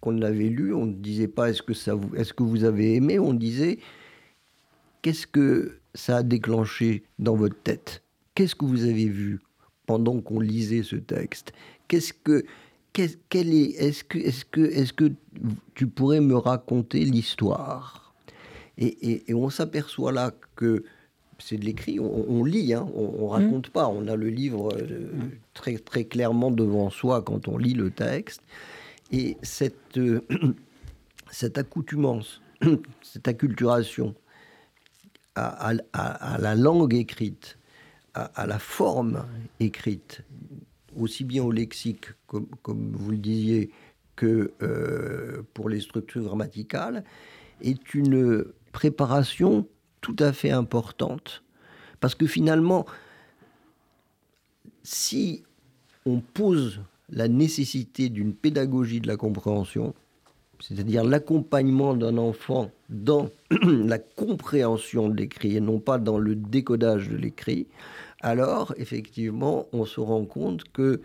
qu'on 0.00 0.12
l'avait 0.12 0.48
lu, 0.48 0.72
on 0.72 0.86
ne 0.86 0.92
disait 0.92 1.28
pas 1.28 1.50
est-ce 1.50 1.62
que, 1.62 1.74
ça 1.74 1.94
vous, 1.94 2.14
est-ce 2.16 2.32
que 2.32 2.42
vous 2.42 2.64
avez 2.64 2.94
aimé, 2.94 3.18
on 3.18 3.34
disait 3.34 3.78
qu'est-ce 5.02 5.26
que 5.26 5.78
ça 5.94 6.18
a 6.18 6.22
déclenché 6.22 7.02
dans 7.18 7.34
votre 7.34 7.60
tête? 7.62 8.02
Qu'est-ce 8.34 8.54
que 8.54 8.64
vous 8.64 8.84
avez 8.84 9.08
vu 9.08 9.40
pendant 9.86 10.20
qu'on 10.20 10.40
lisait 10.40 10.82
ce 10.82 10.96
texte? 10.96 11.52
Qu'est-ce 11.88 12.12
que 12.12 12.44
est, 12.98 13.18
est-ce 13.34 14.04
que, 14.04 14.18
est-ce 14.18 14.44
que, 14.44 14.60
est-ce 14.60 14.92
que 14.92 15.12
tu 15.74 15.86
pourrais 15.86 16.20
me 16.20 16.36
raconter 16.36 17.04
l'histoire? 17.04 18.14
Et, 18.78 19.22
on 19.34 19.50
s'aperçoit 19.50 20.12
là 20.12 20.32
que 20.56 20.84
c'est 21.38 21.56
de 21.56 21.64
l'écrit, 21.64 21.98
on, 22.00 22.44
lit, 22.44 22.72
hein, 22.72 22.88
on, 22.94 23.26
ne 23.26 23.30
raconte 23.30 23.70
pas, 23.70 23.88
on 23.88 24.06
a 24.06 24.16
le 24.16 24.28
livre 24.28 24.72
euh, 24.76 25.10
très, 25.54 25.76
très 25.76 26.04
clairement 26.04 26.50
devant 26.50 26.88
soi 26.88 27.20
quand 27.22 27.48
on 27.48 27.58
lit 27.58 27.74
le 27.74 27.90
texte. 27.90 28.42
Et 29.10 29.36
cette, 29.42 29.98
euh, 29.98 30.20
cette 31.30 31.58
accoutumance, 31.58 32.40
cette 33.02 33.26
acculturation 33.26 34.14
à, 35.34 35.72
la 36.38 36.54
langue 36.54 36.94
écrite, 36.94 37.58
à, 38.14 38.46
la 38.46 38.58
forme 38.58 39.26
écrite, 39.60 40.22
aussi 40.96 41.24
bien 41.24 41.42
au 41.42 41.50
lexique, 41.50 42.06
comme, 42.26 42.46
vous 42.92 43.10
le 43.10 43.16
disiez, 43.16 43.70
que 44.16 44.52
euh, 44.62 45.42
pour 45.54 45.68
les 45.68 45.80
structures 45.80 46.22
grammaticales, 46.22 47.04
est 47.62 47.94
une 47.94 48.44
préparation 48.72 49.66
tout 50.00 50.16
à 50.18 50.32
fait 50.32 50.50
importante. 50.50 51.42
Parce 52.00 52.14
que 52.14 52.26
finalement, 52.26 52.84
si 54.82 55.44
on 56.04 56.20
pose 56.20 56.80
la 57.08 57.28
nécessité 57.28 58.08
d'une 58.08 58.34
pédagogie 58.34 59.00
de 59.00 59.06
la 59.06 59.16
compréhension, 59.16 59.94
c'est-à-dire 60.62 61.02
l'accompagnement 61.02 61.94
d'un 61.94 62.16
enfant 62.18 62.70
dans 62.88 63.30
la 63.62 63.98
compréhension 63.98 65.08
de 65.08 65.16
l'écrit 65.16 65.56
et 65.56 65.60
non 65.60 65.80
pas 65.80 65.98
dans 65.98 66.18
le 66.18 66.36
décodage 66.36 67.08
de 67.08 67.16
l'écrit, 67.16 67.66
alors 68.20 68.72
effectivement 68.76 69.66
on 69.72 69.84
se 69.84 70.00
rend 70.00 70.24
compte 70.24 70.64
que 70.72 71.00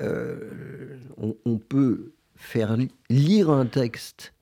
euh, 0.00 0.96
on, 1.44 1.58
peut 1.58 2.12
faire 2.36 2.76
lire 3.08 3.50
un 3.50 3.66
texte 3.66 4.32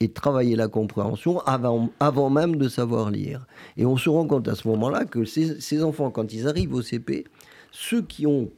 et 0.00 0.08
travailler 0.08 0.56
la 0.56 0.68
compréhension 0.68 1.40
avant, 1.40 1.90
avant 2.00 2.30
même 2.30 2.56
de 2.56 2.68
savoir 2.68 3.10
lire. 3.10 3.46
Et 3.76 3.86
on 3.86 3.96
se 3.96 4.08
rend 4.08 4.26
compte 4.26 4.48
à 4.48 4.56
ce 4.56 4.66
moment-là 4.68 5.04
que 5.04 5.24
ces, 5.24 5.60
ces 5.60 5.84
enfants, 5.84 6.10
quand 6.10 6.32
ils 6.32 6.48
arrivent 6.48 6.74
au 6.74 6.82
CP, 6.82 7.24
ceux 7.70 8.02
qui 8.02 8.26
ont 8.26 8.50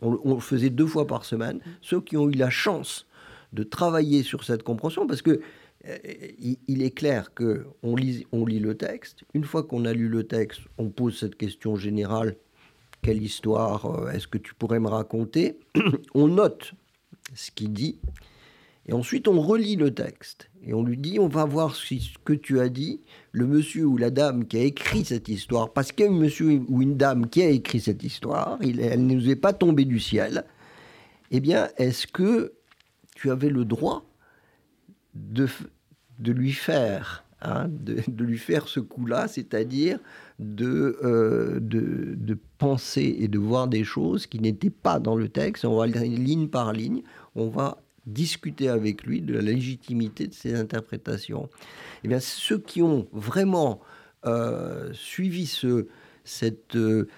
on, 0.00 0.34
le 0.34 0.40
faisait 0.40 0.70
deux 0.70 0.86
fois 0.86 1.06
par 1.06 1.24
semaine, 1.24 1.60
ceux 1.80 2.00
qui 2.00 2.16
ont 2.16 2.28
eu 2.28 2.34
la 2.34 2.50
chance 2.50 3.06
de 3.52 3.62
travailler 3.62 4.22
sur 4.22 4.44
cette 4.44 4.62
compréhension, 4.62 5.06
parce 5.06 5.22
que 5.22 5.40
euh, 5.86 5.96
il, 6.68 6.82
est 6.82 6.90
clair 6.90 7.34
que 7.34 7.66
on 7.82 7.96
lit, 7.96 8.26
on 8.32 8.44
lit 8.44 8.60
le 8.60 8.76
texte. 8.76 9.24
Une 9.34 9.44
fois 9.44 9.62
qu'on 9.62 9.84
a 9.84 9.92
lu 9.92 10.08
le 10.08 10.24
texte, 10.24 10.62
on 10.78 10.88
pose 10.88 11.18
cette 11.18 11.36
question 11.36 11.76
générale 11.76 12.36
quelle 13.02 13.22
histoire 13.22 13.86
euh, 13.86 14.10
est-ce 14.10 14.26
que 14.26 14.38
tu 14.38 14.54
pourrais 14.54 14.80
me 14.80 14.88
raconter? 14.88 15.58
On 16.14 16.26
note 16.26 16.72
ce 17.34 17.52
qu'il 17.52 17.72
dit. 17.72 18.00
Et 18.88 18.92
ensuite, 18.92 19.26
on 19.26 19.40
relit 19.40 19.74
le 19.74 19.92
texte. 19.92 20.48
Et 20.64 20.72
on 20.72 20.84
lui 20.84 20.96
dit, 20.96 21.18
on 21.18 21.26
va 21.26 21.44
voir 21.44 21.74
ce 21.74 21.94
que 22.24 22.32
tu 22.32 22.60
as 22.60 22.68
dit, 22.68 23.00
le 23.32 23.46
monsieur 23.46 23.84
ou 23.84 23.96
la 23.96 24.10
dame 24.10 24.46
qui 24.46 24.58
a 24.58 24.62
écrit 24.62 25.04
cette 25.04 25.28
histoire, 25.28 25.72
parce 25.72 25.90
qu'il 25.90 26.06
y 26.06 26.08
a 26.08 26.12
un 26.12 26.14
monsieur 26.14 26.62
ou 26.68 26.82
une 26.82 26.96
dame 26.96 27.28
qui 27.28 27.42
a 27.42 27.48
écrit 27.48 27.80
cette 27.80 28.04
histoire, 28.04 28.58
elle 28.60 29.06
ne 29.06 29.14
nous 29.14 29.28
est 29.28 29.36
pas 29.36 29.52
tombée 29.52 29.84
du 29.84 29.98
ciel, 29.98 30.44
eh 31.32 31.40
bien, 31.40 31.68
est-ce 31.78 32.06
que 32.06 32.52
tu 33.16 33.30
avais 33.30 33.48
le 33.48 33.64
droit 33.64 34.04
de, 35.14 35.48
de 36.18 36.32
lui 36.32 36.52
faire, 36.52 37.24
hein, 37.40 37.66
de, 37.68 38.24
lui 38.24 38.38
faire 38.38 38.68
ce 38.68 38.78
coup-là, 38.78 39.26
c'est-à-dire 39.26 39.98
de, 40.38 40.98
euh, 41.02 41.58
de, 41.60 42.14
de, 42.14 42.38
penser 42.58 43.16
et 43.18 43.26
de 43.26 43.38
voir 43.38 43.68
des 43.68 43.84
choses 43.84 44.26
qui 44.26 44.38
n'étaient 44.38 44.70
pas 44.70 45.00
dans 45.00 45.16
le 45.16 45.28
texte. 45.28 45.64
On 45.64 45.76
va 45.76 45.86
ligne 45.86 46.48
par 46.48 46.72
ligne, 46.72 47.02
on 47.34 47.48
va 47.48 47.82
discuter 48.04 48.68
avec 48.68 49.04
lui 49.04 49.22
de 49.22 49.32
la 49.32 49.40
légitimité 49.40 50.26
de 50.26 50.34
ses 50.34 50.54
interprétations. 50.54 51.48
Eh 52.04 52.08
bien, 52.08 52.20
ceux 52.20 52.58
qui 52.58 52.82
ont 52.82 53.08
vraiment 53.12 53.80
euh, 54.26 54.92
suivi 54.92 55.46
ce, 55.46 55.86
cette... 56.22 56.76
Euh, 56.76 57.08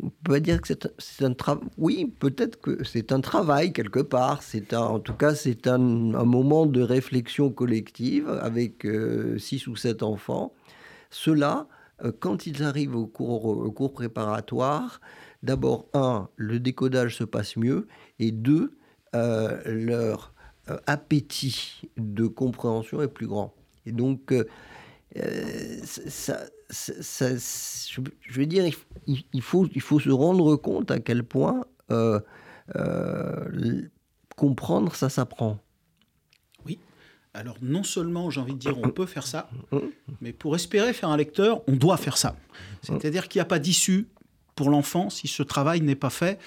on 0.00 0.10
peut 0.24 0.40
dire 0.40 0.60
que 0.60 0.72
c'est 0.98 1.24
un, 1.24 1.34
travail. 1.34 1.68
Oui, 1.78 2.12
peut-être 2.18 2.60
que 2.60 2.84
c'est 2.84 3.12
un 3.12 3.20
travail 3.20 3.72
quelque 3.72 4.00
part. 4.00 4.42
C'est 4.42 4.74
en 4.74 5.00
tout 5.00 5.14
cas, 5.14 5.34
c'est 5.34 5.66
un, 5.66 5.78
moment 5.78 6.66
de 6.66 6.80
réflexion 6.80 7.50
collective 7.50 8.28
avec 8.28 8.86
euh, 8.86 9.38
six 9.38 9.66
ou 9.66 9.76
sept 9.76 10.02
enfants. 10.02 10.52
Ceux-là, 11.10 11.66
quand 12.20 12.46
ils 12.46 12.62
arrivent 12.62 12.96
au 12.96 13.06
cours, 13.06 13.92
préparatoire, 13.92 15.00
d'abord, 15.42 15.86
un, 15.94 16.28
le 16.36 16.58
décodage 16.58 17.16
se 17.16 17.24
passe 17.24 17.56
mieux, 17.56 17.86
et 18.18 18.32
deux, 18.32 18.76
euh, 19.14 19.60
leur 19.66 20.32
euh, 20.70 20.78
appétit 20.86 21.82
de 21.96 22.26
compréhension 22.26 23.02
est 23.02 23.08
plus 23.08 23.26
grand. 23.26 23.54
Et 23.84 23.92
donc, 23.92 24.32
euh, 24.32 24.44
ça, 26.72 27.36
je, 27.36 28.00
veux 28.30 28.46
dire, 28.46 28.64
il, 29.06 29.42
faut, 29.42 29.68
il 29.74 29.80
faut 29.80 30.00
se 30.00 30.10
rendre 30.10 30.56
compte 30.56 30.90
à 30.90 30.98
quel 30.98 31.22
point 31.22 31.64
comprendre, 34.36 34.94
ça 34.94 35.08
s'apprend. 35.08 35.58
Oui. 36.66 36.78
Alors 37.34 37.56
non 37.62 37.82
seulement, 37.82 38.30
j'ai 38.30 38.40
envie 38.40 38.54
de 38.54 38.58
dire, 38.58 38.76
on 38.78 38.90
peut 38.90 39.06
faire 39.06 39.26
ça, 39.26 39.48
mais 40.20 40.32
pour 40.32 40.54
espérer 40.54 40.92
faire 40.92 41.08
un 41.08 41.16
lecteur, 41.16 41.62
on 41.68 41.76
doit 41.76 41.96
faire 41.96 42.16
ça. 42.16 42.36
C'est-à-dire 42.82 43.28
qu'il 43.28 43.38
n'y 43.38 43.42
a 43.42 43.46
pas 43.46 43.58
d'issue 43.58 44.08
pour 44.54 44.70
l'enfant 44.70 45.10
si 45.10 45.28
ce 45.28 45.42
travail 45.42 45.80
n'est 45.80 45.96
pas 45.96 46.10
fait. 46.10 46.38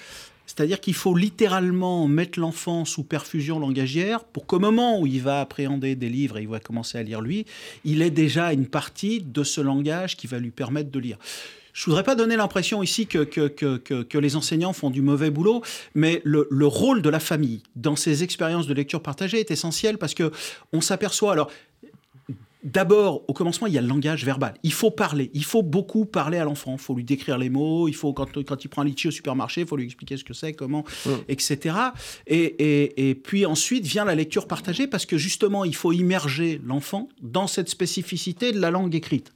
C'est-à-dire 0.46 0.80
qu'il 0.80 0.94
faut 0.94 1.14
littéralement 1.14 2.06
mettre 2.08 2.38
l'enfant 2.38 2.84
sous 2.84 3.02
perfusion 3.02 3.58
langagière 3.58 4.24
pour 4.24 4.46
qu'au 4.46 4.58
moment 4.58 5.00
où 5.00 5.06
il 5.06 5.20
va 5.20 5.40
appréhender 5.40 5.96
des 5.96 6.08
livres 6.08 6.38
et 6.38 6.42
il 6.42 6.48
va 6.48 6.60
commencer 6.60 6.98
à 6.98 7.02
lire 7.02 7.20
lui, 7.20 7.46
il 7.84 8.02
ait 8.02 8.10
déjà 8.10 8.52
une 8.52 8.66
partie 8.66 9.20
de 9.20 9.42
ce 9.42 9.60
langage 9.60 10.16
qui 10.16 10.26
va 10.26 10.38
lui 10.38 10.50
permettre 10.50 10.90
de 10.90 10.98
lire. 10.98 11.18
Je 11.76 11.84
voudrais 11.84 12.04
pas 12.04 12.14
donner 12.14 12.36
l'impression 12.36 12.82
ici 12.82 13.06
que, 13.06 14.18
les 14.18 14.36
enseignants 14.36 14.72
font 14.72 14.88
du 14.88 15.02
mauvais 15.02 15.28
boulot, 15.28 15.60
mais 15.94 16.22
le, 16.24 16.48
le, 16.50 16.66
rôle 16.66 17.02
de 17.02 17.10
la 17.10 17.20
famille 17.20 17.62
dans 17.74 17.96
ces 17.96 18.22
expériences 18.22 18.66
de 18.66 18.72
lecture 18.72 19.02
partagée 19.02 19.40
est 19.40 19.50
essentiel 19.50 19.98
parce 19.98 20.14
que 20.14 20.30
on 20.72 20.80
s'aperçoit. 20.80 21.32
Alors, 21.32 21.50
D'abord, 22.66 23.22
au 23.28 23.32
commencement, 23.32 23.68
il 23.68 23.74
y 23.74 23.78
a 23.78 23.80
le 23.80 23.86
langage 23.86 24.24
verbal. 24.24 24.54
Il 24.64 24.72
faut 24.72 24.90
parler. 24.90 25.30
Il 25.34 25.44
faut 25.44 25.62
beaucoup 25.62 26.04
parler 26.04 26.38
à 26.38 26.44
l'enfant. 26.44 26.72
Il 26.72 26.80
faut 26.80 26.96
lui 26.96 27.04
décrire 27.04 27.38
les 27.38 27.48
mots. 27.48 27.86
Il 27.86 27.94
faut, 27.94 28.12
quand, 28.12 28.42
quand 28.44 28.64
il 28.64 28.68
prend 28.68 28.82
un 28.82 28.86
litchi 28.86 29.06
au 29.06 29.12
supermarché, 29.12 29.60
il 29.60 29.68
faut 29.68 29.76
lui 29.76 29.84
expliquer 29.84 30.16
ce 30.16 30.24
que 30.24 30.34
c'est, 30.34 30.52
comment, 30.52 30.84
mmh. 31.06 31.10
etc. 31.28 31.76
Et, 32.26 33.08
et, 33.08 33.14
puis 33.14 33.46
ensuite 33.46 33.86
vient 33.86 34.04
la 34.04 34.16
lecture 34.16 34.48
partagée 34.48 34.88
parce 34.88 35.06
que 35.06 35.16
justement, 35.16 35.64
il 35.64 35.76
faut 35.76 35.92
immerger 35.92 36.60
l'enfant 36.64 37.08
dans 37.22 37.46
cette 37.46 37.68
spécificité 37.68 38.50
de 38.50 38.58
la 38.58 38.72
langue 38.72 38.96
écrite. 38.96 39.32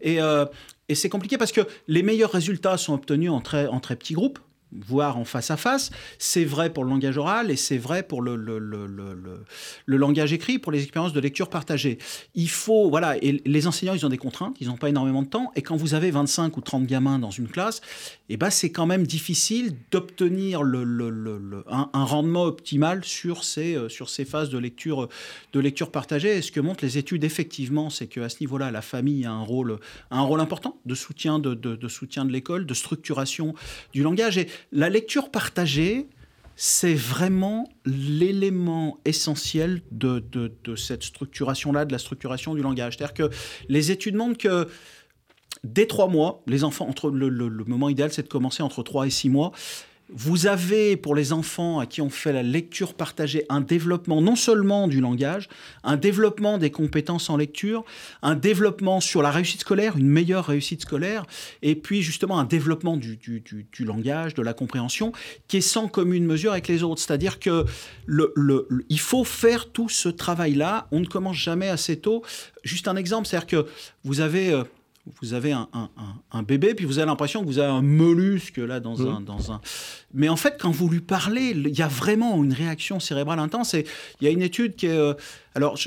Et, 0.00 0.22
euh, 0.22 0.46
et 0.88 0.94
c'est 0.94 1.10
compliqué 1.10 1.36
parce 1.36 1.52
que 1.52 1.60
les 1.86 2.02
meilleurs 2.02 2.32
résultats 2.32 2.78
sont 2.78 2.94
obtenus 2.94 3.30
en 3.30 3.42
très, 3.42 3.66
en 3.66 3.80
très 3.80 3.94
petits 3.94 4.14
groupes 4.14 4.38
voir 4.86 5.18
en 5.18 5.24
face 5.24 5.50
à 5.50 5.56
face. 5.56 5.90
C'est 6.18 6.44
vrai 6.44 6.70
pour 6.70 6.84
le 6.84 6.90
langage 6.90 7.18
oral 7.18 7.50
et 7.50 7.56
c'est 7.56 7.78
vrai 7.78 8.02
pour 8.02 8.22
le, 8.22 8.36
le, 8.36 8.58
le, 8.58 8.86
le, 8.86 9.96
langage 9.96 10.32
écrit, 10.32 10.58
pour 10.58 10.72
les 10.72 10.82
expériences 10.82 11.12
de 11.12 11.20
lecture 11.20 11.48
partagée. 11.48 11.98
Il 12.34 12.48
faut, 12.48 12.88
voilà, 12.88 13.16
les 13.20 13.66
enseignants, 13.66 13.94
ils 13.94 14.06
ont 14.06 14.10
des 14.10 14.18
contraintes, 14.18 14.56
ils 14.60 14.68
n'ont 14.68 14.76
pas 14.76 14.88
énormément 14.88 15.22
de 15.22 15.28
temps, 15.28 15.52
et 15.56 15.62
quand 15.62 15.76
vous 15.76 15.94
avez 15.94 16.10
25 16.10 16.56
ou 16.56 16.60
30 16.60 16.86
gamins 16.86 17.18
dans 17.18 17.30
une 17.30 17.48
classe, 17.48 17.80
eh 18.28 18.36
ben, 18.36 18.50
c'est 18.50 18.70
quand 18.70 18.86
même 18.86 19.06
difficile 19.06 19.74
d'obtenir 19.90 20.60
un, 20.62 21.90
un, 21.92 22.04
rendement 22.04 22.44
optimal 22.44 23.04
sur 23.04 23.44
ces, 23.44 23.74
euh, 23.74 23.88
sur 23.88 24.08
ces 24.08 24.24
phases 24.24 24.50
de 24.50 24.58
lecture, 24.58 25.08
de 25.52 25.60
lecture 25.60 25.90
partagée. 25.90 26.36
Et 26.36 26.42
ce 26.42 26.52
que 26.52 26.60
montrent 26.60 26.84
les 26.84 26.98
études, 26.98 27.24
effectivement, 27.24 27.90
c'est 27.90 28.06
qu'à 28.06 28.28
ce 28.28 28.36
niveau-là, 28.40 28.70
la 28.70 28.82
famille 28.82 29.26
a 29.26 29.32
un 29.32 29.42
rôle, 29.42 29.78
un 30.10 30.22
rôle 30.22 30.40
important 30.40 30.78
de 30.86 30.94
soutien 30.94 31.38
de, 31.38 31.54
de, 31.54 31.88
soutien 31.88 32.24
de 32.24 32.32
l'école, 32.32 32.66
de 32.66 32.74
structuration 32.74 33.54
du 33.92 34.02
langage. 34.02 34.38
La 34.72 34.88
lecture 34.88 35.30
partagée, 35.30 36.08
c'est 36.56 36.94
vraiment 36.94 37.68
l'élément 37.86 38.98
essentiel 39.04 39.82
de, 39.90 40.22
cette 40.76 41.02
structuration-là, 41.02 41.84
de 41.84 41.92
la 41.92 41.98
structuration 41.98 42.54
du 42.54 42.62
langage. 42.62 42.96
C'est-à-dire 42.96 43.14
que 43.14 43.34
les 43.68 43.90
études 43.90 44.14
montrent 44.14 44.38
que 44.38 44.68
dès 45.64 45.86
trois 45.86 46.08
mois, 46.08 46.42
les 46.46 46.64
enfants, 46.64 46.86
entre 46.86 47.10
le, 47.10 47.28
le 47.28 47.64
moment 47.64 47.88
idéal, 47.88 48.12
c'est 48.12 48.24
de 48.24 48.28
commencer 48.28 48.62
entre 48.62 48.82
trois 48.82 49.06
et 49.06 49.10
six 49.10 49.30
mois, 49.30 49.52
vous 50.12 50.46
avez 50.46 50.96
pour 50.96 51.14
les 51.14 51.32
enfants 51.32 51.78
à 51.78 51.86
qui 51.86 52.00
on 52.00 52.10
fait 52.10 52.32
la 52.32 52.42
lecture 52.42 52.94
partagée 52.94 53.44
un 53.48 53.60
développement 53.60 54.20
non 54.20 54.36
seulement 54.36 54.88
du 54.88 55.00
langage, 55.00 55.48
un 55.84 55.96
développement 55.96 56.58
des 56.58 56.70
compétences 56.70 57.30
en 57.30 57.36
lecture, 57.36 57.84
un 58.22 58.34
développement 58.34 59.00
sur 59.00 59.22
la 59.22 59.30
réussite 59.30 59.60
scolaire, 59.60 59.96
une 59.96 60.08
meilleure 60.08 60.46
réussite 60.46 60.82
scolaire, 60.82 61.26
et 61.62 61.74
puis 61.74 62.02
justement 62.02 62.38
un 62.38 62.44
développement 62.44 62.96
du, 62.96 63.16
du, 63.16 63.40
du, 63.40 63.84
langage, 63.84 64.34
de 64.34 64.42
la 64.42 64.52
compréhension, 64.52 65.12
qui 65.48 65.58
est 65.58 65.60
sans 65.60 65.88
commune 65.88 66.24
mesure 66.24 66.52
avec 66.52 66.68
les 66.68 66.82
autres. 66.82 67.00
C'est-à-dire 67.00 67.38
que 67.38 67.64
il 68.88 69.00
faut 69.00 69.24
faire 69.24 69.70
tout 69.70 69.88
ce 69.88 70.08
travail-là. 70.08 70.88
On 70.90 71.00
ne 71.00 71.06
commence 71.06 71.36
jamais 71.36 71.68
assez 71.68 71.98
tôt. 71.98 72.22
Juste 72.64 72.88
un 72.88 72.96
exemple, 72.96 73.26
c'est-à-dire 73.28 73.46
que 73.46 73.66
vous 74.04 74.20
avez... 74.20 74.62
Vous 75.22 75.32
avez 75.32 75.52
un, 75.52 75.68
un, 76.30 76.42
bébé, 76.42 76.74
puis 76.74 76.84
vous 76.84 76.98
avez 76.98 77.06
l'impression 77.06 77.40
que 77.40 77.46
vous 77.46 77.58
avez 77.58 77.72
un 77.72 77.80
mollusque 77.80 78.58
là 78.58 78.80
dans, 78.80 79.06
un, 79.06 79.22
dans 79.22 79.50
un. 79.50 79.60
Mais 80.12 80.28
en 80.28 80.36
fait, 80.36 80.56
quand 80.60 80.70
vous 80.70 80.90
lui 80.90 81.00
parlez, 81.00 81.50
il 81.50 81.76
y 81.76 81.80
a 81.80 81.88
vraiment 81.88 82.42
une 82.42 82.52
réaction 82.52 83.00
cérébrale 83.00 83.38
intense. 83.38 83.72
Et 83.72 83.86
il 84.20 84.26
y 84.26 84.28
a 84.28 84.30
une 84.30 84.42
étude 84.42 84.76
qui 84.76 84.86
est. 84.86 84.90
Euh, 84.90 85.14
alors, 85.54 85.78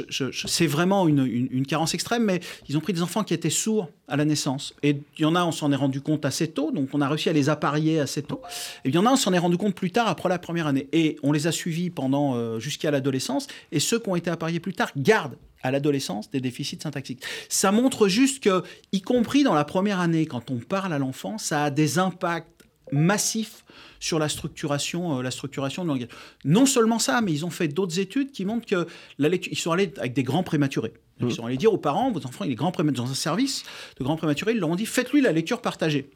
c'est 0.47 0.68
vraiment 0.68 1.07
une, 1.07 1.26
une, 1.26 1.66
carence 1.66 1.93
extrême, 1.93 2.24
mais 2.24 2.41
ils 2.68 2.76
ont 2.76 2.82
pris 2.82 2.91
des 2.91 3.01
enfants 3.03 3.24
qui 3.24 3.34
étaient 3.36 3.51
sourds 3.51 3.89
à 4.07 4.18
la 4.18 4.26
naissance. 4.26 4.74
Et 4.82 4.97
il 5.18 5.22
y 5.22 5.26
en 5.26 5.36
a, 5.36 5.45
on 5.45 5.51
s'en 5.51 5.72
est 5.72 5.78
rendu 5.78 6.01
compte 6.01 6.26
assez 6.26 6.49
tôt, 6.49 6.72
donc 6.72 6.89
on 6.93 6.99
a 6.99 7.07
réussi 7.07 7.30
à 7.30 7.34
les 7.34 7.49
apparier 7.49 7.99
assez 7.99 8.24
tôt. 8.24 8.41
Et 8.84 8.89
il 8.89 8.95
y 8.95 8.97
en 8.97 9.05
a, 9.05 9.11
on 9.11 9.16
s'en 9.16 9.32
est 9.32 9.38
rendu 9.38 9.57
compte 9.57 9.76
plus 9.76 9.91
tard, 9.91 10.07
après 10.07 10.28
la 10.28 10.39
première 10.39 10.68
année. 10.68 10.89
Et 10.91 11.18
on 11.24 11.32
les 11.32 11.47
a 11.47 11.51
suivis 11.51 11.91
pendant 11.91 12.36
euh, 12.36 12.59
jusqu'à 12.59 12.91
l'adolescence. 12.91 13.47
Et 13.72 13.80
ceux 13.80 13.99
qui 13.99 14.09
ont 14.09 14.16
été 14.16 14.30
appariés 14.30 14.59
plus 14.59 14.74
tard 14.74 14.91
gardent 14.97 15.38
à 15.64 15.72
l'adolescence 15.72 16.30
des 16.30 16.41
déficits 16.41 16.80
syntaxiques. 16.82 17.24
Ça 17.49 17.72
montre 17.72 18.07
juste 18.07 18.43
que, 18.43 18.64
y 18.91 19.01
compris 19.01 19.43
dans 19.43 19.55
la 19.55 19.66
première 19.66 19.99
année, 19.99 20.26
quand 20.26 20.51
on 20.51 20.57
parle 20.57 20.93
à 20.93 20.99
l'enfant, 20.99 21.38
ça 21.38 21.66
a 21.66 21.70
des 21.72 21.97
impacts 21.99 22.64
massifs 22.91 23.64
sur 23.99 24.20
la 24.20 24.30
structuration, 24.30 25.18
euh, 25.18 25.22
la 25.24 25.32
structuration 25.32 25.84
de 25.84 25.88
langage. 25.88 26.09
Non 26.45 26.66
seulement 26.66 26.99
ça, 26.99 27.22
mais 27.22 27.32
ils 27.32 27.45
ont 27.45 27.49
fait 27.49 27.68
d'autres 27.68 27.99
études 27.99 28.32
qui 28.32 28.45
montrent 28.45 28.68
que 28.68 28.88
la 29.18 29.30
lecture, 29.30 29.51
ils 29.51 29.57
sont 29.57 29.72
allés 29.72 29.91
avec 29.97 30.14
des 30.14 30.24
grands 30.24 30.43
prématurés. 30.43 30.93
Ils 31.20 31.28
mmh. 31.28 31.32
sont 31.32 31.45
allés 31.45 31.57
dire 31.57 31.74
aux 31.74 31.78
parents, 31.78 32.11
votre 32.11 32.28
enfant 32.28 32.43
il 32.43 32.51
est 32.51 32.55
grand 32.55 32.72
prématuré, 32.72 33.05
dans 33.05 33.11
un 33.11 33.16
service 33.16 33.64
de 33.97 34.03
grands 34.03 34.18
prématurés, 34.18 34.51
ils 34.51 34.59
leur 34.59 34.70
ont 34.70 34.76
dit 34.76 34.86
faites-lui 34.86 35.22
la 35.22 35.32
lecture 35.32 35.61
partagée 35.61 36.09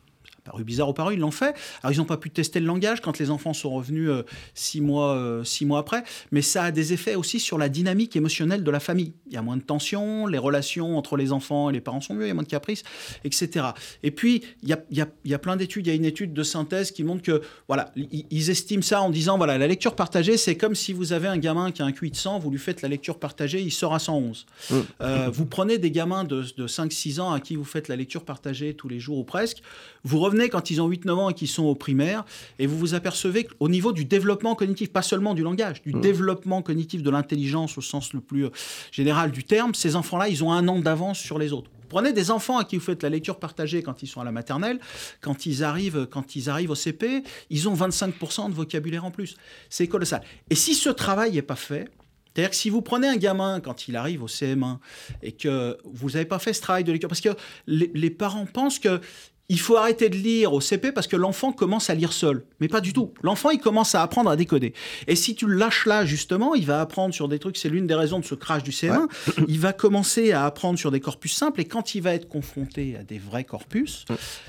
paru 0.47 0.63
bizarre 0.63 0.87
aux 0.87 0.93
parents, 0.93 1.11
ils 1.11 1.19
l'ont 1.19 1.31
fait. 1.31 1.55
Alors, 1.83 1.93
ils 1.93 1.97
n'ont 1.97 2.05
pas 2.05 2.17
pu 2.17 2.29
tester 2.29 2.59
le 2.59 2.65
langage 2.65 3.01
quand 3.01 3.19
les 3.19 3.29
enfants 3.29 3.53
sont 3.53 3.69
revenus 3.69 4.09
euh, 4.09 4.23
six, 4.53 4.79
mois, 4.79 5.15
euh, 5.15 5.43
six 5.43 5.65
mois 5.65 5.79
après, 5.79 6.03
mais 6.31 6.41
ça 6.41 6.63
a 6.63 6.71
des 6.71 6.93
effets 6.93 7.15
aussi 7.15 7.39
sur 7.39 7.57
la 7.57 7.69
dynamique 7.69 8.15
émotionnelle 8.15 8.63
de 8.63 8.71
la 8.71 8.79
famille. 8.79 9.13
Il 9.27 9.33
y 9.33 9.37
a 9.37 9.41
moins 9.41 9.57
de 9.57 9.61
tension, 9.61 10.25
les 10.25 10.37
relations 10.37 10.97
entre 10.97 11.17
les 11.17 11.31
enfants 11.31 11.69
et 11.69 11.73
les 11.73 11.81
parents 11.81 12.01
sont 12.01 12.13
mieux, 12.13 12.25
il 12.25 12.29
y 12.29 12.31
a 12.31 12.33
moins 12.33 12.43
de 12.43 12.47
caprices, 12.47 12.83
etc. 13.25 13.67
Et 14.03 14.11
puis, 14.11 14.43
il 14.63 14.69
y 14.69 14.73
a, 14.73 14.79
il 14.89 14.97
y 14.97 15.01
a, 15.01 15.07
il 15.25 15.31
y 15.31 15.33
a 15.33 15.39
plein 15.39 15.57
d'études. 15.57 15.87
Il 15.87 15.89
y 15.89 15.93
a 15.93 15.95
une 15.95 16.05
étude 16.05 16.33
de 16.33 16.43
synthèse 16.43 16.91
qui 16.91 17.03
montre 17.03 17.21
que, 17.23 17.41
voilà, 17.67 17.91
ils 17.95 18.49
estiment 18.49 18.81
ça 18.81 19.01
en 19.01 19.09
disant, 19.09 19.37
voilà, 19.37 19.57
la 19.57 19.67
lecture 19.67 19.95
partagée, 19.95 20.37
c'est 20.37 20.55
comme 20.55 20.75
si 20.75 20.93
vous 20.93 21.11
avez 21.11 21.27
un 21.27 21.37
gamin 21.37 21.71
qui 21.71 21.81
a 21.81 21.85
un 21.85 21.91
QI 21.91 22.11
de 22.11 22.15
100, 22.15 22.39
vous 22.39 22.51
lui 22.51 22.59
faites 22.59 22.81
la 22.81 22.87
lecture 22.87 23.19
partagée, 23.19 23.61
il 23.61 23.71
sort 23.71 23.93
à 23.93 23.99
111. 23.99 24.45
Mmh. 24.69 24.75
Euh, 25.01 25.29
vous 25.29 25.45
prenez 25.45 25.77
des 25.77 25.91
gamins 25.91 26.23
de, 26.23 26.45
de 26.55 26.67
5-6 26.67 27.19
ans 27.19 27.31
à 27.33 27.39
qui 27.41 27.55
vous 27.55 27.65
faites 27.65 27.89
la 27.89 27.95
lecture 27.95 28.23
partagée 28.23 28.73
tous 28.73 28.87
les 28.87 28.99
jours 28.99 29.17
ou 29.17 29.23
presque, 29.23 29.61
vous 30.03 30.19
revenez 30.19 30.36
quand 30.49 30.69
ils 30.69 30.81
ont 30.81 30.89
8-9 30.89 31.11
ans 31.11 31.29
et 31.29 31.33
qu'ils 31.33 31.47
sont 31.47 31.65
au 31.65 31.75
primaire, 31.75 32.25
et 32.59 32.67
vous 32.67 32.77
vous 32.77 32.93
apercevez 32.93 33.45
qu'au 33.45 33.69
niveau 33.69 33.91
du 33.91 34.05
développement 34.05 34.55
cognitif, 34.55 34.91
pas 34.91 35.01
seulement 35.01 35.33
du 35.33 35.43
langage, 35.43 35.81
du 35.81 35.93
mmh. 35.93 36.01
développement 36.01 36.61
cognitif 36.61 37.03
de 37.03 37.09
l'intelligence 37.09 37.77
au 37.77 37.81
sens 37.81 38.13
le 38.13 38.21
plus 38.21 38.45
euh, 38.45 38.49
général 38.91 39.31
du 39.31 39.43
terme, 39.43 39.73
ces 39.73 39.95
enfants-là, 39.95 40.29
ils 40.29 40.43
ont 40.43 40.51
un 40.51 40.67
an 40.67 40.79
d'avance 40.79 41.19
sur 41.19 41.39
les 41.39 41.53
autres. 41.53 41.69
Prenez 41.89 42.13
des 42.13 42.31
enfants 42.31 42.57
à 42.57 42.65
qui 42.65 42.75
vous 42.75 42.83
faites 42.83 43.03
la 43.03 43.09
lecture 43.09 43.39
partagée 43.39 43.81
quand 43.81 44.03
ils 44.03 44.07
sont 44.07 44.21
à 44.21 44.25
la 44.25 44.31
maternelle, 44.31 44.79
quand 45.21 45.45
ils 45.45 45.63
arrivent, 45.63 46.07
quand 46.11 46.35
ils 46.35 46.49
arrivent 46.49 46.71
au 46.71 46.75
CP, 46.75 47.23
ils 47.49 47.69
ont 47.69 47.75
25% 47.75 48.49
de 48.49 48.53
vocabulaire 48.53 49.05
en 49.05 49.11
plus. 49.11 49.37
C'est 49.69 49.87
colossal. 49.87 50.21
Et 50.49 50.55
si 50.55 50.75
ce 50.75 50.89
travail 50.89 51.33
n'est 51.33 51.41
pas 51.41 51.55
fait, 51.55 51.89
c'est-à-dire 52.37 52.51
que 52.51 52.55
si 52.55 52.69
vous 52.69 52.83
prenez 52.83 53.07
un 53.07 53.15
gamin 53.15 53.59
quand 53.59 53.87
il 53.87 53.95
arrive 53.95 54.21
au 54.21 54.27
CM1 54.27 54.77
et 55.23 55.31
que 55.31 55.75
vous 55.85 56.11
n'avez 56.11 56.25
pas 56.25 56.37
fait 56.37 56.53
ce 56.53 56.61
travail 56.61 56.83
de 56.83 56.91
lecture, 56.91 57.09
parce 57.09 57.21
que 57.21 57.35
les, 57.65 57.89
les 57.95 58.11
parents 58.11 58.45
pensent 58.45 58.77
que 58.77 59.01
il 59.49 59.59
faut 59.59 59.77
arrêter 59.77 60.09
de 60.09 60.15
lire 60.15 60.51
au 60.51 60.59
CP 60.59 60.91
parce 60.91 61.07
que 61.07 61.15
l'enfant 61.15 61.53
commence 61.53 61.89
à 61.89 61.95
lire 61.95 62.11
seul. 62.11 62.43
Mais 62.59 62.67
pas 62.67 62.81
du 62.81 62.91
tout. 62.91 63.13
L'enfant, 63.21 63.49
il 63.49 63.59
commence 63.59 63.95
à 63.95 64.01
apprendre 64.01 64.29
à 64.29 64.35
décoder. 64.35 64.73
Et 65.07 65.15
si 65.15 65.35
tu 65.35 65.47
le 65.47 65.55
lâches 65.55 65.85
là, 65.85 66.05
justement, 66.05 66.53
il 66.53 66.65
va 66.65 66.81
apprendre 66.81 67.13
sur 67.13 67.29
des 67.29 67.39
trucs, 67.39 67.55
c'est 67.55 67.69
l'une 67.69 67.87
des 67.87 67.95
raisons 67.95 68.19
de 68.19 68.25
ce 68.25 68.35
crash 68.35 68.63
du 68.63 68.71
CM1, 68.71 69.07
il 69.47 69.59
va 69.59 69.71
commencer 69.71 70.33
à 70.33 70.45
apprendre 70.45 70.77
sur 70.77 70.91
des 70.91 70.99
corpus 70.99 71.33
simples 71.33 71.61
et 71.61 71.65
quand 71.65 71.95
il 71.95 72.01
va 72.01 72.13
être 72.13 72.27
confronté 72.27 72.97
à 72.97 73.03
des 73.03 73.19
vrais 73.19 73.45
corpus, 73.45 74.03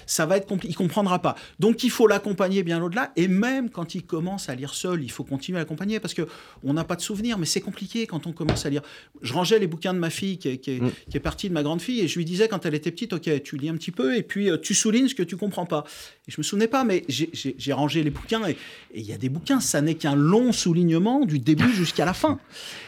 ça 0.06 0.26
va 0.26 0.36
être 0.36 0.46
compliqué. 0.46 0.72
Il 0.72 0.76
comprendra 0.76 1.20
pas. 1.20 1.36
Donc 1.60 1.84
il 1.84 1.90
faut 1.90 2.08
l'accompagner 2.08 2.64
bien 2.64 2.82
au-delà. 2.82 3.12
Et 3.14 3.28
même 3.28 3.70
quand 3.70 3.94
il 3.94 4.04
commence 4.04 4.48
à 4.48 4.56
lire 4.56 4.74
seul, 4.74 5.04
il 5.04 5.10
faut 5.10 5.24
continuer 5.24 5.58
à 5.58 5.60
l'accompagner 5.60 6.00
parce 6.00 6.14
que 6.14 6.26
on 6.64 6.72
n'a 6.72 6.84
pas 6.84 6.96
de 6.96 7.02
souvenirs, 7.02 7.38
mais 7.38 7.46
c'est 7.46 7.60
compliqué 7.60 8.06
quand 8.08 8.26
on 8.26 8.32
commence 8.32 8.66
à 8.66 8.70
lire. 8.70 8.82
Je 9.22 9.32
rangeais 9.32 9.60
les 9.60 9.68
bouquins 9.68 9.94
de 9.94 9.98
ma 9.98 10.10
fille 10.10 10.38
qui 10.38 10.48
est, 10.48 10.58
qui 10.58 10.80
est, 11.14 11.20
partie 11.20 11.48
de 11.48 11.54
ma 11.54 11.62
grande 11.62 11.80
fille 11.80 12.00
et 12.00 12.08
je 12.08 12.16
lui 12.18 12.24
disais 12.24 12.48
quand 12.48 12.66
elle 12.66 12.74
était 12.74 12.90
petite, 12.90 13.12
ok, 13.12 13.42
tu 13.42 13.56
lis 13.56 13.68
un 13.68 13.76
petit 13.76 13.90
peu 13.90 14.16
et 14.16 14.22
puis 14.22 14.50
euh, 14.50 14.56
tu 14.56 14.74
soulignes 14.88 15.08
ce 15.08 15.14
que 15.14 15.22
tu 15.22 15.36
comprends 15.36 15.66
pas. 15.66 15.84
Et 16.26 16.32
je 16.32 16.36
me 16.38 16.42
souvenais 16.42 16.68
pas, 16.68 16.82
mais 16.84 17.04
j'ai 17.08 17.72
rangé 17.72 18.02
les 18.02 18.10
bouquins 18.10 18.46
et 18.48 18.56
il 18.94 19.02
y 19.02 19.12
a 19.12 19.18
des 19.18 19.28
bouquins, 19.28 19.60
ça 19.60 19.82
n'est 19.82 19.96
qu'un 19.96 20.16
long 20.16 20.52
soulignement 20.52 21.26
du 21.26 21.38
début 21.38 21.72
jusqu'à 21.74 22.06
la 22.06 22.14
fin. 22.14 22.38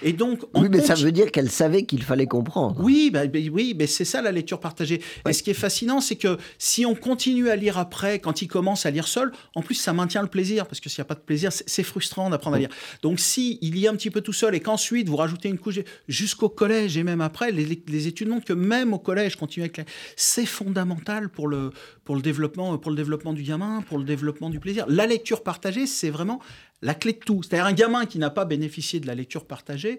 Et 0.03 0.15
donc, 0.15 0.41
oui, 0.55 0.69
mais 0.71 0.81
ça 0.81 0.95
veut 0.95 1.13
dire 1.13 1.31
qu'elle 1.31 1.51
savait 1.51 1.85
qu'il 1.85 2.03
fallait 2.03 2.27
comprendre. 2.27 2.81
Oui, 2.83 3.11
bah, 3.13 3.27
bah 3.27 3.39
oui, 3.53 3.75
mais 3.79 3.87
c'est 3.87 4.07
ça 4.07 4.23
la 4.23 4.33
lecture 4.33 4.61
partagée. 4.61 5.03
Et 5.29 5.33
ce 5.35 5.43
qui 5.43 5.51
est 5.51 5.55
fascinant, 5.55 6.01
c'est 6.01 6.17
que 6.17 6.39
si 6.59 6.87
on 6.87 6.95
continue 6.95 7.51
à 7.51 7.57
lire 7.57 7.77
après, 7.77 8.19
quand 8.19 8.41
il 8.41 8.49
commence 8.49 8.87
à 8.87 8.91
lire 8.91 9.07
seul, 9.07 9.33
en 9.55 9.63
plus 9.63 9.75
ça 9.75 9.93
maintient 9.93 10.23
le 10.23 10.29
plaisir, 10.29 10.67
parce 10.67 10.81
que 10.81 10.89
s'il 10.89 11.01
n'y 11.03 11.07
a 11.07 11.09
pas 11.09 11.15
de 11.15 11.21
plaisir, 11.21 11.51
c'est 11.53 11.83
frustrant 11.83 12.31
d'apprendre 12.31 12.57
à 12.57 12.61
lire. 12.61 12.71
Donc 13.03 13.21
si 13.21 13.59
il 13.61 13.75
lit 13.75 13.89
un 13.89 13.95
petit 13.95 14.11
peu 14.11 14.23
tout 14.23 14.33
seul 14.33 14.55
et 14.55 14.61
qu'ensuite 14.61 15.09
vous 15.09 15.17
rajoutez 15.17 15.51
une 15.51 15.59
couche 15.59 15.81
jusqu'au 16.09 16.49
collège 16.49 16.97
et 16.97 17.03
même 17.03 17.21
après, 17.21 17.53
les, 17.53 17.83
les, 17.87 18.07
études 18.07 18.29
montrent 18.29 18.47
que 18.47 18.53
même 18.53 18.95
au 18.95 18.99
collège, 18.99 19.37
continuer 19.37 19.65
avec 19.65 19.87
c'est 20.17 20.47
fondamental 20.47 21.29
pour 21.29 21.49
le 21.49 21.71
pour 22.05 22.17
le 22.17 22.23
développement, 22.23 22.77
pour 22.79 22.91
le 22.91 22.97
développement 22.97 23.33
du 23.33 23.43
gamin, 23.43 23.83
pour 23.83 23.99
le 23.99 24.05
développement 24.05 24.51
du 24.51 24.61
plaisir. 24.61 24.85
La 24.89 25.07
lecture 25.07 25.43
partagée, 25.43 25.87
c'est 25.87 26.11
vraiment 26.11 26.41
la 26.83 26.95
clé 26.95 27.13
de 27.13 27.19
tout. 27.19 27.43
C'est-à-dire 27.43 27.67
un 27.67 27.73
gamin 27.73 28.07
qui 28.07 28.19
n'a 28.19 28.31
pas 28.31 28.45
bénéficié 28.45 29.01
de 29.01 29.07
la 29.07 29.15
lecture 29.15 29.45
partagée. 29.45 29.99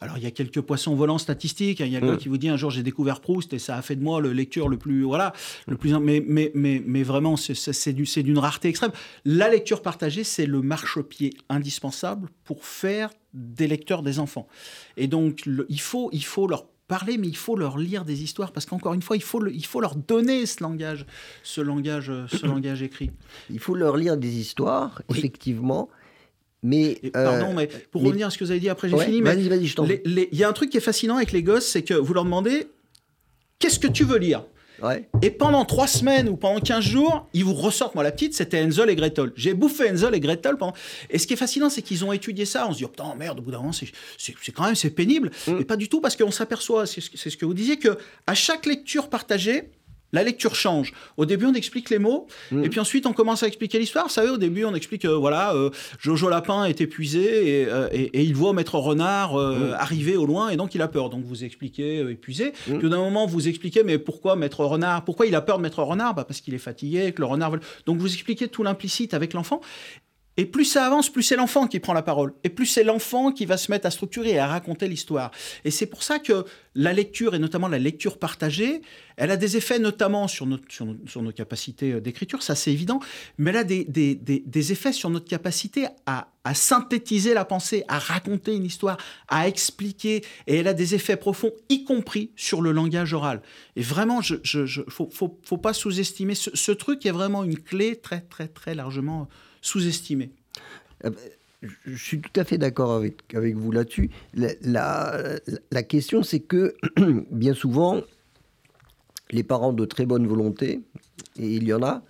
Alors, 0.00 0.18
il 0.18 0.24
y 0.24 0.26
a 0.26 0.30
quelques 0.30 0.60
poissons 0.60 0.94
volants 0.94 1.18
statistiques. 1.18 1.80
Hein. 1.80 1.86
Il 1.86 1.92
y 1.92 1.96
a 1.96 2.00
le 2.00 2.10
gars 2.10 2.16
qui 2.16 2.28
vous 2.28 2.36
dit 2.36 2.48
un 2.48 2.56
jour 2.56 2.70
j'ai 2.70 2.82
découvert 2.82 3.20
Proust 3.20 3.52
et 3.54 3.58
ça 3.58 3.76
a 3.76 3.82
fait 3.82 3.96
de 3.96 4.02
moi 4.02 4.20
le 4.20 4.32
lecteur 4.32 4.68
le 4.68 4.76
plus. 4.76 5.02
Voilà, 5.02 5.32
le 5.66 5.76
plus. 5.76 5.98
Mais, 5.98 6.22
mais, 6.26 6.50
mais, 6.54 6.82
mais 6.84 7.02
vraiment, 7.02 7.36
c'est 7.36 7.92
d'une 7.92 8.38
rareté 8.38 8.68
extrême. 8.68 8.92
La 9.24 9.48
lecture 9.48 9.80
partagée, 9.80 10.24
c'est 10.24 10.46
le 10.46 10.60
marchepied 10.60 11.34
indispensable 11.48 12.28
pour 12.44 12.66
faire 12.66 13.10
des 13.32 13.66
lecteurs 13.66 14.02
des 14.02 14.18
enfants. 14.18 14.46
Et 14.96 15.06
donc, 15.06 15.48
il, 15.68 15.80
faut, 15.80 16.10
il 16.12 16.24
faut 16.24 16.46
leur 16.46 16.66
parler, 16.98 17.18
mais 17.18 17.26
il 17.26 17.36
faut 17.36 17.56
leur 17.56 17.76
lire 17.76 18.04
des 18.04 18.22
histoires 18.22 18.52
parce 18.52 18.66
qu'encore 18.66 18.94
une 18.94 19.02
fois, 19.02 19.16
il 19.16 19.22
faut, 19.22 19.44
il 19.48 19.66
faut 19.66 19.80
leur 19.80 19.96
donner 19.96 20.46
ce 20.46 20.62
langage, 20.62 21.06
ce 21.42 21.60
langage, 21.60 22.12
ce 22.28 22.46
langage 22.46 22.82
écrit. 22.82 23.10
Il 23.50 23.58
faut 23.58 23.74
leur 23.74 23.96
lire 23.96 24.16
des 24.16 24.36
histoires, 24.38 25.02
effectivement. 25.10 25.88
Mais, 26.62 27.00
pardon, 27.12 27.50
euh, 27.50 27.54
mais 27.56 27.68
pour 27.90 28.02
revenir 28.02 28.28
à 28.28 28.30
ce 28.30 28.38
que 28.38 28.44
vous 28.44 28.52
avez 28.52 28.60
dit 28.60 28.68
après, 28.68 28.88
j'ai 28.88 28.98
fini. 28.98 29.20
Vas-y, 29.20 29.48
vas-y, 29.48 29.66
je 29.66 29.74
t'en 29.74 29.86
Il 29.86 30.28
y 30.32 30.44
a 30.44 30.48
un 30.48 30.52
truc 30.52 30.70
qui 30.70 30.76
est 30.76 30.86
fascinant 30.92 31.16
avec 31.16 31.32
les 31.32 31.42
gosses, 31.42 31.66
c'est 31.66 31.82
que 31.82 31.94
vous 31.94 32.14
leur 32.14 32.24
demandez 32.24 32.68
qu'est-ce 33.58 33.80
que 33.80 33.88
tu 33.88 34.04
veux 34.04 34.18
lire? 34.18 34.44
Et 35.22 35.30
pendant 35.30 35.64
trois 35.64 35.86
semaines 35.86 36.28
ou 36.28 36.36
pendant 36.36 36.60
15 36.60 36.84
jours, 36.84 37.28
ils 37.32 37.44
vous 37.44 37.54
ressortent, 37.54 37.94
moi 37.94 38.04
la 38.04 38.12
petite, 38.12 38.34
c'était 38.34 38.62
Enzel 38.62 38.90
et 38.90 38.96
Gretel. 38.96 39.32
J'ai 39.36 39.54
bouffé 39.54 39.90
Enzel 39.90 40.14
et 40.14 40.20
Gretel 40.20 40.56
pendant... 40.56 40.74
Et 41.10 41.18
ce 41.18 41.26
qui 41.26 41.34
est 41.34 41.36
fascinant, 41.36 41.70
c'est 41.70 41.82
qu'ils 41.82 42.04
ont 42.04 42.12
étudié 42.12 42.44
ça. 42.44 42.66
On 42.68 42.72
se 42.72 42.78
dit, 42.78 42.84
oh, 42.84 42.88
putain, 42.88 43.14
merde, 43.14 43.38
au 43.38 43.42
bout 43.42 43.50
d'un 43.50 43.58
moment, 43.58 43.72
c'est 43.72 44.52
quand 44.52 44.64
même 44.64 44.74
c'est 44.74 44.90
pénible. 44.90 45.30
Mm. 45.46 45.52
Mais 45.58 45.64
pas 45.64 45.76
du 45.76 45.88
tout, 45.88 46.00
parce 46.00 46.16
qu'on 46.16 46.30
s'aperçoit, 46.30 46.86
c'est 46.86 47.00
ce 47.00 47.36
que 47.36 47.44
vous 47.44 47.54
disiez, 47.54 47.78
que 47.78 47.96
à 48.26 48.34
chaque 48.34 48.66
lecture 48.66 49.08
partagée, 49.08 49.70
la 50.14 50.22
lecture 50.22 50.54
change. 50.54 50.94
Au 51.16 51.26
début, 51.26 51.44
on 51.44 51.54
explique 51.54 51.90
les 51.90 51.98
mots, 51.98 52.28
mm. 52.52 52.64
et 52.64 52.68
puis 52.68 52.80
ensuite, 52.80 53.04
on 53.06 53.12
commence 53.12 53.42
à 53.42 53.48
expliquer 53.48 53.78
l'histoire. 53.78 54.06
Vous 54.06 54.12
savez, 54.12 54.30
au 54.30 54.38
début, 54.38 54.64
on 54.64 54.74
explique, 54.74 55.04
euh, 55.04 55.16
voilà, 55.16 55.54
euh, 55.54 55.70
Jojo 55.98 56.28
Lapin 56.28 56.64
est 56.64 56.80
épuisé, 56.80 57.62
et, 57.62 57.66
euh, 57.68 57.88
il 58.14 58.34
voit 58.34 58.52
Maître 58.52 58.78
Renard 58.78 59.36
mm. 59.36 59.74
arriver 59.76 60.16
au 60.16 60.24
loin, 60.24 60.48
et 60.50 60.56
donc 60.56 60.74
il 60.74 60.82
a 60.82 60.88
peur. 60.88 61.10
Donc 61.10 61.24
vous 61.24 61.44
expliquez 61.44 61.98
épuisé. 62.10 62.52
Mm. 62.68 62.78
Puis 62.78 62.88
d'un 62.88 62.98
moment, 62.98 63.26
vous 63.26 63.48
expliquez, 63.48 63.82
mais 63.82 63.98
pourquoi 63.98 64.36
Maître 64.36 64.64
Renard 64.64 65.04
Pourquoi 65.04 65.26
il 65.26 65.34
a 65.34 65.40
peur 65.40 65.58
de 65.58 65.62
Maître 65.62 65.82
Renard? 65.82 66.14
Bah, 66.14 66.24
Parce 66.24 66.40
qu'il 66.40 66.54
est 66.54 66.58
fatigué, 66.58 67.12
que 67.12 67.20
le 67.20 67.26
renard... 67.26 67.56
Donc 67.86 67.98
vous 67.98 68.12
expliquez 68.12 68.46
tout 68.48 68.62
l'implicite 68.62 69.14
avec 69.14 69.32
l'enfant. 69.32 69.60
Et 70.36 70.46
plus 70.46 70.64
ça 70.64 70.86
avance, 70.86 71.10
plus 71.10 71.22
c'est 71.22 71.36
l'enfant 71.36 71.68
qui 71.68 71.78
prend 71.78 71.92
la 71.92 72.02
parole. 72.02 72.34
Et 72.42 72.48
plus 72.48 72.66
c'est 72.66 72.82
l'enfant 72.82 73.30
qui 73.30 73.46
va 73.46 73.56
se 73.56 73.70
mettre 73.70 73.86
à 73.86 73.90
structurer 73.90 74.30
et 74.30 74.38
à 74.38 74.48
raconter 74.48 74.88
l'histoire. 74.88 75.30
Et 75.64 75.70
c'est 75.70 75.86
pour 75.86 76.02
ça 76.02 76.18
que 76.18 76.44
la 76.74 76.92
lecture, 76.92 77.36
et 77.36 77.38
notamment 77.38 77.68
la 77.68 77.78
lecture 77.78 78.18
partagée, 78.18 78.82
elle 79.16 79.30
a 79.30 79.36
des 79.36 79.56
effets 79.56 79.78
notamment 79.78 80.26
sur, 80.26 80.46
nos, 80.46 80.58
capacités 81.32 81.92
euh, 81.92 82.00
d'écriture, 82.00 82.42
ça 82.42 82.56
c'est 82.56 82.72
évident, 82.72 82.98
mais 83.38 83.50
elle 83.50 83.56
a 83.58 83.64
des, 83.64 84.72
effets 84.72 84.92
sur 84.92 85.08
notre 85.08 85.28
capacité 85.28 85.86
à, 86.06 86.26
synthétiser 86.52 87.32
la 87.32 87.44
pensée, 87.44 87.84
à 87.86 87.98
raconter 87.98 88.54
une 88.54 88.64
histoire, 88.64 88.98
à 89.28 89.46
expliquer, 89.46 90.24
et 90.48 90.56
elle 90.56 90.68
a 90.68 90.74
des 90.74 90.96
effets 90.96 91.16
profonds, 91.16 91.52
y 91.68 91.84
compris 91.84 92.32
sur 92.34 92.60
le 92.60 92.72
langage 92.72 93.14
oral. 93.14 93.40
Et 93.76 93.82
vraiment, 93.82 94.20
il 94.20 94.40
ne 94.54 94.66
faut, 94.90 95.58
pas 95.58 95.72
sous-estimer, 95.72 96.34
ce, 96.34 96.50
ce 96.52 96.72
truc 96.72 97.06
est 97.06 97.12
vraiment 97.12 97.44
une 97.44 97.58
clé 97.58 97.96
très 97.96 98.20
très 98.20 98.48
très 98.48 98.74
largement 98.74 99.28
sous-estimé. 99.64 100.30
Euh, 101.04 101.10
je 101.86 101.96
suis 101.96 102.20
tout 102.20 102.38
à 102.38 102.44
fait 102.44 102.58
d'accord 102.58 102.92
avec, 102.92 103.34
avec 103.34 103.56
vous 103.56 103.72
là-dessus. 103.72 104.10
La, 104.34 105.38
la, 105.70 105.82
question, 105.82 106.22
c'est 106.22 106.40
que 106.40 106.74
bien 107.30 107.54
souvent, 107.54 108.02
les 109.30 109.42
parents 109.42 109.72
de 109.72 109.86
très 109.86 110.04
bonne 110.04 110.26
volonté, 110.26 110.82
et 111.38 111.54
il 111.54 111.64
y 111.64 111.72
en 111.72 111.82
a, 111.82 112.02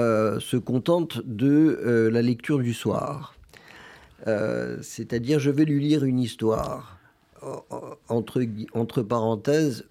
euh, 0.00 0.40
se 0.40 0.56
contentent 0.56 1.22
de 1.24 1.80
euh, 1.84 2.10
la 2.10 2.22
lecture 2.22 2.58
du 2.58 2.74
soir. 2.74 3.34
C'est-à-dire, 4.82 5.38
je 5.38 5.50
vais 5.50 5.64
lui 5.64 5.80
lire 5.80 6.04
une 6.04 6.18
histoire, 6.18 6.98
entre, 8.10 8.44
entre 8.74 9.00
parenthèses, 9.00 9.86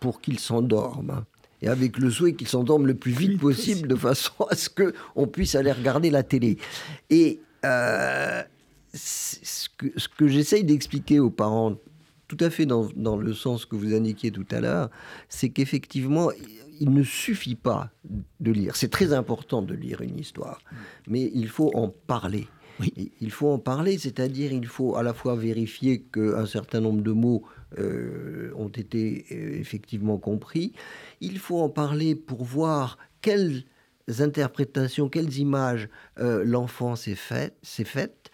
pour 0.00 0.20
qu'il 0.20 0.38
s'endorme. 0.38 1.24
Et 1.62 1.68
avec 1.68 1.98
le 1.98 2.10
souhait 2.10 2.34
qu'ils 2.34 2.48
s'endorment 2.48 2.86
le 2.86 2.94
plus 2.94 3.12
vite 3.12 3.38
possible 3.38 3.88
de 3.88 3.96
façon 3.96 4.32
à 4.50 4.56
ce 4.56 4.68
qu'on 4.68 5.26
puisse 5.26 5.54
aller 5.54 5.72
regarder 5.72 6.10
la 6.10 6.22
télé. 6.22 6.58
Et 7.10 7.40
euh, 7.64 8.42
ce 8.94 9.68
que, 9.76 9.86
ce 9.96 10.08
que 10.08 10.28
j'essaye 10.28 10.64
d'expliquer 10.64 11.20
aux 11.20 11.30
parents, 11.30 11.76
tout 12.28 12.38
à 12.40 12.50
fait 12.50 12.66
dans, 12.66 12.88
dans, 12.96 13.16
le 13.16 13.32
sens 13.34 13.66
que 13.66 13.76
vous 13.76 13.94
indiquiez 13.94 14.30
tout 14.30 14.46
à 14.50 14.60
l'heure, 14.60 14.90
c'est 15.28 15.50
qu'effectivement, 15.50 16.30
il 16.80 16.92
ne 16.92 17.02
suffit 17.02 17.56
pas 17.56 17.90
de 18.40 18.50
lire. 18.50 18.76
C'est 18.76 18.90
très 18.90 19.12
important 19.12 19.62
de 19.62 19.74
lire 19.74 20.00
une 20.00 20.18
histoire, 20.18 20.60
mais 21.06 21.30
il 21.34 21.48
faut 21.48 21.70
en 21.74 21.88
parler. 21.88 22.48
Oui. 22.80 23.12
Il 23.20 23.30
faut 23.30 23.50
en 23.50 23.58
parler, 23.58 23.98
c'est-à-dire 23.98 24.52
il 24.52 24.66
faut 24.66 24.96
à 24.96 25.02
la 25.02 25.12
fois 25.12 25.36
vérifier 25.36 26.00
qu'un 26.00 26.46
certain 26.46 26.80
nombre 26.80 27.02
de 27.02 27.12
mots 27.12 27.44
euh, 27.78 28.52
ont 28.56 28.68
été 28.68 29.26
euh, 29.30 29.58
effectivement 29.58 30.18
compris. 30.18 30.72
Il 31.20 31.38
faut 31.38 31.60
en 31.60 31.68
parler 31.68 32.14
pour 32.14 32.44
voir 32.44 32.98
quelles 33.22 33.64
interprétations, 34.18 35.08
quelles 35.08 35.38
images 35.38 35.88
euh, 36.18 36.42
l'enfant 36.44 36.96
s'est 36.96 37.14
fait, 37.14 37.54
faite. 37.62 38.30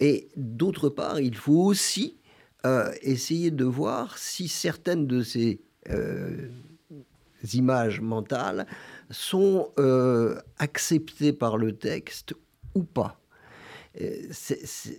Et 0.00 0.28
d'autre 0.36 0.88
part, 0.88 1.20
il 1.20 1.36
faut 1.36 1.64
aussi 1.64 2.16
euh, 2.64 2.90
essayer 3.02 3.50
de 3.50 3.64
voir 3.64 4.16
si 4.16 4.48
certaines 4.48 5.06
de 5.06 5.22
ces 5.22 5.60
images 7.52 8.00
mentales 8.00 8.66
sont 9.10 9.70
acceptées 10.58 11.32
par 11.32 11.56
le 11.56 11.72
texte 11.72 12.34
ou 12.74 12.82
pas. 12.84 13.20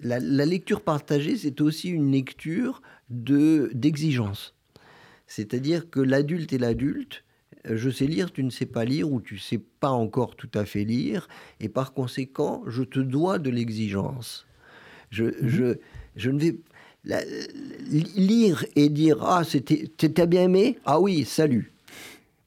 La, 0.03 0.19
lecture 0.19 0.81
partagée, 0.81 1.37
c'est 1.37 1.61
aussi 1.61 1.89
une 1.89 2.11
lecture 2.11 2.81
de, 3.09 3.71
d'exigence. 3.73 4.55
C'est-à-dire 5.27 5.89
que 5.89 5.99
l'adulte 5.99 6.53
et 6.53 6.57
l'adulte, 6.57 7.23
euh, 7.67 7.77
je 7.77 7.89
sais 7.89 8.07
lire, 8.07 8.31
tu 8.31 8.43
ne 8.43 8.49
sais 8.49 8.65
pas 8.65 8.85
lire, 8.85 9.11
ou 9.11 9.21
tu 9.21 9.35
ne 9.35 9.39
sais 9.39 9.61
pas 9.79 9.91
encore 9.91 10.35
tout 10.35 10.49
à 10.53 10.65
fait 10.65 10.83
lire, 10.83 11.27
et 11.59 11.69
par 11.69 11.93
conséquent, 11.93 12.63
je 12.67 12.83
te 12.83 12.99
dois 12.99 13.39
de 13.39 13.49
l'exigence. 13.49 14.47
Je, 15.11 15.25
mmh. 15.25 15.33
je, 15.43 15.77
je 16.15 16.29
ne 16.29 16.39
vais 16.39 16.55
la, 17.05 17.21
lire 18.15 18.65
et 18.75 18.89
dire 18.89 19.23
Ah, 19.23 19.43
c'était, 19.43 19.87
t'as 19.97 20.25
bien 20.25 20.43
aimé? 20.43 20.79
Ah 20.85 20.99
oui, 20.99 21.25
salut. 21.25 21.71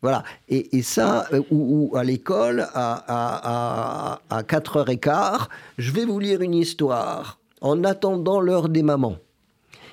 Voilà. 0.03 0.25
Et, 0.49 0.77
et 0.77 0.83
ça, 0.83 1.27
euh, 1.33 1.43
ou, 1.51 1.91
ou, 1.93 1.97
à 1.97 2.03
l'école, 2.03 2.61
à, 2.61 2.95
à, 3.07 4.21
à, 4.31 4.39
à 4.39 4.43
4h15, 4.43 5.47
je 5.79 5.93
vais 5.93 6.05
vous 6.05 6.19
lire 6.19 6.43
une 6.43 6.55
histoire 6.55 7.39
en 7.61 7.85
attendant 7.85 8.41
l'heure 8.41 8.69
des 8.69 8.83
mamans. 8.83 9.19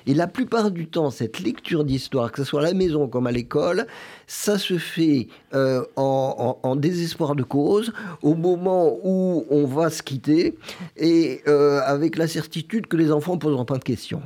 Et 0.06 0.14
la 0.14 0.26
plupart 0.26 0.70
du 0.70 0.86
temps, 0.86 1.10
cette 1.10 1.40
lecture 1.40 1.84
d'histoire, 1.84 2.32
que 2.32 2.42
ce 2.42 2.44
soit 2.44 2.60
à 2.60 2.64
la 2.64 2.74
maison 2.74 3.08
comme 3.08 3.26
à 3.26 3.32
l'école, 3.32 3.86
ça 4.26 4.58
se 4.58 4.78
fait 4.78 5.28
euh, 5.54 5.84
en, 5.96 6.76
désespoir 6.76 7.34
de 7.34 7.42
cause, 7.42 7.92
au 8.22 8.34
moment 8.34 8.96
où 9.04 9.44
on 9.50 9.66
va 9.66 9.90
se 9.90 10.02
quitter, 10.02 10.56
et 10.96 11.42
euh, 11.46 11.80
avec 11.84 12.16
la 12.16 12.26
certitude 12.26 12.86
que 12.86 12.96
les 12.96 13.12
enfants 13.12 13.34
ne 13.34 13.40
poseront 13.40 13.64
pas 13.64 13.78
de 13.78 13.84
questions. 13.84 14.22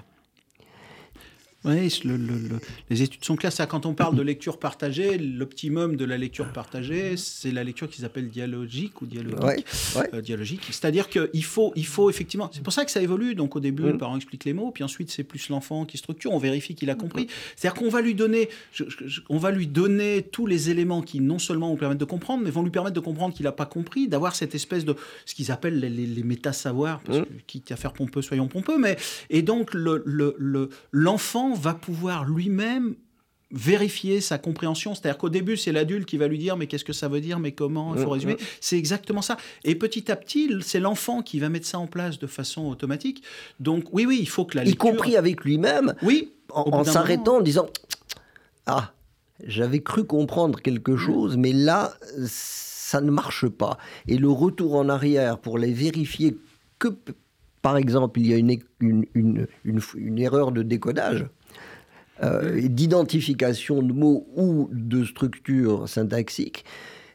Oui, 1.64 2.00
le, 2.04 2.16
le, 2.16 2.34
le, 2.34 2.60
les 2.90 3.02
études 3.02 3.24
sont 3.24 3.36
claires. 3.36 3.52
Quand 3.68 3.86
on 3.86 3.94
parle 3.94 4.16
de 4.16 4.22
lecture 4.22 4.58
partagée, 4.58 5.16
l'optimum 5.16 5.96
de 5.96 6.04
la 6.04 6.18
lecture 6.18 6.52
partagée, 6.52 7.16
c'est 7.16 7.52
la 7.52 7.64
lecture 7.64 7.88
qu'ils 7.88 8.04
appellent 8.04 8.28
dialogique 8.28 9.00
ou 9.00 9.06
dialogique. 9.06 9.42
Ouais, 9.42 9.64
ouais. 9.96 10.10
Euh, 10.14 10.20
dialogique. 10.20 10.62
C'est-à-dire 10.66 11.08
qu'il 11.08 11.44
faut, 11.44 11.72
il 11.74 11.86
faut 11.86 12.10
effectivement. 12.10 12.50
C'est 12.52 12.62
pour 12.62 12.72
ça 12.72 12.84
que 12.84 12.90
ça 12.90 13.00
évolue. 13.00 13.34
Donc 13.34 13.56
au 13.56 13.60
début, 13.60 13.84
mmh. 13.84 13.88
le 13.88 13.98
parent 13.98 14.16
explique 14.16 14.44
les 14.44 14.52
mots, 14.52 14.72
puis 14.72 14.84
ensuite 14.84 15.10
c'est 15.10 15.24
plus 15.24 15.48
l'enfant 15.48 15.84
qui 15.86 15.96
structure. 15.96 16.32
On 16.32 16.38
vérifie 16.38 16.74
qu'il 16.74 16.90
a 16.90 16.94
compris. 16.94 17.28
C'est-à-dire 17.56 17.80
qu'on 17.80 17.88
va 17.88 18.02
lui 18.02 18.14
donner, 18.14 18.50
je, 18.72 18.84
je, 19.06 19.22
on 19.30 19.38
va 19.38 19.50
lui 19.50 19.66
donner 19.66 20.22
tous 20.22 20.46
les 20.46 20.70
éléments 20.70 21.00
qui 21.00 21.20
non 21.20 21.38
seulement 21.38 21.68
vont 21.68 21.76
permettre 21.76 22.00
de 22.00 22.04
comprendre, 22.04 22.44
mais 22.44 22.50
vont 22.50 22.62
lui 22.62 22.70
permettre 22.70 22.94
de 22.94 23.00
comprendre 23.00 23.34
qu'il 23.34 23.44
n'a 23.44 23.52
pas 23.52 23.66
compris, 23.66 24.08
d'avoir 24.08 24.34
cette 24.34 24.54
espèce 24.54 24.84
de 24.84 24.96
ce 25.24 25.34
qu'ils 25.34 25.50
appellent 25.50 25.80
les, 25.80 25.88
les, 25.88 26.06
les 26.06 26.22
méta-savoirs, 26.22 27.00
parce 27.00 27.20
que, 27.20 27.28
quitte 27.46 27.72
à 27.72 27.76
faire 27.76 27.92
pompeux, 27.94 28.22
soyons 28.22 28.48
pompeux. 28.48 28.78
Mais 28.78 28.96
et 29.30 29.42
donc 29.42 29.72
l'enfant 30.92 31.48
le, 31.48 31.53
va 31.54 31.74
pouvoir 31.74 32.24
lui-même 32.24 32.94
vérifier 33.50 34.20
sa 34.20 34.36
compréhension. 34.36 34.94
C'est-à-dire 34.94 35.16
qu'au 35.18 35.28
début, 35.28 35.56
c'est 35.56 35.70
l'adulte 35.70 36.06
qui 36.06 36.16
va 36.16 36.26
lui 36.26 36.38
dire 36.38 36.56
mais 36.56 36.66
qu'est-ce 36.66 36.84
que 36.84 36.92
ça 36.92 37.08
veut 37.08 37.20
dire, 37.20 37.38
mais 37.38 37.52
comment, 37.52 37.94
il 37.94 38.02
faut 38.02 38.10
résumer. 38.10 38.36
C'est 38.60 38.76
exactement 38.76 39.22
ça. 39.22 39.36
Et 39.62 39.76
petit 39.76 40.10
à 40.10 40.16
petit, 40.16 40.50
c'est 40.60 40.80
l'enfant 40.80 41.22
qui 41.22 41.38
va 41.38 41.48
mettre 41.48 41.66
ça 41.66 41.78
en 41.78 41.86
place 41.86 42.18
de 42.18 42.26
façon 42.26 42.66
automatique. 42.66 43.22
Donc 43.60 43.84
oui, 43.92 44.06
oui, 44.06 44.18
il 44.20 44.28
faut 44.28 44.44
que 44.44 44.56
la 44.56 44.64
lecture... 44.64 44.90
Y 44.90 44.92
compris 44.92 45.16
avec 45.16 45.44
lui-même, 45.44 45.94
oui, 46.02 46.32
en, 46.50 46.62
en 46.72 46.84
s'arrêtant, 46.84 47.36
en 47.36 47.40
disant 47.42 47.68
ah, 48.66 48.92
j'avais 49.46 49.80
cru 49.80 50.04
comprendre 50.04 50.60
quelque 50.60 50.96
chose, 50.96 51.36
mais 51.36 51.52
là, 51.52 51.94
ça 52.26 53.00
ne 53.00 53.10
marche 53.10 53.46
pas. 53.48 53.78
Et 54.08 54.16
le 54.16 54.30
retour 54.30 54.74
en 54.74 54.88
arrière 54.88 55.38
pour 55.38 55.58
les 55.58 55.72
vérifier 55.72 56.36
que, 56.78 56.88
par 57.62 57.76
exemple, 57.76 58.20
il 58.20 58.26
y 58.26 58.34
a 58.34 58.36
une, 58.36 58.58
une, 58.80 59.06
une, 59.14 59.46
une, 59.64 59.80
une 59.96 60.18
erreur 60.18 60.50
de 60.52 60.62
décodage 60.62 61.26
euh, 62.22 62.68
d'identification 62.68 63.82
de 63.82 63.92
mots 63.92 64.26
ou 64.36 64.68
de 64.72 65.04
structure 65.04 65.88
syntaxique, 65.88 66.64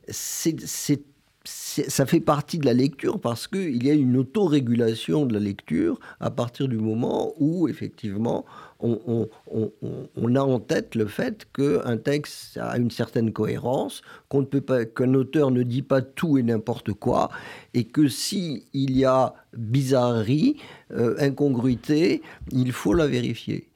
c'est, 0.08 0.60
c'est, 0.66 1.04
ça 1.46 2.06
fait 2.06 2.20
partie 2.20 2.58
de 2.60 2.66
la 2.66 2.74
lecture 2.74 3.20
parce 3.20 3.48
qu'il 3.48 3.84
y 3.86 3.90
a 3.90 3.94
une 3.94 4.18
autorégulation 4.18 5.26
de 5.26 5.34
la 5.34 5.40
lecture 5.40 6.00
à 6.20 6.32
partir 6.32 6.68
du 6.68 6.78
moment 6.78 7.34
où, 7.38 7.68
effectivement, 7.68 8.46
on, 8.80 9.00
on, 9.08 9.30
on, 9.52 9.72
on 10.16 10.36
a 10.36 10.42
en 10.42 10.60
tête 10.60 10.96
le 10.96 11.06
fait 11.06 11.48
qu'un 11.54 11.98
texte 11.98 12.58
a 12.58 12.78
une 12.78 12.92
certaine 12.92 13.32
cohérence, 13.32 14.02
qu'on 14.28 14.42
ne 14.42 14.46
peut 14.46 14.62
pas, 14.62 14.86
qu'un 14.86 15.14
auteur 15.14 15.52
ne 15.52 15.64
dit 15.64 15.82
pas 15.82 16.02
tout 16.02 16.38
et 16.38 16.44
n'importe 16.44 16.94
quoi, 16.94 17.30
et 17.74 17.86
que 17.86 18.08
s'il 18.08 18.62
y 18.74 19.06
a 19.06 19.34
bizarrerie, 19.56 20.58
euh, 20.92 21.16
incongruité, 21.20 22.22
il 22.52 22.72
faut 22.72 22.94
la 22.94 23.08
vérifier 23.08 23.69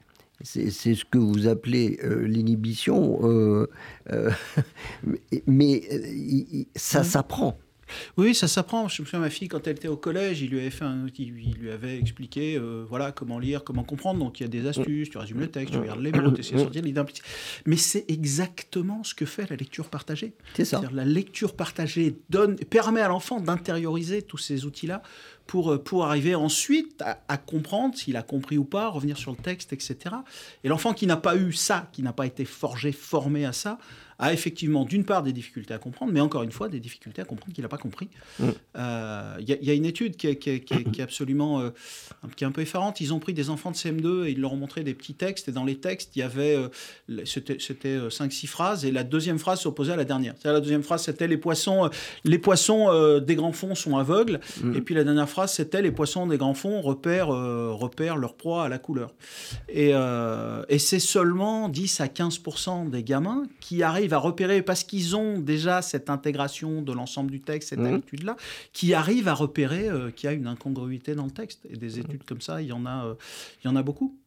c'est 0.43 0.69
ce 0.69 1.05
que 1.05 1.17
vous 1.17 1.47
appelez 1.47 1.99
euh, 2.03 2.27
l'inhibition, 2.27 3.19
euh, 3.23 3.69
euh, 4.11 4.29
mais 5.47 5.81
ça 6.75 7.01
mmh. 7.01 7.05
s'apprend. 7.05 7.57
Oui, 8.17 8.35
ça 8.35 8.47
s'apprend. 8.47 8.87
Je 8.87 9.01
me 9.01 9.05
souviens, 9.05 9.19
ma 9.19 9.29
fille, 9.29 9.47
quand 9.47 9.67
elle 9.67 9.75
était 9.75 9.87
au 9.87 9.97
collège, 9.97 10.41
il 10.41 10.49
lui 10.49 10.59
avait 10.59 10.69
fait 10.69 10.85
un, 10.85 11.05
il 11.17 11.55
lui 11.59 11.71
avait 11.71 11.97
expliqué, 11.97 12.57
euh, 12.57 12.85
voilà, 12.87 13.11
comment 13.11 13.39
lire, 13.39 13.63
comment 13.63 13.83
comprendre. 13.83 14.19
Donc, 14.19 14.39
il 14.39 14.43
y 14.43 14.45
a 14.45 14.49
des 14.49 14.67
astuces, 14.67 15.09
tu 15.09 15.17
résumes 15.17 15.39
le 15.39 15.47
texte, 15.47 15.73
tu 15.73 15.79
regardes 15.79 16.01
les 16.01 16.11
mots, 16.11 16.31
tu 16.31 16.41
essaies 16.41 16.55
de 16.55 16.59
sortir 16.59 16.81
l'idée 16.81 16.99
implicite. 16.99 17.23
Mais 17.65 17.77
c'est 17.77 18.05
exactement 18.09 19.03
ce 19.03 19.13
que 19.13 19.25
fait 19.25 19.49
la 19.49 19.55
lecture 19.55 19.89
partagée. 19.89 20.33
C'est 20.55 20.65
ça. 20.65 20.81
La 20.91 21.05
lecture 21.05 21.55
partagée 21.55 22.17
donne, 22.29 22.55
permet 22.55 23.01
à 23.01 23.07
l'enfant 23.07 23.39
d'intérioriser 23.39 24.21
tous 24.21 24.37
ces 24.37 24.65
outils-là 24.65 25.01
pour, 25.47 25.83
pour 25.83 26.05
arriver 26.05 26.35
ensuite 26.35 27.01
à, 27.01 27.21
à 27.27 27.37
comprendre 27.37 27.97
s'il 27.97 28.15
a 28.15 28.23
compris 28.23 28.57
ou 28.57 28.63
pas, 28.63 28.87
revenir 28.87 29.17
sur 29.17 29.31
le 29.31 29.37
texte, 29.37 29.73
etc. 29.73 30.15
Et 30.63 30.69
l'enfant 30.69 30.93
qui 30.93 31.07
n'a 31.07 31.17
pas 31.17 31.35
eu 31.35 31.51
ça, 31.51 31.89
qui 31.91 32.01
n'a 32.01 32.13
pas 32.13 32.25
été 32.25 32.45
forgé, 32.45 32.91
formé 32.91 33.45
à 33.45 33.51
ça, 33.51 33.77
a 34.23 34.31
effectivement 34.31 34.85
d'une 34.85 35.03
part 35.03 35.21
des 35.21 35.33
difficultés 35.33 35.73
à 35.73 35.77
comprendre, 35.77 36.13
mais 36.13 36.21
encore 36.21 36.43
une 36.43 36.51
fois 36.51 36.69
des 36.69 36.79
difficultés 36.79 37.21
à 37.21 37.25
comprendre 37.25 37.53
qu'il 37.53 37.61
n'a 37.61 37.67
pas 37.67 37.77
compris. 37.77 38.07
Il 38.39 38.45
mmh. 38.45 38.51
euh, 38.77 39.35
y, 39.41 39.65
y, 39.65 39.69
a 39.69 39.73
une 39.73 39.85
étude 39.85 40.15
qui 40.15 40.27
est, 40.27 40.37
qui 40.37 40.49
est, 40.49 40.59
qui 40.61 40.75
est, 40.75 40.89
qui 40.89 41.01
est 41.01 41.03
absolument 41.03 41.59
euh, 41.59 41.71
qui 42.37 42.45
est 42.45 42.47
un 42.47 42.51
peu 42.51 42.61
effarante. 42.61 43.01
Ils 43.01 43.13
ont 43.13 43.19
pris 43.19 43.33
des 43.33 43.49
enfants 43.49 43.71
de 43.71 43.75
CM2 43.75 44.25
et 44.25 44.31
ils 44.31 44.39
leur 44.39 44.53
ont 44.53 44.57
montré 44.57 44.83
des 44.83 44.93
petits 44.93 45.13
textes 45.13 45.49
et 45.49 45.51
dans 45.51 45.65
les 45.65 45.75
textes 45.75 46.15
il 46.15 46.19
y 46.19 46.21
avait 46.21 46.55
euh, 46.55 47.25
c'était 47.25 47.57
5-6 47.57 48.47
phrases 48.47 48.85
et 48.85 48.91
la 48.91 49.03
deuxième 49.03 49.39
phrase 49.39 49.59
s'opposait 49.59 49.91
à 49.91 49.97
la 49.97 50.05
dernière. 50.05 50.35
La 50.45 50.61
deuxième 50.61 50.83
phrase 50.83 51.03
c'était 51.03 51.27
les 51.27 51.37
poissons 51.37 51.89
les 52.23 52.37
poissons 52.37 52.89
euh, 52.91 53.19
des 53.19 53.35
grands 53.35 53.51
fonds 53.51 53.75
sont 53.75 53.97
aveugles 53.97 54.39
mmh. 54.61 54.75
et 54.75 54.81
puis 54.81 54.95
la 54.95 55.03
dernière 55.03 55.29
phrase 55.29 55.51
c'était 55.51 55.81
les 55.81 55.91
poissons 55.91 56.27
des 56.27 56.37
grands 56.37 56.53
fonds 56.53 56.79
repèrent 56.81 57.27
repèrent 57.27 58.15
leur 58.15 58.35
proie 58.35 58.63
à 58.63 58.69
la 58.69 58.77
couleur. 58.77 59.13
Et, 59.67 59.91
et 60.69 60.79
c'est 60.79 60.99
seulement 60.99 61.67
10 61.67 61.99
à 61.99 62.07
15% 62.07 62.89
des 62.89 63.03
gamins 63.03 63.43
qui 63.59 63.83
arrivent 63.83 64.12
arrivent 64.13 64.25
à 64.25 64.27
repérer, 64.27 64.61
parce 64.61 64.83
qu'ils 64.83 65.15
ont 65.15 65.39
déjà 65.39 65.81
cette 65.81 66.09
intégration 66.09 66.81
de 66.81 66.93
l'ensemble 66.93 67.31
du 67.31 67.41
texte, 67.41 67.69
cette 67.69 67.79
mmh. 67.79 67.93
habitude-là, 67.93 68.37
qui 68.71 68.93
arrivent 68.93 69.27
à 69.27 69.33
repérer 69.33 69.89
euh, 69.89 70.11
qu'il 70.11 70.29
y 70.29 70.33
a 70.33 70.35
une 70.35 70.47
incongruité 70.47 71.15
dans 71.15 71.25
le 71.25 71.31
texte. 71.31 71.65
Et 71.69 71.77
des 71.77 71.99
études 71.99 72.21
mmh. 72.21 72.27
comme 72.27 72.41
ça, 72.41 72.61
il 72.61 72.67
y 72.67 72.71
en 72.71 72.85
a, 72.85 73.05
euh, 73.05 73.15
il 73.63 73.67
y 73.67 73.69
en 73.69 73.75
a 73.75 73.83
beaucoup. 73.83 74.17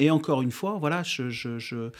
Et 0.00 0.10
encore 0.10 0.42
une 0.42 0.50
fois, 0.50 0.78
voilà, 0.80 1.02
je, 1.04 1.30
je, 1.30 1.58
je, 1.58 1.90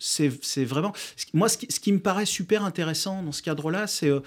c'est 0.00 0.64
vraiment... 0.64 0.92
Moi, 1.34 1.48
ce 1.48 1.58
qui, 1.58 1.70
ce 1.70 1.78
qui, 1.78 1.92
me 1.92 2.00
paraît 2.00 2.26
super 2.26 2.64
intéressant 2.64 3.22
dans 3.22 3.32
ce 3.32 3.42
cadre-là, 3.42 3.86
c'est... 3.86 4.10
Euh, 4.10 4.20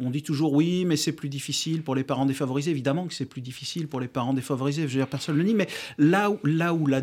on 0.00 0.10
dit 0.10 0.22
toujours 0.22 0.52
oui, 0.52 0.84
mais 0.84 0.96
c'est 0.96 1.12
plus 1.12 1.28
difficile 1.28 1.82
pour 1.82 1.94
les 1.94 2.04
parents 2.04 2.26
défavorisés. 2.26 2.70
Évidemment 2.70 3.06
que 3.06 3.14
c'est 3.14 3.26
plus 3.26 3.40
difficile 3.40 3.88
pour 3.88 4.00
les 4.00 4.08
parents 4.08 4.34
défavorisés, 4.34 4.82
je 4.82 4.88
veux 4.88 5.00
dire, 5.00 5.08
personne 5.08 5.36
ne 5.36 5.42
le 5.42 5.48
nie, 5.48 5.54
mais 5.54 5.68
là 5.98 6.30
où, 6.30 6.38
là 6.44 6.74
où 6.74 6.86
la, 6.86 7.02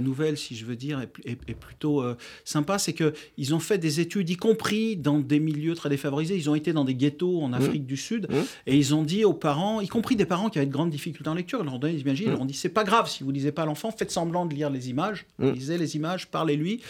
nouvelle, 0.00 0.36
si 0.36 0.56
je 0.56 0.64
veux 0.64 0.76
dire, 0.76 1.06
est, 1.24 1.54
plutôt 1.54 2.02
euh, 2.02 2.16
sympa, 2.44 2.78
c'est 2.78 2.94
qu'ils 2.94 3.54
ont 3.54 3.60
fait 3.60 3.78
des 3.78 4.00
études, 4.00 4.28
y 4.30 4.36
compris 4.36 4.96
dans 4.96 5.18
des 5.18 5.40
milieux 5.40 5.74
très 5.74 5.88
défavorisés. 5.88 6.36
Ils 6.36 6.50
ont 6.50 6.54
été 6.54 6.72
dans 6.72 6.84
des 6.84 6.94
ghettos 6.94 7.42
en 7.42 7.48
mmh. 7.48 7.54
Afrique 7.54 7.86
du 7.86 7.96
Sud 7.96 8.28
mmh. 8.30 8.34
et 8.66 8.76
ils 8.76 8.94
ont 8.94 9.02
dit 9.02 9.24
aux 9.24 9.34
parents, 9.34 9.80
y 9.80 9.88
compris 9.88 10.16
des 10.16 10.26
parents 10.26 10.50
qui 10.50 10.58
avaient 10.58 10.66
de 10.66 10.72
grandes 10.72 10.90
difficultés 10.90 11.28
en 11.30 11.34
lecture, 11.34 11.60
ils 11.62 11.66
leur 11.66 11.78
donnaient 11.78 11.94
des 11.94 12.00
images, 12.00 12.20
ils 12.20 12.28
leur 12.28 12.40
ont 12.40 12.46
dit 12.46 12.54
c'est 12.54 12.68
pas 12.68 12.84
grave 12.84 13.08
si 13.08 13.22
vous 13.22 13.30
lisez 13.30 13.52
pas 13.52 13.62
à 13.62 13.66
l'enfant, 13.66 13.90
faites 13.90 14.10
semblant 14.10 14.46
de 14.46 14.54
lire 14.54 14.70
les 14.70 14.90
images, 14.90 15.26
lisez 15.38 15.78
les 15.78 15.96
images, 15.96 16.28
parlez-lui. 16.28 16.80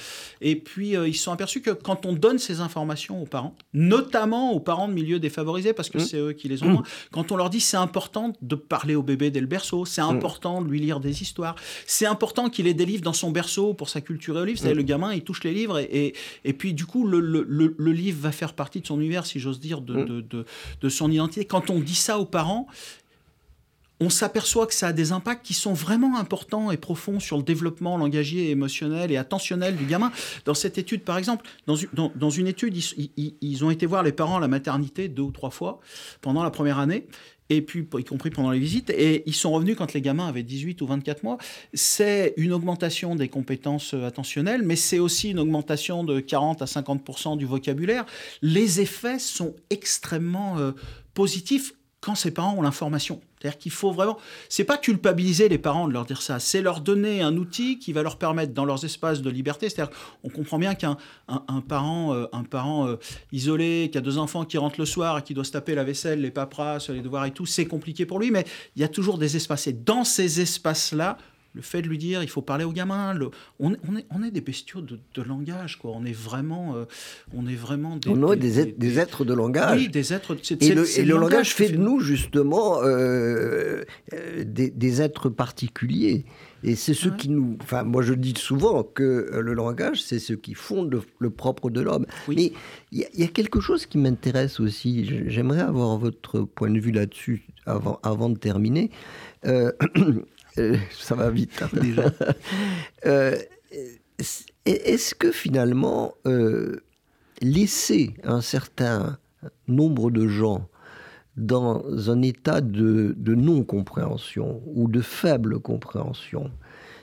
Et 0.41 0.57
puis 0.57 0.97
euh, 0.97 1.09
ils 1.09 1.15
se 1.15 1.25
sont 1.25 1.33
aperçus 1.33 1.61
que 1.61 1.71
quand 1.71 2.07
on 2.07 2.13
donne 2.13 2.39
ces 2.39 2.61
informations 2.61 3.23
aux 3.23 3.27
parents, 3.27 3.55
notamment 3.73 4.53
aux 4.53 4.61
parents 4.61 4.89
de 4.89 4.95
milieux 4.95 5.19
défavorisés, 5.19 5.42
parce 5.75 5.89
que 5.89 5.99
mmh. 5.99 6.01
c'est 6.01 6.19
eux 6.19 6.33
qui 6.33 6.49
les 6.49 6.63
ont 6.63 6.69
moins, 6.69 6.83
quand 7.11 7.33
on 7.33 7.37
leur 7.37 7.51
dit 7.51 7.61
c'est 7.61 7.77
important 7.77 8.33
de 8.41 8.55
parler 8.55 8.95
au 8.95 9.03
bébé 9.03 9.31
dès 9.31 9.41
le 9.41 9.47
berceau, 9.47 9.85
c'est 9.85 10.01
important 10.01 10.63
de 10.63 10.69
lui 10.69 10.81
lire 10.81 11.01
des 11.01 11.23
histoires, 11.23 11.57
c'est 11.87 12.07
important 12.07 12.49
qu'il 12.49 12.67
ait 12.67 12.75
des 12.75 12.87
livres 12.87 13.03
dans 13.03 13.13
son 13.13 13.31
berceau 13.31 13.75
pour 13.75 13.89
sa 13.89 14.01
culture 14.01 14.39
et 14.39 14.43
au 14.43 14.45
livre, 14.45 14.59
c'est 14.59 14.75
le 14.75 14.83
gamin, 14.83 15.13
il 15.13 15.23
touche 15.23 15.45
les 15.45 15.53
livres 15.53 15.79
et, 15.79 16.15
et, 16.45 16.53
puis 16.53 16.75
du 16.75 16.87
coup 16.87 17.07
le, 17.07 17.21
le, 17.21 17.45
le, 17.49 17.93
livre 17.93 18.21
va 18.21 18.33
faire 18.33 18.55
partie 18.55 18.81
de 18.81 18.87
son 18.87 19.01
univers, 19.01 19.27
si 19.27 19.39
j'ose 19.41 19.61
dire, 19.61 19.81
de, 19.81 20.05
de, 20.05 20.21
de, 20.21 20.45
de 20.81 20.89
son 20.89 21.11
identité. 21.11 21.45
Quand 21.45 21.71
on 21.71 21.81
dit 21.81 21.95
ça 21.95 22.19
aux 22.19 22.25
parents, 22.25 22.67
on 24.03 24.11
s'aperçoit 24.11 24.67
que 24.67 24.75
ça 24.75 24.89
a 24.89 24.93
des 24.93 25.13
impacts 25.13 25.47
qui 25.47 25.55
sont 25.55 25.75
vraiment 25.75 26.19
importants 26.19 26.73
et 26.73 26.77
profonds 26.77 27.21
sur 27.21 27.37
le 27.37 27.45
développement 27.45 27.97
langagier, 27.97 28.51
émotionnel 28.51 29.13
et 29.13 29.17
attentionnel 29.17 29.77
du 29.77 29.85
gamin. 29.85 30.11
Dans 30.45 30.55
cette 30.55 30.77
étude, 30.77 31.03
par 31.03 31.19
exemple, 31.19 31.47
dans, 31.67 32.31
une 32.31 32.49
étude, 32.49 32.77
ils, 33.17 33.65
ont 33.65 33.71
été 33.71 33.87
voir 33.87 34.03
les 34.03 34.13
parents 34.13 34.39
à 34.39 34.41
la 34.41 34.49
maternité 34.49 35.09
deux 35.09 35.23
ou 35.23 35.31
trois 35.31 35.51
fois 35.51 35.81
pendant 36.21 36.43
la 36.43 36.51
première 36.51 36.79
année 36.79 37.07
et 37.49 37.61
puis 37.61 37.87
y 37.99 38.05
compris 38.05 38.31
pendant 38.31 38.51
les 38.51 38.59
visites, 38.59 38.89
et 38.89 39.25
ils 39.27 39.35
sont 39.35 39.53
revenus 39.53 39.77
quand 39.77 39.93
les 39.93 40.01
gamins 40.01 40.27
avaient 40.27 40.43
18 40.43 40.81
ou 40.81 40.87
24 40.87 41.23
mois. 41.23 41.37
C'est 41.75 42.33
une 42.39 42.53
augmentation 42.53 43.15
des 43.15 43.29
compétences 43.29 43.93
euh, 43.93 44.07
attentionnelles, 44.07 44.63
mais 44.63 44.77
c'est 44.77 44.99
aussi 44.99 45.31
une 45.31 45.39
augmentation 45.39 46.03
de 46.03 46.21
40 46.21 46.63
à 46.63 46.65
50% 46.65 47.37
du 47.37 47.45
vocabulaire. 47.45 48.07
Les 48.41 48.81
effets 48.81 49.19
sont 49.19 49.55
extrêmement 49.69 50.59
euh, 50.59 50.73
positifs 51.13 51.75
quand 52.03 52.15
ces 52.15 52.33
parents 52.33 52.55
ont 52.57 52.63
l'information. 52.63 53.21
C'est-à-dire 53.39 53.59
qu'il 53.59 53.73
faut 53.73 53.93
vraiment, 53.93 54.19
c'est 54.49 54.65
pas 54.65 54.77
culpabiliser 54.77 55.49
les 55.49 55.59
parents 55.59 55.89
de 55.89 55.93
leur 55.93 56.05
dire 56.05 56.23
ça, 56.23 56.39
c'est 56.39 56.61
leur 56.61 56.81
donner 56.81 57.23
un 57.23 57.37
outil 57.37 57.79
qui 57.79 57.93
va 57.93 58.03
leur 58.03 58.17
permettre 58.17 58.53
dans 58.53 58.65
leurs 58.65 58.85
espaces 58.85 59.23
de 59.23 59.31
liberté. 59.31 59.69
C'est-à-dire, 59.69 59.95
on 60.23 60.29
comprend 60.29 60.59
bien 60.59 60.75
qu'un 60.75 60.97
un, 61.29 61.61
parent, 61.61 62.13
un 62.33 62.45
parent 62.45 62.87
euh, 62.87 62.93
euh, 62.93 62.97
isolé 63.33 63.89
qui 63.91 63.99
a 63.99 64.01
deux 64.01 64.19
enfants 64.19 64.45
qui 64.45 64.59
rentrent 64.59 64.79
le 64.79 64.87
soir 64.87 65.19
et 65.19 65.23
qui 65.23 65.35
doit 65.35 65.45
se 65.45 65.53
taper 65.53 65.75
la 65.75 65.85
vaisselle, 65.85 66.21
les 66.21 66.31
paperasses, 66.31 66.91
les 66.91 67.01
devoirs 67.01 67.25
et 67.25 67.31
tout, 67.31 67.47
c'est 67.47 67.67
compliqué 67.67 68.07
pour 68.07 68.19
lui. 68.19 68.31
Mais 68.31 68.45
il 68.77 68.83
y 68.83 68.85
a 68.85 68.89
toujours 68.89 69.19
des 69.19 69.37
espaces. 69.37 69.67
Et 69.67 69.73
dans 69.73 70.05
ces 70.05 70.41
espaces-là, 70.41 71.19
le 71.55 71.63
fait 71.63 71.83
de 71.83 71.89
lui 71.89 71.99
dire 71.99 72.23
il 72.23 72.29
faut 72.29 72.43
parler 72.43 72.65
aux 72.65 72.73
gamins, 72.73 73.19
on, 73.61 73.75
est, 73.75 74.07
on 74.11 74.23
est 74.23 74.31
des 74.31 74.41
bestiaux 74.41 74.81
de, 74.81 75.23
langage, 75.23 75.79
quoi. 75.79 75.93
On 75.95 76.05
est 76.05 76.17
vraiment, 76.17 76.75
euh, 76.75 76.85
on 77.35 77.47
est 77.47 77.55
vraiment 77.55 77.97
des, 77.97 78.09
on 78.09 78.33
est 78.33 78.37
des, 78.37 78.99
êtres, 78.99 79.25
de 79.25 79.35
langage. 79.35 79.81
Oui, 79.81 79.89
des 79.89 80.13
êtres. 80.13 80.37
et 80.61 80.75
le, 80.75 80.99
et 80.99 81.05
le 81.05 81.17
langage, 81.17 81.55
fait 81.55 81.69
de 81.69 81.77
nous 81.77 82.01
justement 82.01 82.83
euh, 82.83 83.83
euh, 84.15 84.45
des, 84.45 85.03
êtres 85.03 85.29
particuliers. 85.29 86.25
Et 86.65 86.77
c'est 86.77 86.95
ce 86.95 87.09
qui 87.09 87.29
nous. 87.29 87.59
Enfin, 87.61 87.83
moi, 87.83 88.03
je 88.03 88.15
dis 88.15 88.35
souvent 88.37 88.85
que 88.85 89.31
le 89.33 89.53
langage, 89.53 90.01
c'est 90.01 90.21
ce 90.21 90.33
qui 90.33 90.55
fonde 90.55 91.03
le, 91.19 91.31
propre 91.31 91.71
de 91.71 91.81
l'homme. 91.81 92.07
Mais 92.29 92.53
il 92.93 93.07
y, 93.15 93.25
a 93.25 93.27
quelque 93.27 93.61
chose 93.61 93.85
qui 93.85 93.99
m'intéresse 93.99 94.61
aussi. 94.61 95.11
J'aimerais 95.27 95.61
avoir 95.61 95.99
votre 95.99 96.43
point 96.43 96.71
de 96.71 96.79
vue 96.79 96.93
là-dessus 96.93 97.47
avant, 97.67 97.99
avant 98.05 98.31
de 98.31 98.39
terminer. 98.39 98.91
Euh, 100.59 100.77
ça 100.99 101.15
va 101.15 101.31
vite 101.31 101.63
hein, 101.63 101.69
déjà. 101.73 102.13
Euh, 103.05 103.37
est-ce 104.65 105.17
que 105.17 105.33
finalement, 105.33 106.15
euh, 106.25 106.77
laisser 107.41 108.15
un 108.23 108.41
certain 108.41 109.19
nombre 109.67 110.13
de 110.13 110.29
gens 110.29 110.69
dans 111.37 111.83
un 112.09 112.23
état 112.23 112.61
de, 112.61 113.17
non-compréhension 113.27 114.63
ou 114.67 114.87
de 114.87 115.01
faible 115.01 115.59
compréhension, 115.59 116.53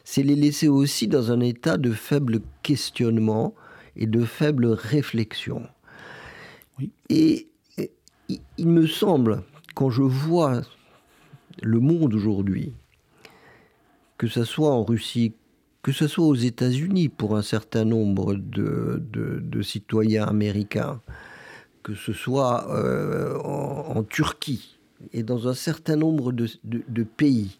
c'est 0.06 0.24
les 0.24 0.36
laisser 0.36 0.70
aussi 0.70 1.10
dans 1.10 1.34
un 1.34 1.42
état 1.42 1.76
de 1.76 1.92
faible 1.92 2.40
questionnement 2.64 3.54
et 3.98 4.06
de 4.06 4.24
faible 4.24 4.68
réflexion? 4.68 5.64
Et, 7.10 7.50
et 7.78 7.92
il 8.58 8.68
me 8.70 8.88
semble, 8.88 9.44
quand 9.76 9.90
je 9.90 10.04
vois 10.04 10.62
le 11.62 11.82
monde 11.82 12.14
aujourd'hui, 12.14 12.72
que 14.20 14.28
ce 14.28 14.44
soit 14.44 14.72
en 14.72 14.84
Russie, 14.84 15.34
que 15.82 15.94
ce 15.94 16.08
soit 16.08 16.26
aux 16.26 16.36
États-Unis 16.36 17.08
pour 17.08 17.38
un 17.38 17.42
certain 17.42 17.86
nombre 17.86 18.36
de, 18.36 19.62
citoyens 19.62 20.26
américains, 20.26 21.02
que 21.84 21.96
ce 21.96 22.12
soit 22.12 22.70
euh, 22.70 23.40
en, 23.40 24.04
Turquie 24.04 24.78
et 25.14 25.24
dans 25.24 25.48
un 25.48 25.54
certain 25.54 25.96
nombre 25.96 26.34
de, 26.34 27.04
pays, 27.04 27.60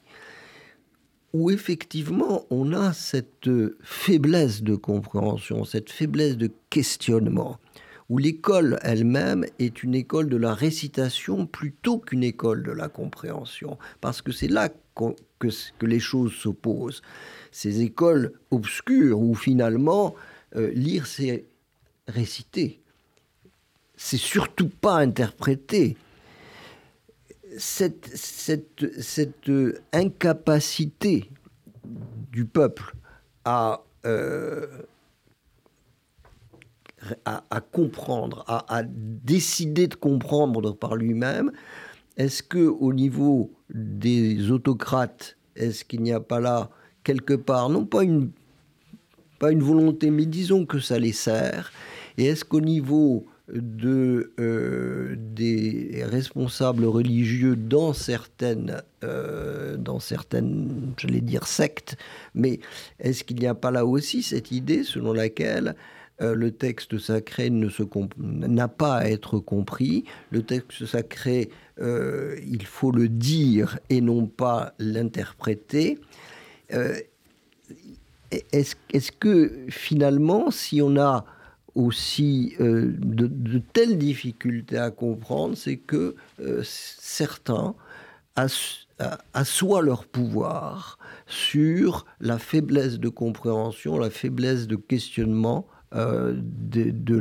où 1.32 1.50
effectivement 1.50 2.46
on 2.50 2.74
a 2.74 2.92
cette 2.92 3.50
faiblesse 3.82 4.62
de 4.62 4.76
compréhension, 4.76 5.64
cette 5.64 5.90
faiblesse 5.90 6.36
de 6.36 6.52
questionnement, 6.70 7.58
où 8.10 8.18
l'école 8.18 8.80
elle-même 8.82 9.46
est 9.60 9.82
une 9.82 9.96
école 9.96 10.28
de 10.28 10.36
la 10.36 10.54
récitation 10.54 11.46
plutôt 11.46 12.00
qu'une 12.00 12.24
école 12.24 12.64
de 12.64 12.72
la 12.74 12.90
compréhension, 12.90 13.78
parce 14.02 14.22
que 14.22 14.34
c'est 14.34 14.50
là 14.50 14.68
que, 15.40 15.48
que 15.78 15.86
les 15.86 16.00
choses 16.00 16.34
s'opposent. 16.34 17.02
Ces 17.52 17.82
écoles 17.82 18.34
obscures 18.52 19.20
où 19.20 19.34
finalement 19.34 20.16
euh, 20.56 20.72
lire 20.72 21.08
c'est 21.08 21.46
réciter, 22.08 22.82
c'est 23.96 24.18
surtout 24.18 24.70
pas 24.70 24.98
interpréter. 24.98 25.98
Cette, 27.58 28.06
cette, 28.16 29.02
cette 29.02 29.52
incapacité 29.92 31.32
du 32.32 32.46
peuple 32.46 32.96
à, 33.44 33.84
euh, 34.06 34.68
à, 37.26 37.62
comprendre, 37.62 38.44
à, 38.48 38.66
à, 38.74 38.84
décider 38.84 39.88
de 39.88 39.96
comprendre 39.96 40.74
par 40.74 40.96
lui-même, 40.96 41.52
est-ce 42.20 42.44
que 42.44 42.60
au 42.60 42.94
niveau 42.94 43.50
des 43.74 44.52
autocrates, 44.52 45.38
est-ce 45.56 45.86
qu'il 45.86 46.02
n'y 46.02 46.12
a 46.12 46.20
pas 46.20 46.42
là 46.42 46.70
quelque 47.04 47.34
part, 47.34 47.70
non 47.70 47.86
pas 47.86 48.04
une, 48.04 48.32
pas 49.40 49.52
une 49.52 49.64
volonté, 49.64 50.12
mais 50.12 50.26
disons 50.26 50.66
que 50.66 50.80
ça 50.80 51.00
les 51.00 51.14
sert 51.14 51.72
Et 52.18 52.26
est-ce 52.26 52.44
qu'au 52.44 52.60
niveau 52.60 53.26
de, 53.48 54.34
euh, 54.38 55.16
des 55.18 56.04
responsables 56.06 56.86
religieux 56.86 57.56
dans 57.56 57.94
certaines, 57.94 58.82
euh, 59.06 59.78
dans 59.78 60.02
certaines, 60.02 60.94
j'allais 60.98 61.22
dire 61.22 61.48
sectes, 61.48 61.96
mais 62.36 62.60
est-ce 63.00 63.24
qu'il 63.24 63.40
n'y 63.40 63.48
a 63.48 63.56
pas 63.56 63.72
là 63.72 63.86
aussi 63.86 64.24
cette 64.24 64.52
idée 64.52 64.84
selon 64.84 65.14
laquelle 65.14 65.76
euh, 66.22 66.36
le 66.36 66.52
texte 66.52 66.98
sacré 66.98 67.50
n'a 67.50 68.68
pas 68.68 68.98
à 68.98 69.06
être 69.06 69.40
compris. 69.40 70.04
Le 70.32 70.44
texte 70.44 70.86
sacré, 70.86 71.50
euh, 71.80 72.38
il 72.46 72.66
faut 72.66 72.92
le 72.92 73.08
dire 73.08 73.80
et 73.90 74.02
non 74.02 74.28
pas 74.28 74.74
l'interpréter. 74.80 75.98
Euh, 76.74 76.96
est-ce 78.52 79.12
que 79.12 79.66
finalement, 79.70 80.52
si 80.52 80.82
on 80.82 80.98
a 80.98 81.26
aussi 81.74 82.54
de, 82.60 83.62
telles 83.74 83.98
difficultés 83.98 84.78
à 84.78 84.92
comprendre, 84.92 85.58
c'est 85.58 85.78
que 85.78 86.16
certains 86.62 87.74
assoient 89.34 89.82
leur 89.82 90.06
pouvoir 90.06 91.00
sur 91.26 92.06
la 92.20 92.38
faiblesse 92.38 93.00
de 93.00 93.10
compréhension, 93.10 93.98
la 93.98 94.12
faiblesse 94.12 94.68
de 94.68 94.76
questionnement 94.76 95.66
euh, 95.96 96.34
de, 96.36 96.92
de 96.92 97.16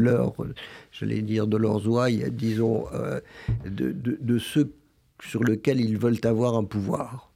j'allais 0.93 1.23
dire, 1.23 1.47
de 1.47 1.57
leurs 1.57 1.89
ouailles, 1.89 2.31
disons, 2.31 2.87
euh, 2.93 3.21
de, 3.65 3.93
de, 3.93 4.19
de 4.21 4.39
ceux 4.39 4.73
sur 5.23 5.43
lesquels 5.43 5.81
ils 5.81 5.99
veulent 5.99 6.21
avoir 6.25 6.55
un 6.57 6.65
pouvoir. 6.65 7.33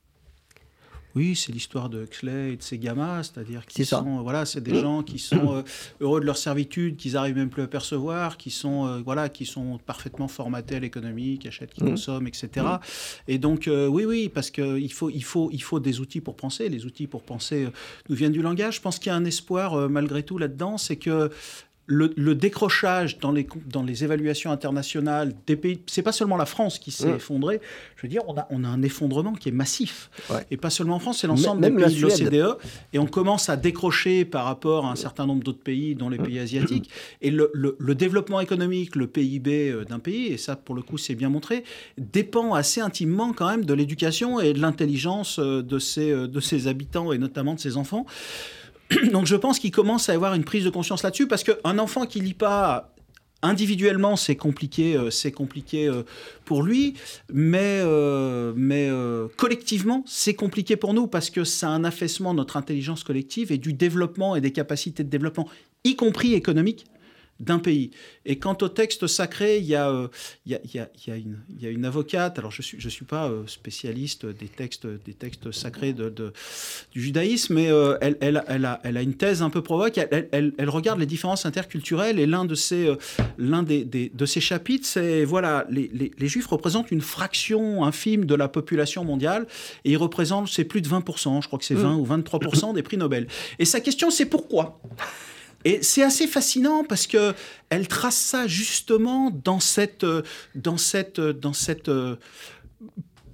Oui, 1.14 1.36
c'est 1.36 1.52
l'histoire 1.52 1.88
de 1.90 2.04
Huxley 2.04 2.54
et 2.54 2.56
de 2.56 2.62
ses 2.62 2.78
gamins, 2.78 3.22
c'est-à-dire 3.22 3.66
qu'ils 3.66 3.84
sont, 3.84 4.22
voilà, 4.22 4.46
c'est 4.46 4.62
des 4.62 4.80
gens 4.80 5.02
qui 5.02 5.18
sont 5.18 5.56
euh, 5.56 5.62
heureux 6.00 6.20
de 6.20 6.26
leur 6.26 6.36
servitude, 6.36 6.96
qu'ils 6.96 7.16
arrivent 7.16 7.36
même 7.36 7.50
plus 7.50 7.62
à 7.62 7.66
percevoir, 7.66 8.36
qui 8.36 8.50
sont, 8.50 8.86
euh, 8.86 9.02
voilà, 9.04 9.28
qui 9.28 9.44
sont 9.44 9.78
parfaitement 9.84 10.28
formatés 10.28 10.76
à 10.76 10.80
l'économie, 10.80 11.38
qui 11.38 11.48
achètent, 11.48 11.74
qui 11.74 11.84
mmh. 11.84 11.90
consomment, 11.90 12.26
etc. 12.26 12.48
Mmh. 12.56 12.78
Et 13.28 13.38
donc, 13.38 13.68
euh, 13.68 13.86
oui, 13.86 14.04
oui, 14.04 14.30
parce 14.32 14.50
qu'il 14.50 14.92
faut, 14.92 15.10
il 15.10 15.24
faut, 15.24 15.50
il 15.52 15.62
faut 15.62 15.80
des 15.80 16.00
outils 16.00 16.20
pour 16.20 16.36
penser. 16.36 16.68
Les 16.68 16.86
outils 16.86 17.06
pour 17.06 17.22
penser 17.22 17.68
nous 18.08 18.16
viennent 18.16 18.32
du 18.32 18.42
langage. 18.42 18.76
Je 18.76 18.80
pense 18.80 18.98
qu'il 18.98 19.08
y 19.08 19.14
a 19.14 19.16
un 19.16 19.24
espoir 19.24 19.88
malgré 19.90 20.22
tout 20.22 20.38
là-dedans, 20.38 20.78
c'est 20.78 20.96
que 20.96 21.30
le, 21.86 22.34
décrochage 22.34 23.18
dans 23.18 23.32
les, 23.32 23.46
dans 23.66 23.82
les 23.82 24.04
évaluations 24.04 24.50
internationales 24.50 25.34
des 25.46 25.56
pays, 25.56 25.82
c'est 25.86 26.02
pas 26.02 26.12
seulement 26.12 26.36
la 26.36 26.46
France 26.46 26.78
qui 26.78 26.90
s'est 26.90 27.10
effondrée, 27.10 27.60
je 27.96 28.02
veux 28.02 28.08
dire, 28.08 28.22
on 28.28 28.36
a, 28.36 28.46
on 28.50 28.64
a 28.64 28.68
un 28.68 28.82
effondrement 28.82 29.32
qui 29.32 29.48
est 29.48 29.52
massif. 29.52 30.10
Et 30.50 30.56
pas 30.56 30.70
seulement 30.70 30.96
en 30.96 30.98
France, 31.00 31.20
c'est 31.20 31.26
l'ensemble 31.26 31.62
des 31.62 31.70
pays 31.70 31.96
de 31.96 32.02
l'OCDE. 32.02 32.58
Et 32.92 32.98
on 32.98 33.06
commence 33.06 33.48
à 33.48 33.56
décrocher 33.56 34.24
par 34.24 34.44
rapport 34.44 34.86
à 34.86 34.92
un 34.92 34.96
certain 34.96 35.26
nombre 35.26 35.42
d'autres 35.42 35.62
pays, 35.62 35.94
dont 35.94 36.08
les 36.08 36.18
pays 36.18 36.38
asiatiques. 36.38 36.90
Et 37.20 37.30
le, 37.30 37.50
le, 37.52 37.94
développement 37.94 38.40
économique, 38.40 38.96
le 38.96 39.06
PIB 39.06 39.70
euh, 39.70 39.84
d'un 39.84 39.98
pays, 39.98 40.28
et 40.28 40.38
ça 40.38 40.56
pour 40.56 40.74
le 40.74 40.82
coup 40.82 40.98
c'est 40.98 41.14
bien 41.14 41.28
montré, 41.28 41.62
dépend 41.98 42.54
assez 42.54 42.80
intimement 42.80 43.32
quand 43.32 43.48
même 43.48 43.64
de 43.64 43.74
l'éducation 43.74 44.40
et 44.40 44.54
de 44.54 44.60
l'intelligence 44.60 45.38
euh, 45.38 45.62
de 45.62 45.78
ses, 45.78 46.10
euh, 46.10 46.26
de 46.26 46.40
ses 46.40 46.68
habitants 46.68 47.12
et 47.12 47.18
notamment 47.18 47.54
de 47.54 47.60
ses 47.60 47.76
enfants. 47.76 48.06
Donc 49.12 49.26
je 49.26 49.36
pense 49.36 49.58
qu'il 49.58 49.70
commence 49.70 50.08
à 50.08 50.12
avoir 50.12 50.34
une 50.34 50.44
prise 50.44 50.64
de 50.64 50.70
conscience 50.70 51.02
là-dessus 51.02 51.26
parce 51.26 51.44
qu'un 51.44 51.78
enfant 51.78 52.06
qui 52.06 52.20
lit 52.20 52.34
pas 52.34 52.92
individuellement, 53.42 54.16
c'est 54.16 54.36
compliqué, 54.36 54.96
euh, 54.96 55.10
c'est 55.10 55.32
compliqué 55.32 55.88
euh, 55.88 56.04
pour 56.44 56.62
lui, 56.62 56.94
mais, 57.32 57.80
euh, 57.82 58.52
mais 58.56 58.88
collectivement, 59.36 60.04
c'est 60.06 60.34
compliqué 60.34 60.76
pour 60.76 60.94
nous 60.94 61.06
parce 61.06 61.28
que 61.28 61.44
ça 61.44 61.68
a 61.68 61.70
un 61.70 61.84
affaissement 61.84 62.32
de 62.32 62.38
notre 62.38 62.56
intelligence 62.56 63.04
collective 63.04 63.52
et 63.52 63.58
du 63.58 63.72
développement 63.72 64.36
et 64.36 64.40
des 64.40 64.52
capacités 64.52 65.02
de 65.04 65.08
développement, 65.08 65.48
y 65.84 65.96
compris 65.96 66.34
économiques, 66.34 66.86
d'un 67.40 67.58
pays. 67.58 67.90
Et 68.24 68.38
quant 68.38 68.56
au 68.62 68.68
texte 68.68 69.06
sacré, 69.06 69.58
il 69.58 69.64
y 69.64 69.74
a, 69.74 70.08
il 70.46 70.52
y 70.52 70.54
a, 70.54 70.60
il 70.74 70.78
y 71.60 71.66
a, 71.66 71.70
une, 71.70 71.84
avocate, 71.84 72.38
alors 72.38 72.52
je 72.52 72.60
ne 72.60 72.62
suis, 72.62 72.80
je 72.80 72.88
suis 72.88 73.04
pas 73.04 73.28
euh, 73.28 73.46
spécialiste 73.46 74.26
des 74.26 74.46
textes, 74.46 74.86
des 74.86 75.14
textes 75.14 75.50
sacrés 75.50 75.92
de, 75.92 76.32
du 76.92 77.02
judaïsme, 77.02 77.54
mais 77.54 77.70
euh, 77.70 77.98
elle, 78.00 78.16
elle, 78.20 78.44
elle, 78.46 78.64
a, 78.64 78.80
elle 78.84 78.96
a 78.96 79.02
une 79.02 79.14
thèse 79.14 79.42
un 79.42 79.50
peu 79.50 79.62
provoque, 79.62 79.98
elle, 79.98 80.28
elle, 80.30 80.70
regarde 80.70 81.00
les 81.00 81.06
différences 81.06 81.44
interculturelles, 81.44 82.20
et 82.20 82.26
l'un 82.26 82.44
de 82.44 82.54
ces, 82.54 82.86
euh, 82.86 82.96
l'un 83.38 83.64
des, 83.64 83.84
de 83.84 84.26
ces 84.26 84.40
chapitres, 84.40 84.86
c'est, 84.86 85.24
voilà, 85.24 85.66
les, 85.68 85.90
les, 85.92 86.12
les, 86.16 86.28
juifs 86.28 86.46
représentent 86.46 86.92
une 86.92 87.00
fraction 87.00 87.84
infime 87.84 88.24
de 88.24 88.34
la 88.36 88.46
population 88.48 89.04
mondiale, 89.04 89.46
et 89.84 89.92
ils 89.92 89.96
représentent, 89.96 90.48
c'est 90.48 90.64
plus 90.64 90.80
de 90.80 90.88
20%, 90.88 91.42
je 91.42 91.46
crois 91.48 91.58
que 91.58 91.64
c'est 91.64 91.74
20 91.74 91.96
mmh. 91.96 92.00
ou 92.00 92.06
23% 92.06 92.74
des 92.74 92.82
prix 92.82 92.96
Nobel. 92.96 93.26
Et 93.58 93.64
sa 93.64 93.80
question, 93.80 94.10
c'est 94.10 94.26
pourquoi? 94.26 94.80
Et 95.64 95.82
c'est 95.82 96.02
assez 96.02 96.26
fascinant 96.26 96.84
parce 96.84 97.06
que 97.06 97.34
elle 97.70 97.88
trace 97.88 98.16
ça 98.16 98.46
justement 98.46 99.30
dans 99.30 99.60
cette, 99.60 100.06
dans 100.54 100.76
cette, 100.76 101.20
dans 101.20 101.52
cette, 101.52 101.90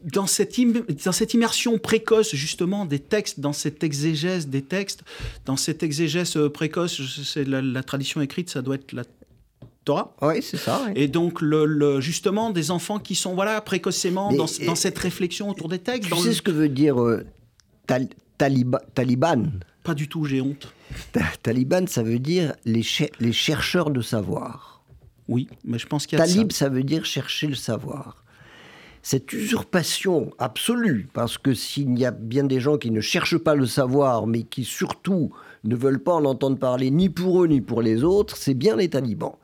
dans 0.05 0.27
cette, 0.27 0.57
dans 1.05 1.13
cette 1.13 1.35
immersion 1.35 1.79
précoce 1.79 2.35
justement 2.35 2.85
des 2.85 2.99
textes, 2.99 3.41
dans 3.41 3.53
cette 3.53 3.83
exégèse 3.83 4.49
des 4.49 4.63
textes, 4.63 5.03
dans 5.45 5.57
cette 5.57 5.83
exégèse 5.83 6.39
précoce, 6.53 7.01
c'est 7.25 7.45
la, 7.45 7.83
tradition 7.83 8.21
écrite, 8.21 8.51
ça 8.51 8.63
doit 8.63 8.77
être 8.77 8.93
la 8.93 9.05
Torah. 9.85 10.15
Oui, 10.21 10.43
c'est 10.43 10.59
ça. 10.59 10.83
Et 10.95 11.09
donc, 11.09 11.41
le, 11.41 12.01
justement, 12.01 12.51
des 12.51 12.71
enfants 12.71 12.99
qui 12.99 13.15
sont 13.15 13.35
voilà 13.35 13.61
précocement 13.61 14.33
dans, 14.33 14.47
dans, 14.67 14.75
cette 14.75 14.99
réflexion 14.99 15.49
autour 15.49 15.69
des 15.69 15.79
textes. 15.79 16.11
Tu 16.11 16.19
sais 16.19 16.35
ce 16.35 16.43
que 16.43 16.51
veut 16.51 16.69
dire 16.69 17.01
euh, 17.03 17.25
Taliban? 18.95 19.45
Pas 19.89 19.95
du 19.95 20.07
tout, 20.07 20.27
j'ai 20.27 20.43
honte. 20.43 20.75
Taliban, 21.43 21.87
ça 21.87 22.03
veut 22.03 22.19
dire 22.19 22.53
les, 22.67 22.83
les 23.21 23.33
chercheurs 23.33 23.91
de 23.91 24.03
savoir. 24.03 24.83
Oui, 25.29 25.49
mais 25.65 25.79
je 25.79 25.87
pense 25.87 26.07
qu'il 26.07 26.19
y 26.19 26.21
a 26.21 26.27
Talib, 26.27 26.53
ça. 26.53 26.69
veut 26.69 26.83
dire 26.83 27.07
chercher 27.07 27.47
le 27.47 27.55
savoir. 27.55 28.23
Cette 29.01 29.33
usurpation 29.33 30.31
absolue, 30.39 31.09
parce 31.15 31.39
que 31.39 31.55
s'il 31.55 31.99
y 31.99 32.05
a 32.05 32.11
bien 32.11 32.45
des 32.45 32.61
gens 32.61 32.77
qui 32.77 32.91
ne 32.91 33.01
cherchent 33.01 33.39
pas 33.39 33.55
le 33.55 33.65
savoir, 33.65 34.27
mais 34.27 34.43
qui 34.43 34.65
surtout 34.65 35.31
ne 35.65 35.75
veulent 35.75 36.03
pas 36.03 36.13
en 36.13 36.27
entendre 36.27 36.59
parler 36.59 36.91
ni 36.91 37.09
pour 37.09 37.43
eux 37.43 37.47
ni 37.47 37.63
pour 37.63 37.81
les 37.81 38.05
autres, 38.05 38.37
c'est 38.37 38.53
bien 38.53 38.77
les 38.77 38.91
talibans. 38.91 39.37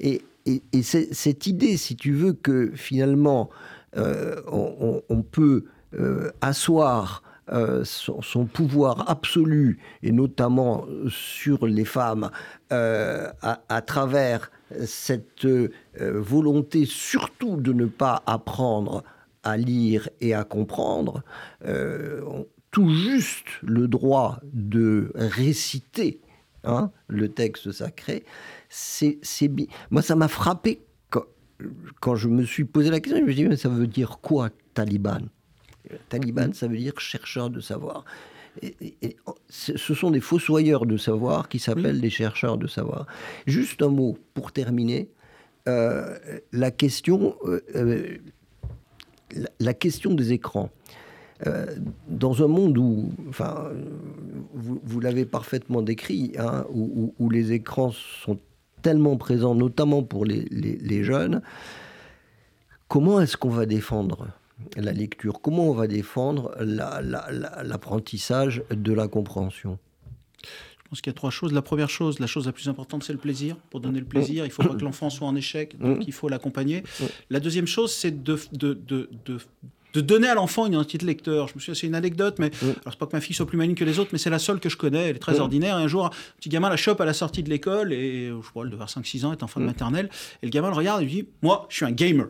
Et, 0.00 0.22
cette 0.80 1.46
idée, 1.46 1.76
si 1.76 1.94
tu 1.94 2.12
veux, 2.12 2.32
que 2.32 2.72
finalement 2.74 3.50
euh, 3.98 4.40
on, 4.48 5.20
peut 5.20 5.64
euh, 5.92 6.30
asseoir 6.40 7.22
euh, 7.52 7.84
son, 7.84 8.46
pouvoir 8.46 9.10
absolu, 9.10 9.78
et 10.02 10.12
notamment 10.12 10.86
sur 11.08 11.66
les 11.66 11.84
femmes, 11.84 12.30
euh, 12.72 13.30
à, 13.42 13.82
travers 13.82 14.50
cette 14.86 15.44
euh, 15.44 15.68
volonté 16.00 16.86
surtout 16.86 17.56
de 17.56 17.74
ne 17.74 17.84
pas 17.84 18.22
apprendre 18.24 19.04
à 19.42 19.58
lire 19.58 20.08
et 20.22 20.32
à 20.32 20.44
comprendre, 20.44 21.22
tout 22.70 22.88
juste 22.88 23.46
le 23.62 23.88
droit 23.88 24.40
de 24.54 25.12
réciter 25.14 26.22
hein, 26.64 26.90
le 27.08 27.28
texte 27.28 27.72
sacré, 27.72 28.24
c'est. 28.70 29.18
Moi, 29.90 30.00
ça 30.00 30.16
m'a 30.16 30.28
frappé 30.28 30.80
quand, 31.10 31.26
quand, 32.00 32.16
je 32.16 32.28
me 32.28 32.44
suis 32.44 32.64
posé 32.64 32.90
la 32.90 33.00
question. 33.00 33.18
Je 33.18 33.24
me 33.24 33.32
suis 33.32 33.42
dit, 33.42 33.48
mais 33.48 33.56
ça 33.56 33.68
veut 33.68 33.86
dire 33.86 34.18
quoi, 34.22 34.48
taliban? 34.72 35.20
Taliban, 36.08 36.52
ça 36.52 36.66
veut 36.66 36.76
dire 36.76 36.98
chercheur 37.00 37.50
de 37.50 37.60
savoir. 37.60 38.04
Et, 38.62 39.16
ce 39.48 39.94
sont 39.94 40.10
des 40.10 40.20
fossoyeurs 40.20 40.86
de 40.86 40.96
savoir 40.96 41.48
qui 41.48 41.58
s'appellent 41.58 42.00
des 42.00 42.10
chercheurs 42.10 42.56
de 42.56 42.66
savoir. 42.66 43.06
Juste 43.46 43.82
un 43.82 43.88
mot 43.88 44.16
pour 44.32 44.52
terminer. 44.52 45.08
Euh, 45.66 46.18
la, 46.52 46.70
question, 46.70 47.36
euh, 47.44 47.60
euh, 47.74 48.18
la, 49.58 49.74
question 49.74 50.14
des 50.14 50.32
écrans. 50.32 50.70
dans 52.08 52.44
un 52.44 52.46
monde 52.46 52.78
où, 52.78 53.12
enfin, 53.28 53.70
vous, 54.54 55.00
l'avez 55.00 55.24
parfaitement 55.24 55.82
décrit, 55.82 56.32
hein, 56.38 56.64
où, 56.70 57.30
les 57.30 57.52
écrans 57.52 57.92
sont 57.92 58.38
tellement 58.82 59.16
présents, 59.16 59.54
notamment 59.54 60.02
pour 60.02 60.24
les, 60.26 60.44
les 60.50 61.02
jeunes, 61.02 61.42
comment 62.88 63.20
est-ce 63.20 63.36
qu'on 63.36 63.48
va 63.48 63.66
défendre 63.66 64.28
la 64.76 64.92
lecture 64.92 65.40
Comment 65.40 65.68
on 65.68 65.74
va 65.74 65.86
défendre 65.86 66.54
l'apprentissage 66.60 68.62
de 68.70 68.92
la 68.92 69.08
compréhension? 69.08 69.78
Je 70.42 70.88
pense 70.90 71.00
qu'il 71.00 71.10
y 71.10 71.14
a 71.14 71.14
trois 71.14 71.30
choses. 71.30 71.52
La 71.52 71.62
première 71.62 71.90
chose, 71.90 72.20
la 72.20 72.26
chose 72.26 72.46
la 72.46 72.52
plus 72.52 72.68
importante, 72.68 73.04
c'est 73.04 73.12
le 73.12 73.18
plaisir. 73.18 73.56
Pour 73.70 73.80
donner 73.80 74.00
le 74.00 74.04
plaisir, 74.04 74.44
il 74.44 74.48
ne 74.48 74.52
faut 74.52 74.62
pas 74.62 74.74
que 74.74 74.84
l'enfant 74.84 75.10
soit 75.10 75.26
en 75.26 75.34
échec, 75.34 75.78
donc 75.78 76.06
il 76.06 76.12
faut 76.12 76.28
l'accompagner. 76.28 76.82
La 77.30 77.40
deuxième 77.40 77.66
chose, 77.66 77.92
c'est 77.92 78.22
de, 78.22 78.38
de, 78.52 78.74
de, 78.74 79.08
de 79.24 79.38
donner 80.00 80.28
à 80.28 80.34
l'enfant 80.34 80.66
une 80.66 80.72
identité 80.72 80.98
de 80.98 81.06
lecteur. 81.06 81.48
Je 81.48 81.54
me 81.54 81.60
suis 81.60 81.74
c'est 81.74 81.86
une 81.86 81.94
anecdote, 81.94 82.36
mais 82.38 82.50
alors 82.62 82.76
c'est 82.86 82.98
pas 82.98 83.06
que 83.06 83.16
ma 83.16 83.20
fille 83.20 83.34
soit 83.34 83.46
plus 83.46 83.58
maligne 83.58 83.74
que 83.74 83.84
les 83.84 83.98
autres, 83.98 84.10
mais 84.12 84.18
c'est 84.18 84.30
la 84.30 84.38
seule 84.38 84.60
que 84.60 84.68
je 84.68 84.76
connais. 84.76 85.08
Elle 85.08 85.16
est 85.16 85.20
très 85.20 85.40
ordinaire. 85.40 85.78
Et 85.78 85.82
un 85.82 85.88
jour, 85.88 86.06
un 86.06 86.10
petit 86.38 86.48
gamin 86.48 86.68
la 86.68 86.76
chope 86.76 87.00
à 87.00 87.04
la 87.04 87.12
sortie 87.12 87.42
de 87.42 87.50
l'école, 87.50 87.92
et 87.92 88.28
je 88.28 88.50
crois, 88.50 88.64
elle 88.64 88.70
devait 88.70 88.82
avoir 88.82 88.88
5-6 88.88 89.24
ans, 89.24 89.32
est 89.32 89.42
enfant 89.42 89.60
de 89.60 89.66
maternelle. 89.66 90.08
Et 90.42 90.46
le 90.46 90.50
gamin 90.50 90.68
le 90.68 90.76
regarde 90.76 91.02
et 91.02 91.04
lui 91.04 91.12
dit 91.12 91.28
Moi, 91.42 91.66
je 91.68 91.76
suis 91.76 91.84
un 91.84 91.92
gamer. 91.92 92.26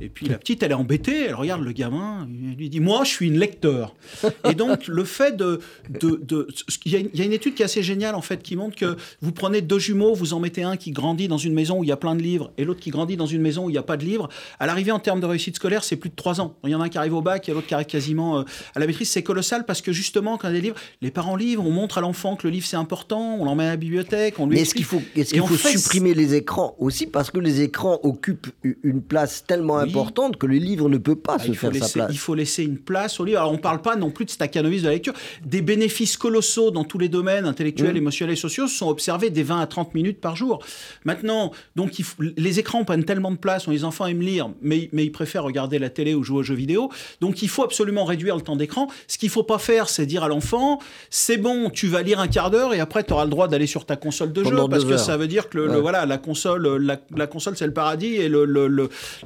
Et 0.00 0.08
puis 0.08 0.26
la 0.26 0.38
petite, 0.38 0.62
elle 0.62 0.70
est 0.70 0.74
embêtée, 0.74 1.26
elle 1.26 1.34
regarde 1.34 1.62
le 1.62 1.72
gamin, 1.72 2.28
elle 2.28 2.56
lui 2.56 2.68
dit 2.68 2.80
Moi, 2.80 3.04
je 3.04 3.10
suis 3.10 3.26
une 3.26 3.38
lecteur. 3.38 3.94
et 4.48 4.54
donc, 4.54 4.86
le 4.86 5.04
fait 5.04 5.36
de. 5.36 5.60
de, 5.88 6.20
de 6.22 6.48
il, 6.84 6.92
y 6.92 6.96
a 6.96 6.98
une, 6.98 7.10
il, 7.12 7.18
y 7.18 7.22
a 7.22 7.24
une, 7.24 7.32
étude 7.32 7.54
qui 7.54 7.62
est 7.62 7.64
assez 7.64 7.82
géniale, 7.82 8.14
en 8.14 8.22
fait, 8.22 8.42
qui 8.42 8.56
montre 8.56 8.76
que 8.76 8.96
vous 9.20 9.32
prenez 9.32 9.62
deux 9.62 9.78
jumeaux, 9.78 10.14
vous 10.14 10.34
en 10.34 10.40
mettez 10.40 10.62
un 10.62 10.76
qui 10.76 10.90
grandit 10.90 11.28
dans 11.28 11.38
une 11.38 11.54
maison 11.54 11.78
où 11.78 11.84
il 11.84 11.88
y 11.88 11.92
a 11.92 11.96
plein 11.96 12.14
de 12.14 12.22
livres, 12.22 12.52
et 12.58 12.64
l'autre 12.64 12.80
qui 12.80 12.90
grandit 12.90 13.16
dans 13.16 13.26
une 13.26 13.42
maison 13.42 13.66
où 13.66 13.70
il 13.70 13.72
n'y 13.72 13.78
a 13.78 13.82
pas 13.82 13.96
de 13.96 14.04
livres. 14.04 14.28
À 14.58 14.66
l'arrivée, 14.66 14.92
en 14.92 15.00
termes 15.00 15.20
de 15.20 15.26
réussite 15.26 15.56
scolaire, 15.56 15.84
c'est 15.84 15.96
plus 15.96 16.10
de 16.10 16.14
3 16.14 16.40
ans. 16.40 16.56
Il 16.64 16.70
y 16.70 16.74
en 16.74 16.80
a 16.80 16.84
un 16.84 16.88
qui 16.88 16.98
arrive 17.04 17.14
au 17.14 17.22
bac, 17.22 17.48
et 17.48 17.52
l'autre 17.52 17.66
qui 17.66 17.74
arrive 17.74 17.86
quasiment 17.86 18.40
euh, 18.40 18.42
à 18.74 18.80
la 18.80 18.86
maîtrise, 18.86 19.10
c'est 19.10 19.22
colossal 19.22 19.64
parce 19.66 19.82
que 19.82 19.92
justement, 19.92 20.36
quand 20.38 20.48
il 20.48 20.54
y 20.54 20.58
a 20.58 20.60
des 20.60 20.66
livres, 20.66 20.76
les 21.02 21.10
parents 21.10 21.36
livrent, 21.36 21.66
on 21.66 21.70
montre 21.70 21.98
à 21.98 22.00
l'enfant 22.00 22.36
que 22.36 22.46
le 22.46 22.52
livre 22.52 22.66
c'est 22.66 22.76
important, 22.76 23.36
on 23.38 23.44
l'emmène 23.44 23.68
à 23.68 23.70
la 23.70 23.76
bibliothèque, 23.76 24.38
on 24.38 24.46
lui. 24.46 24.56
Mais 24.56 24.62
est-ce 24.62 24.74
qu'il 24.74 24.84
faut, 24.84 25.02
est 25.16 25.24
qu'il 25.24 25.42
faut 25.42 25.68
supprimer 25.68 26.14
les 26.14 26.34
écrans 26.34 26.74
aussi 26.78 27.06
parce 27.06 27.30
que 27.30 27.38
les 27.38 27.60
écrans 27.60 28.00
occupent 28.02 28.48
une 28.82 29.02
place 29.02 29.44
tellement 29.46 29.78
importante 29.78 30.36
que 30.36 30.46
le 30.46 30.56
livre 30.56 30.88
ne 30.88 30.98
peut 30.98 31.16
pas 31.16 31.36
ah, 31.38 31.44
se 31.44 31.52
faire 31.52 31.74
sa 31.74 31.88
place. 31.88 32.10
Il 32.10 32.18
faut 32.18 32.34
laisser 32.34 32.64
une 32.64 32.78
place 32.78 33.20
au 33.20 33.24
livre. 33.24 33.38
Alors 33.40 33.52
on 33.52 33.56
ne 33.56 33.60
parle 33.60 33.82
pas 33.82 33.96
non 33.96 34.10
plus 34.10 34.24
de 34.24 34.30
staccanovis 34.30 34.82
de 34.82 34.86
la 34.86 34.94
lecture. 34.94 35.14
Des 35.44 35.62
bénéfices 35.62 36.16
colossaux 36.16 36.70
dans 36.70 36.84
tous 36.84 36.98
les 36.98 37.08
domaines 37.08 37.44
intellectuels, 37.44 37.94
mmh. 37.94 37.98
émotionnels 37.98 38.34
et 38.34 38.40
sociaux 38.40 38.68
sont 38.68 38.88
observés 38.88 39.30
des 39.30 39.42
20 39.42 39.60
à 39.60 39.66
30 39.66 39.94
minutes 39.94 40.20
par 40.20 40.36
jour. 40.36 40.64
Maintenant, 41.04 41.52
donc 41.76 41.92
les 42.18 42.58
écrans 42.58 42.84
prennent 42.84 43.04
tellement 43.04 43.30
de 43.30 43.36
place, 43.36 43.66
les 43.68 43.84
enfants 43.84 44.06
aiment 44.06 44.22
lire, 44.22 44.50
mais, 44.62 44.88
mais 44.92 45.04
ils 45.04 45.12
préfèrent 45.12 45.44
regarder 45.44 45.78
la 45.78 45.90
télé 45.90 46.14
ou 46.14 46.22
jouer 46.22 46.38
aux 46.38 46.42
jeux 46.42 46.54
vidéo. 46.54 46.90
Donc 47.20 47.42
il 47.42 47.48
faut 47.48 47.64
absolument 47.64 48.04
réduire 48.04 48.36
le 48.36 48.42
temps 48.42 48.56
d'écran. 48.56 48.88
Ce 49.08 49.18
qu'il 49.18 49.30
faut 49.30 49.42
pas 49.42 49.58
faire, 49.58 49.88
c'est 49.88 50.06
dire 50.06 50.24
à 50.24 50.28
l'enfant, 50.28 50.78
c'est 51.10 51.36
bon, 51.36 51.70
tu 51.70 51.88
vas 51.88 52.02
lire 52.02 52.20
un 52.20 52.28
quart 52.28 52.50
d'heure 52.50 52.74
et 52.74 52.80
après 52.80 53.04
tu 53.04 53.12
auras 53.12 53.24
le 53.24 53.30
droit 53.30 53.48
d'aller 53.48 53.66
sur 53.66 53.86
ta 53.86 53.96
console 53.96 54.32
de 54.32 54.44
jeu 54.44 54.56
parce 54.70 54.84
que 54.84 54.96
ça 54.96 55.16
veut 55.16 55.28
dire 55.28 55.48
que 55.48 55.58
le, 55.58 55.78
voilà, 55.78 56.06
la 56.06 56.18
console, 56.18 56.66
la, 56.76 57.26
console 57.26 57.56
c'est 57.56 57.66
le 57.66 57.72
paradis 57.72 58.16
et 58.16 58.28
le, 58.28 58.44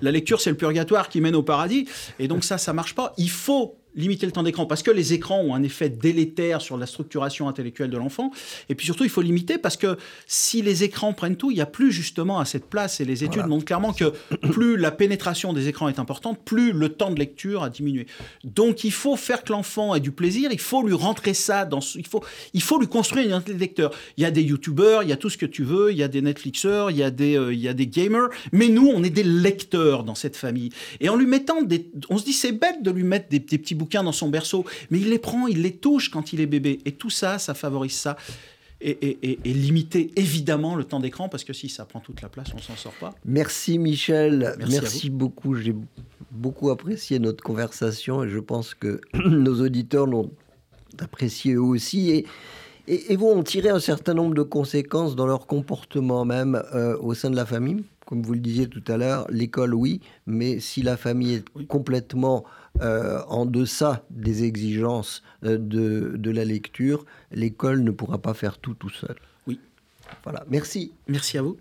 la 0.03 0.11
lecture 0.11 0.41
c'est 0.41 0.51
le 0.51 0.57
purgatoire 0.57 1.09
qui 1.09 1.21
mène 1.21 1.37
au 1.37 1.43
paradis. 1.43 1.87
Et 2.19 2.29
donc 2.29 2.45
ça, 2.45 2.59
ça 2.59 2.73
marche 2.73 2.95
pas. 2.95 3.13
Il 3.19 3.31
faut 3.31 3.77
limiter 3.95 4.27
le 4.27 4.33
temps 4.33 4.43
d'écran 4.43 4.67
parce 4.67 4.83
que 4.83 4.91
les 4.91 5.13
écrans 5.13 5.41
ont 5.41 5.55
un 5.55 5.63
effet 5.63 5.89
délétère 5.89 6.61
sur 6.61 6.77
la 6.77 6.87
structuration 6.87 7.49
intellectuelle 7.49 7.91
de 7.91 7.97
l'enfant. 7.97 8.31
Et 8.69 8.75
puis 8.75 8.87
surtout, 8.87 9.05
il 9.05 9.11
faut 9.11 9.23
limiter 9.23 9.59
parce 9.59 9.77
que 9.77 9.97
si 10.27 10.63
les 10.63 10.85
écrans 10.85 11.13
prennent 11.13 11.37
tout, 11.37 11.51
il 11.51 11.55
n'y 11.55 11.61
a 11.61 11.67
plus 11.67 11.93
justement 11.93 12.39
à 12.39 12.45
cette 12.45 12.67
place. 12.67 13.01
Et 13.01 13.05
les 13.05 13.25
études 13.25 13.47
montrent 13.47 13.65
clairement 13.65 13.93
que 13.93 14.13
plus 14.51 14.77
la 14.77 14.91
pénétration 14.91 15.53
des 15.53 15.69
écrans 15.69 15.89
est 15.89 15.99
importante, 15.99 16.39
plus 16.45 16.73
le 16.73 16.91
temps 16.91 17.11
de 17.11 17.19
lecture 17.19 17.63
a 17.63 17.71
diminué. 17.71 18.07
Donc 18.45 18.85
il 18.85 18.93
faut 18.93 19.17
faire 19.17 19.43
que 19.43 19.53
l'enfant 19.53 19.95
ait 19.95 20.01
du 20.01 20.13
plaisir, 20.13 20.51
il 20.53 20.61
faut 20.61 20.83
lui 20.83 20.95
rentrer 20.95 21.35
ça 21.35 21.65
dans... 21.65 21.81
Il 21.95 22.07
faut, 22.07 22.23
il 22.55 22.63
faut 22.63 22.79
lui 22.79 22.89
construire 22.89 23.25
une 23.25 23.31
identité 23.31 23.59
lecteur. 23.59 23.91
Il 24.17 24.23
y 24.23 24.27
a 24.27 24.31
des 24.31 24.43
youtubeurs, 24.43 25.03
il 25.03 25.09
y 25.09 25.13
a 25.13 25.17
tout 25.17 25.31
ce 25.31 25.39
que 25.39 25.47
tu 25.47 25.65
veux, 25.65 25.91
il 25.91 25.99
y 25.99 26.03
a 26.03 26.09
des 26.09 26.23
Netflixeurs, 26.23 26.91
il 26.91 26.99
y 26.99 27.03
a 27.03 27.11
des, 27.11 27.37
euh, 27.37 27.53
il 27.53 27.61
y 27.61 27.69
a 27.69 27.75
des 27.75 27.87
gamers, 27.87 28.29
mais 28.53 28.69
nous, 28.69 28.89
on 28.89 29.03
est 29.03 29.11
des 29.11 29.25
lecteurs 29.25 30.05
dans 30.05 30.15
cette 30.15 30.37
famille. 30.37 30.71
Et 31.01 31.09
en 31.09 31.17
lui 31.17 31.27
mettant 31.27 31.63
des... 31.63 31.91
On 32.11 32.19
se 32.19 32.25
dit, 32.25 32.33
c'est 32.33 32.53
bête 32.53 32.83
de 32.83 32.91
lui 32.91 33.05
mettre 33.05 33.29
des, 33.29 33.39
des 33.39 33.59
petits 33.59 33.75
bouquins 33.79 34.03
dans 34.03 34.13
son 34.13 34.29
berceau, 34.29 34.65
mais 34.91 34.99
il 34.99 35.09
les 35.11 35.19
prend, 35.19 35.47
il 35.47 35.63
les 35.63 35.75
touche 35.75 36.11
quand 36.11 36.33
il 36.33 36.41
est 36.41 36.47
bébé. 36.47 36.81
Et 36.85 36.93
tout 36.93 37.11
ça, 37.11 37.39
ça 37.39 37.55
favorise 37.55 37.95
ça. 37.95 38.17
Et, 38.81 39.39
limiter 39.45 40.13
évidemment 40.15 40.77
le 40.77 40.85
temps 40.85 41.01
d'écran, 41.01 41.29
parce 41.29 41.43
que 41.43 41.53
si 41.53 41.69
ça 41.69 41.85
prend 41.85 41.99
toute 41.99 42.23
la 42.23 42.29
place, 42.29 42.49
on 42.55 42.61
s'en 42.61 42.77
sort 42.77 42.93
pas. 43.01 43.13
Merci 43.25 43.77
Michel, 43.77 44.55
merci, 44.71 45.11
beaucoup. 45.11 45.57
J'ai 45.57 45.75
beaucoup 46.31 46.71
apprécié 46.71 47.19
notre 47.19 47.43
conversation 47.43 48.23
et 48.23 48.29
je 48.29 48.39
pense 48.39 48.75
que 48.75 49.01
nos 49.15 49.61
auditeurs 49.61 50.07
l'ont 50.07 50.31
apprécié 51.01 51.55
eux 51.55 51.63
aussi. 51.63 52.11
Et, 52.11 52.27
et, 52.87 53.17
vont 53.17 53.37
en 53.37 53.43
tirer 53.43 53.69
un 53.69 53.81
certain 53.81 54.15
nombre 54.15 54.35
de 54.35 54.43
conséquences 54.43 55.17
dans 55.17 55.27
leur 55.27 55.49
comportement 55.49 56.25
même 56.25 56.63
euh, 56.73 56.97
au 57.01 57.15
sein 57.15 57.31
de 57.31 57.37
la 57.37 57.47
famille. 57.47 57.85
Comme 58.07 58.23
vous 58.23 58.33
le 58.33 58.41
disiez 58.41 58.69
tout 58.69 58.85
à 58.87 58.97
l'heure, 58.97 59.27
l'école, 59.29 59.75
oui, 59.75 60.01
mais 60.27 60.61
si 60.61 60.83
la 60.83 60.97
famille 60.97 61.35
est 61.35 61.67
complètement 61.67 62.45
euh, 62.81 63.23
en 63.29 63.47
deçà 63.47 64.05
des 64.11 64.45
exigences 64.45 65.23
euh, 65.45 65.59
de, 65.59 66.15
de 66.17 66.31
la 66.31 66.45
lecture, 66.45 67.05
l'école 67.31 67.83
ne 67.83 67.91
pourra 67.91 68.19
pas 68.19 68.35
faire 68.35 68.59
tout 68.59 68.75
tout 68.75 68.91
seul. 68.91 69.17
Oui. 69.47 69.61
Voilà, 70.25 70.45
merci. 70.49 70.93
Merci 71.07 71.39
à 71.39 71.43
vous. 71.43 71.59